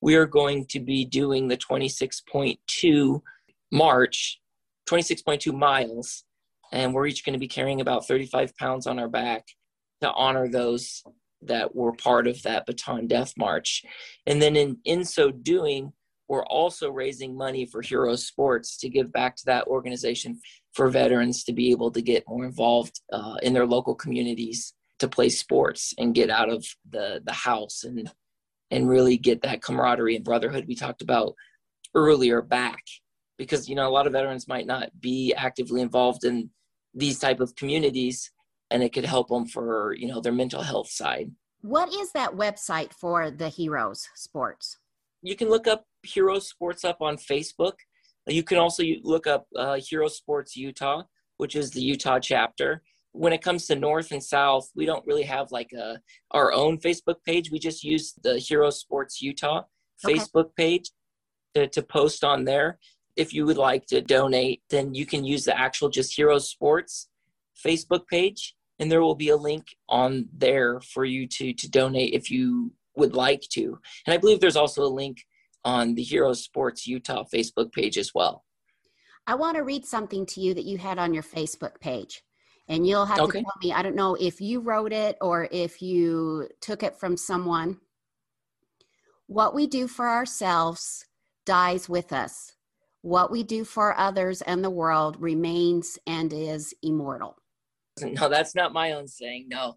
We 0.00 0.16
are 0.16 0.26
going 0.26 0.66
to 0.66 0.80
be 0.80 1.04
doing 1.04 1.48
the 1.48 1.56
26.2 1.56 3.20
March, 3.72 4.40
26.2 4.88 5.54
miles, 5.54 6.24
and 6.72 6.94
we're 6.94 7.06
each 7.06 7.24
going 7.24 7.34
to 7.34 7.38
be 7.38 7.48
carrying 7.48 7.80
about 7.80 8.06
35 8.06 8.56
pounds 8.56 8.86
on 8.86 8.98
our 8.98 9.08
back 9.08 9.46
to 10.00 10.10
honor 10.12 10.48
those 10.48 11.02
that 11.42 11.74
were 11.74 11.92
part 11.92 12.26
of 12.26 12.42
that 12.42 12.66
Bataan 12.66 13.08
Death 13.08 13.34
March. 13.36 13.82
And 14.26 14.40
then 14.40 14.56
in, 14.56 14.78
in 14.84 15.04
so 15.04 15.30
doing, 15.30 15.92
we're 16.28 16.44
also 16.44 16.90
raising 16.90 17.36
money 17.36 17.66
for 17.66 17.82
Hero 17.82 18.14
Sports 18.16 18.76
to 18.78 18.88
give 18.88 19.12
back 19.12 19.36
to 19.36 19.46
that 19.46 19.66
organization 19.66 20.40
for 20.72 20.88
veterans 20.88 21.44
to 21.44 21.52
be 21.52 21.70
able 21.70 21.90
to 21.90 22.02
get 22.02 22.24
more 22.28 22.44
involved 22.44 23.00
uh, 23.12 23.34
in 23.42 23.52
their 23.52 23.66
local 23.66 23.94
communities 23.94 24.74
to 25.00 25.08
play 25.08 25.28
sports 25.28 25.92
and 25.98 26.14
get 26.14 26.30
out 26.30 26.48
of 26.48 26.64
the 26.88 27.20
the 27.24 27.32
house 27.32 27.84
and 27.84 28.10
and 28.70 28.88
really 28.88 29.16
get 29.16 29.42
that 29.42 29.62
camaraderie 29.62 30.16
and 30.16 30.24
brotherhood 30.24 30.66
we 30.66 30.74
talked 30.74 31.02
about 31.02 31.34
earlier 31.94 32.42
back. 32.42 32.82
Because 33.38 33.68
you 33.68 33.74
know 33.74 33.88
a 33.88 33.90
lot 33.90 34.06
of 34.06 34.12
veterans 34.12 34.46
might 34.46 34.66
not 34.66 34.88
be 35.00 35.32
actively 35.34 35.80
involved 35.80 36.24
in 36.24 36.50
these 36.94 37.18
type 37.18 37.40
of 37.40 37.54
communities 37.56 38.30
and 38.70 38.82
it 38.82 38.92
could 38.92 39.04
help 39.04 39.28
them 39.28 39.46
for 39.46 39.94
you 39.94 40.06
know 40.08 40.20
their 40.20 40.32
mental 40.32 40.62
health 40.62 40.90
side. 40.90 41.30
What 41.62 41.92
is 41.92 42.12
that 42.12 42.32
website 42.32 42.92
for 42.92 43.30
the 43.30 43.48
heroes 43.48 44.08
sports? 44.14 44.78
You 45.22 45.36
can 45.36 45.48
look 45.48 45.66
up 45.66 45.84
heroes 46.02 46.48
sports 46.48 46.84
up 46.84 46.98
on 47.00 47.16
facebook. 47.16 47.74
You 48.26 48.42
can 48.42 48.58
also 48.58 48.84
look 49.02 49.26
up 49.26 49.46
uh, 49.56 49.78
hero 49.80 50.08
sports 50.08 50.56
utah 50.56 51.04
which 51.40 51.56
is 51.56 51.70
the 51.70 51.80
utah 51.80 52.18
chapter 52.18 52.82
when 53.12 53.32
it 53.32 53.42
comes 53.42 53.66
to 53.66 53.74
north 53.74 54.12
and 54.12 54.22
south 54.22 54.70
we 54.74 54.86
don't 54.86 55.06
really 55.06 55.22
have 55.22 55.50
like 55.50 55.72
a 55.72 56.00
our 56.30 56.52
own 56.52 56.78
facebook 56.78 57.16
page. 57.24 57.50
We 57.50 57.58
just 57.58 57.82
use 57.82 58.14
the 58.22 58.38
hero 58.38 58.70
sports 58.70 59.20
utah 59.20 59.62
okay. 60.04 60.14
facebook 60.14 60.54
page 60.56 60.90
to, 61.54 61.66
to 61.68 61.82
post 61.82 62.24
on 62.24 62.44
there. 62.44 62.78
If 63.16 63.34
you 63.34 63.44
would 63.46 63.58
like 63.58 63.86
to 63.86 64.00
donate 64.00 64.62
then 64.70 64.94
you 64.94 65.06
can 65.06 65.24
use 65.24 65.44
the 65.44 65.58
actual 65.58 65.88
just 65.88 66.14
hero 66.14 66.38
sports 66.38 67.08
facebook 67.64 68.06
page 68.06 68.54
and 68.78 68.90
there 68.90 69.02
will 69.02 69.16
be 69.16 69.28
a 69.28 69.36
link 69.36 69.66
on 69.88 70.28
there 70.32 70.80
for 70.80 71.04
you 71.04 71.26
to 71.26 71.52
to 71.52 71.70
donate 71.70 72.14
if 72.14 72.30
you 72.30 72.72
would 72.96 73.14
like 73.14 73.42
to. 73.52 73.78
And 74.06 74.14
i 74.14 74.16
believe 74.16 74.40
there's 74.40 74.56
also 74.56 74.82
a 74.82 74.96
link 75.02 75.18
on 75.64 75.94
the 75.94 76.02
hero 76.02 76.32
sports 76.32 76.86
utah 76.86 77.24
facebook 77.24 77.72
page 77.72 77.98
as 77.98 78.12
well. 78.14 78.44
I 79.26 79.34
want 79.34 79.56
to 79.56 79.64
read 79.64 79.84
something 79.84 80.24
to 80.26 80.40
you 80.40 80.54
that 80.54 80.64
you 80.64 80.78
had 80.78 80.98
on 80.98 81.12
your 81.12 81.22
facebook 81.22 81.80
page 81.80 82.22
and 82.70 82.86
you'll 82.86 83.04
have 83.04 83.20
okay. 83.20 83.40
to 83.40 83.44
tell 83.44 83.54
me 83.62 83.72
i 83.72 83.82
don't 83.82 83.96
know 83.96 84.14
if 84.14 84.40
you 84.40 84.60
wrote 84.60 84.92
it 84.92 85.16
or 85.20 85.48
if 85.50 85.82
you 85.82 86.48
took 86.60 86.82
it 86.82 86.96
from 86.96 87.16
someone 87.16 87.78
what 89.26 89.54
we 89.54 89.66
do 89.66 89.86
for 89.86 90.08
ourselves 90.08 91.04
dies 91.44 91.88
with 91.88 92.12
us 92.12 92.52
what 93.02 93.30
we 93.30 93.42
do 93.42 93.64
for 93.64 93.96
others 93.98 94.40
and 94.42 94.64
the 94.64 94.70
world 94.70 95.16
remains 95.20 95.98
and 96.06 96.32
is 96.32 96.74
immortal 96.82 97.36
no, 98.20 98.28
that's 98.28 98.54
not 98.54 98.72
my 98.72 98.92
own 98.92 99.06
saying. 99.06 99.46
No, 99.48 99.76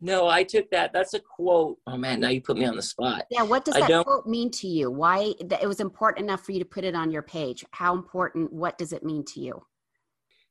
no, 0.00 0.28
I 0.28 0.42
took 0.42 0.70
that. 0.70 0.92
That's 0.92 1.14
a 1.14 1.20
quote. 1.20 1.78
Oh 1.86 1.96
man, 1.96 2.20
now 2.20 2.28
you 2.28 2.40
put 2.40 2.56
me 2.56 2.64
on 2.64 2.76
the 2.76 2.82
spot. 2.82 3.24
Yeah, 3.30 3.42
what 3.42 3.64
does 3.64 3.74
that 3.74 4.04
quote 4.04 4.26
mean 4.26 4.50
to 4.52 4.66
you? 4.66 4.90
Why 4.90 5.34
it 5.38 5.66
was 5.68 5.80
important 5.80 6.24
enough 6.24 6.44
for 6.44 6.52
you 6.52 6.58
to 6.58 6.64
put 6.64 6.84
it 6.84 6.94
on 6.94 7.10
your 7.10 7.22
page? 7.22 7.64
How 7.70 7.94
important? 7.94 8.52
What 8.52 8.78
does 8.78 8.92
it 8.92 9.04
mean 9.04 9.24
to 9.26 9.40
you? 9.40 9.62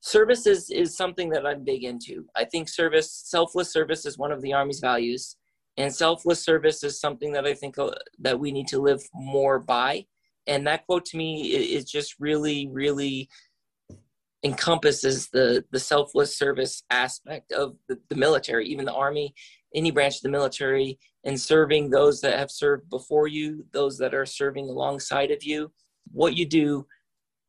Service 0.01 0.47
is 0.47 0.69
is 0.71 0.97
something 0.97 1.29
that 1.29 1.45
I'm 1.45 1.63
big 1.63 1.83
into. 1.83 2.25
I 2.35 2.45
think 2.45 2.67
service, 2.67 3.11
selfless 3.11 3.71
service, 3.71 4.05
is 4.05 4.17
one 4.17 4.31
of 4.31 4.41
the 4.41 4.53
Army's 4.53 4.79
values, 4.79 5.37
and 5.77 5.93
selfless 5.93 6.43
service 6.43 6.83
is 6.83 6.99
something 6.99 7.31
that 7.33 7.45
I 7.45 7.53
think 7.53 7.77
uh, 7.77 7.91
that 8.19 8.39
we 8.39 8.51
need 8.51 8.67
to 8.69 8.79
live 8.79 9.01
more 9.13 9.59
by. 9.59 10.05
And 10.47 10.65
that 10.65 10.85
quote 10.87 11.05
to 11.05 11.17
me 11.17 11.51
is 11.51 11.85
just 11.85 12.15
really, 12.19 12.67
really 12.71 13.29
encompasses 14.43 15.29
the 15.29 15.63
the 15.71 15.79
selfless 15.79 16.35
service 16.35 16.83
aspect 16.89 17.51
of 17.51 17.75
the, 17.87 17.99
the 18.09 18.15
military 18.15 18.67
even 18.67 18.85
the 18.85 18.93
army 18.93 19.35
any 19.75 19.91
branch 19.91 20.15
of 20.15 20.23
the 20.23 20.29
military 20.29 20.97
and 21.25 21.39
serving 21.39 21.89
those 21.89 22.21
that 22.21 22.39
have 22.39 22.49
served 22.49 22.89
before 22.89 23.27
you 23.27 23.63
those 23.71 23.99
that 23.99 24.15
are 24.15 24.25
serving 24.25 24.67
alongside 24.67 25.29
of 25.29 25.43
you 25.43 25.71
what 26.11 26.35
you 26.35 26.45
do 26.45 26.85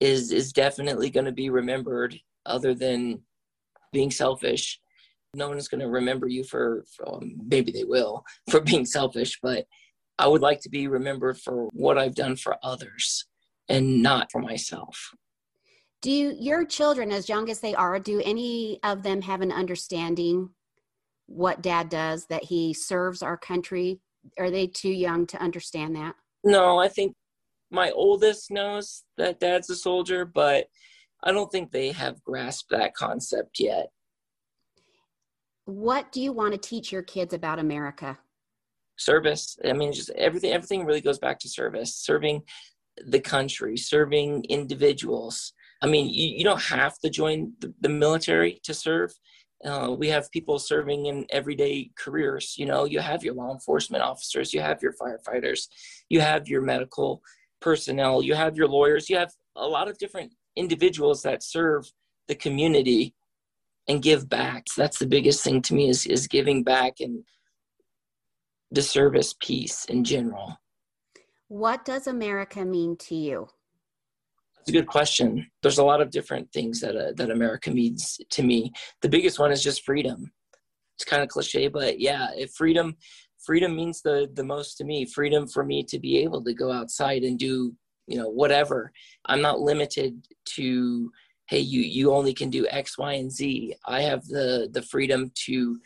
is 0.01 0.33
is 0.33 0.53
definitely 0.53 1.09
going 1.09 1.25
to 1.25 1.33
be 1.33 1.49
remembered 1.49 2.19
other 2.47 2.74
than 2.74 3.20
being 3.93 4.11
selfish 4.11 4.80
no 5.34 5.49
one 5.49 5.57
is 5.57 5.68
going 5.68 5.80
to 5.80 5.88
remember 5.88 6.28
you 6.28 6.45
for, 6.45 6.84
for 6.95 7.09
um, 7.14 7.32
maybe 7.47 7.72
they 7.72 7.84
will 7.84 8.22
for 8.51 8.61
being 8.61 8.84
selfish 8.84 9.38
but 9.43 9.66
i 10.18 10.26
would 10.26 10.43
like 10.43 10.61
to 10.61 10.68
be 10.68 10.88
remembered 10.88 11.38
for 11.38 11.68
what 11.72 11.99
i've 11.99 12.14
done 12.14 12.36
for 12.36 12.57
others 12.62 13.26
and 13.68 14.03
not 14.03 14.30
for 14.30 14.40
myself. 14.40 15.12
Do 16.03 16.11
you, 16.11 16.36
your 16.38 16.64
children 16.64 17.12
as 17.12 17.28
young 17.28 17.49
as 17.49 17.61
they 17.61 17.74
are 17.74 17.99
do 17.99 18.20
any 18.24 18.80
of 18.82 19.03
them 19.03 19.22
have 19.22 19.40
an 19.40 19.53
understanding 19.53 20.51
what 21.26 21.62
dad 21.62 21.88
does 21.88 22.26
that 22.26 22.45
he 22.45 22.74
serves 22.74 23.22
our 23.22 23.36
country? 23.36 24.01
Are 24.38 24.51
they 24.51 24.66
too 24.66 24.90
young 24.90 25.26
to 25.28 25.40
understand 25.40 25.97
that? 25.97 26.14
No 26.45 26.78
i 26.78 26.88
think 26.88 27.14
my 27.70 27.90
oldest 27.93 28.51
knows 28.51 29.05
that 29.16 29.40
dad's 29.40 29.70
a 29.70 29.76
soldier 29.76 30.24
but 30.24 30.66
i 31.23 31.33
don't 31.33 31.51
think 31.51 31.70
they 31.70 31.93
have 31.93 32.23
grasped 32.25 32.70
that 32.70 32.95
concept 32.95 33.59
yet 33.59 33.89
what 35.64 36.11
do 36.12 36.20
you 36.20 36.33
want 36.33 36.53
to 36.53 36.59
teach 36.59 36.93
your 36.93 37.03
kids 37.03 37.35
about 37.35 37.59
america 37.59 38.18
service 38.97 39.59
i 39.64 39.73
mean 39.73 39.93
just 39.93 40.11
everything 40.11 40.53
everything 40.53 40.85
really 40.85 41.01
goes 41.01 41.18
back 41.18 41.39
to 41.39 41.49
service 41.49 41.97
serving 41.97 42.43
the 43.07 43.20
country 43.20 43.77
serving 43.77 44.45
individuals 44.49 45.53
I 45.83 45.87
mean, 45.87 46.09
you, 46.09 46.29
you 46.29 46.45
don't 46.45 46.62
have 46.62 46.99
to 47.01 47.11
join 47.11 47.53
the, 47.59 47.75
the 47.81 47.89
military 47.89 48.61
to 48.62 48.73
serve. 48.73 49.12
Uh, 49.64 49.95
we 49.97 50.09
have 50.09 50.31
people 50.31 50.59
serving 50.59 51.07
in 51.07 51.27
everyday 51.31 51.91
careers. 51.99 52.55
You 52.57 52.66
know, 52.66 52.85
you 52.85 53.01
have 53.01 53.25
your 53.25 53.35
law 53.35 53.53
enforcement 53.53 54.03
officers, 54.03 54.55
you 54.55 54.61
have 54.61 54.81
your 54.81 54.95
firefighters, 54.95 55.66
you 56.09 56.20
have 56.20 56.49
your 56.49 56.62
medical 56.62 57.20
personnel, 57.61 58.23
you 58.23 58.35
have 58.35 58.57
your 58.57 58.68
lawyers, 58.68 59.11
you 59.11 59.16
have 59.16 59.33
a 59.57 59.66
lot 59.66 59.89
of 59.89 59.99
different 59.99 60.33
individuals 60.57 61.23
that 61.23 61.43
serve 61.43 61.91
the 62.29 62.35
community 62.35 63.15
and 63.89 64.03
give 64.03 64.29
back. 64.29 64.65
So 64.69 64.83
that's 64.83 64.99
the 64.99 65.07
biggest 65.07 65.43
thing 65.43 65.63
to 65.63 65.75
me 65.75 65.89
is 65.89 66.07
is 66.07 66.27
giving 66.27 66.63
back 66.63 67.01
and 67.01 67.25
the 68.71 68.83
service 68.83 69.35
piece 69.41 69.85
in 69.87 70.05
general. 70.05 70.57
What 71.49 71.85
does 71.85 72.07
America 72.07 72.65
mean 72.65 72.97
to 73.09 73.15
you? 73.15 73.49
It's 74.61 74.71
a 74.71 74.73
good 74.73 74.87
question. 74.87 75.51
There's 75.61 75.79
a 75.79 75.85
lot 75.85 76.01
of 76.01 76.11
different 76.11 76.51
things 76.53 76.81
that 76.81 76.97
uh, 76.97 77.13
that 77.17 77.31
America 77.31 77.71
means 77.71 78.19
to 78.31 78.43
me. 78.43 78.73
The 79.03 79.09
biggest 79.09 79.39
one 79.39 79.53
is 79.53 79.63
just 79.63 79.85
freedom. 79.85 80.33
It's 80.97 81.05
kind 81.05 81.23
of 81.23 81.29
cliche, 81.29 81.69
but 81.69 81.99
yeah, 81.99 82.29
if 82.37 82.53
freedom 82.53 82.97
freedom 83.45 83.75
means 83.75 84.01
the 84.03 84.31
the 84.35 84.45
most 84.45 84.77
to 84.77 84.85
me. 84.85 85.05
Freedom 85.05 85.47
for 85.47 85.65
me 85.65 85.83
to 85.85 85.99
be 85.99 86.19
able 86.19 86.43
to 86.45 86.55
go 86.55 86.71
outside 86.71 87.23
and 87.23 87.39
do 87.39 87.75
you 88.07 88.19
know 88.19 88.29
whatever. 88.29 88.93
I'm 89.27 89.43
not 89.43 89.61
limited 89.61 90.27
to 90.57 91.11
hey 91.49 91.61
you 91.61 91.81
you 91.81 92.13
only 92.13 92.35
can 92.35 92.51
do 92.51 92.67
X, 92.69 92.99
Y, 92.99 93.15
and 93.15 93.31
Z. 93.31 93.75
I 93.87 94.03
have 94.03 94.25
the 94.27 94.69
the 94.73 94.83
freedom 94.83 95.31
to 95.47 95.79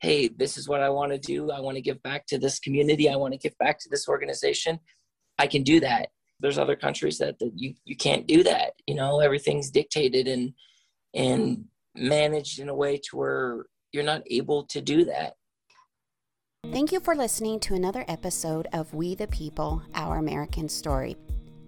hey 0.00 0.28
this 0.28 0.56
is 0.56 0.68
what 0.68 0.80
I 0.80 0.90
want 0.90 1.12
to 1.12 1.18
do. 1.18 1.50
I 1.50 1.60
want 1.60 1.76
to 1.76 1.82
give 1.82 2.02
back 2.02 2.26
to 2.26 2.38
this 2.38 2.58
community. 2.58 3.08
I 3.08 3.16
want 3.16 3.32
to 3.32 3.38
give 3.38 3.56
back 3.58 3.78
to 3.80 3.88
this 3.88 4.08
organization. 4.08 4.80
I 5.38 5.46
can 5.46 5.62
do 5.62 5.80
that 5.80 6.08
there's 6.42 6.58
other 6.58 6.76
countries 6.76 7.18
that, 7.18 7.38
that 7.38 7.52
you, 7.54 7.74
you 7.84 7.96
can't 7.96 8.26
do 8.26 8.42
that. 8.42 8.72
You 8.86 8.96
know, 8.96 9.20
everything's 9.20 9.70
dictated 9.70 10.28
and 10.28 10.52
and 11.14 11.66
managed 11.94 12.58
in 12.58 12.68
a 12.68 12.74
way 12.74 12.96
to 12.96 13.16
where 13.16 13.66
you're 13.92 14.02
not 14.02 14.22
able 14.30 14.64
to 14.64 14.80
do 14.80 15.04
that. 15.04 15.34
Thank 16.72 16.90
you 16.90 17.00
for 17.00 17.14
listening 17.14 17.60
to 17.60 17.74
another 17.74 18.04
episode 18.08 18.66
of 18.72 18.94
We 18.94 19.14
the 19.14 19.26
People, 19.26 19.82
Our 19.94 20.18
American 20.18 20.68
Story. 20.68 21.16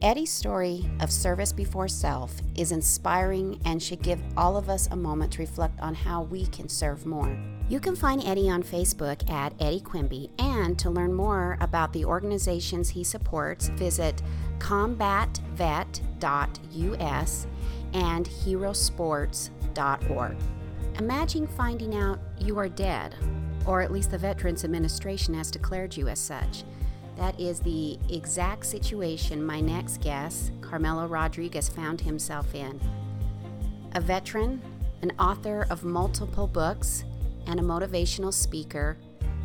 Eddie's 0.03 0.33
story 0.33 0.91
of 1.01 1.11
service 1.11 1.53
before 1.53 1.89
self 1.89 2.41
is 2.57 2.71
inspiring 2.73 3.61
and 3.65 3.83
should 3.83 4.03
give 4.03 4.21
all 4.37 4.57
of 4.57 4.69
us 4.69 4.89
a 4.91 4.97
moment 4.97 5.33
to 5.33 5.41
reflect 5.41 5.81
on 5.81 5.95
how 5.95 6.23
we 6.23 6.47
can 6.47 6.69
serve 6.69 7.07
more. 7.07 7.37
You 7.69 7.81
can 7.81 7.97
find 7.97 8.23
Eddie 8.23 8.51
on 8.51 8.63
Facebook 8.63 9.31
at 9.31 9.55
Eddie 9.61 9.81
Quimby, 9.81 10.31
and 10.39 10.79
to 10.79 10.91
learn 10.91 11.15
more 11.15 11.57
about 11.61 11.95
the 11.95 12.05
organizations 12.05 12.91
he 12.91 13.03
supports, 13.03 13.69
visit 13.69 14.23
combatvet.us 14.59 17.47
and 17.95 18.29
herosports.org. 18.29 20.37
Imagine 20.99 21.47
finding 21.47 21.95
out 21.95 22.19
you 22.39 22.59
are 22.59 22.69
dead, 22.69 23.15
or 23.67 23.81
at 23.81 23.91
least 23.91 24.11
the 24.11 24.19
Veterans 24.19 24.65
Administration 24.65 25.33
has 25.35 25.51
declared 25.51 25.97
you 25.97 26.09
as 26.09 26.19
such. 26.19 26.65
That 27.17 27.39
is 27.39 27.61
the 27.61 27.99
exact 28.11 28.67
situation 28.67 29.45
my 29.45 29.61
next 29.61 30.01
guest, 30.01 30.53
Carmelo 30.61 31.07
Rodriguez, 31.07 31.69
found 31.69 32.01
himself 32.01 32.55
in. 32.55 32.81
A 33.95 34.01
veteran, 34.01 34.61
an 35.03 35.13
author 35.19 35.67
of 35.71 35.85
multiple 35.85 36.47
books, 36.47 37.05
and 37.47 37.61
a 37.61 37.63
motivational 37.63 38.33
speaker, 38.33 38.97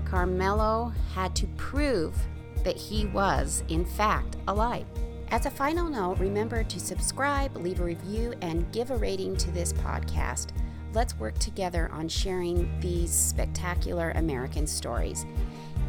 Carmelo 0.05 0.91
had 1.13 1.36
to 1.36 1.45
prove 1.57 2.15
that 2.63 2.78
he 2.78 3.05
was, 3.07 3.63
in 3.70 3.86
fact, 3.86 4.38
alive. 4.47 4.86
As 5.32 5.45
a 5.45 5.51
final 5.51 5.88
note, 5.88 6.17
remember 6.17 6.63
to 6.63 6.80
subscribe, 6.80 7.55
leave 7.55 7.80
a 7.80 7.84
review, 7.84 8.34
and 8.41 8.72
give 8.72 8.89
a 8.89 8.97
rating 8.97 9.38
to 9.38 9.51
this 9.51 9.72
podcast. 9.74 10.47
Let's 10.93 11.15
work 11.20 11.38
together 11.38 11.89
on 11.93 12.07
sharing 12.07 12.80
these 12.80 13.11
spectacular 13.11 14.11
American 14.15 14.65
stories. 14.65 15.28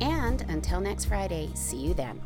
And 0.00 0.42
until 0.48 0.80
next 0.80 1.06
Friday, 1.06 1.50
see 1.54 1.78
you 1.78 1.94
then. 1.94 2.20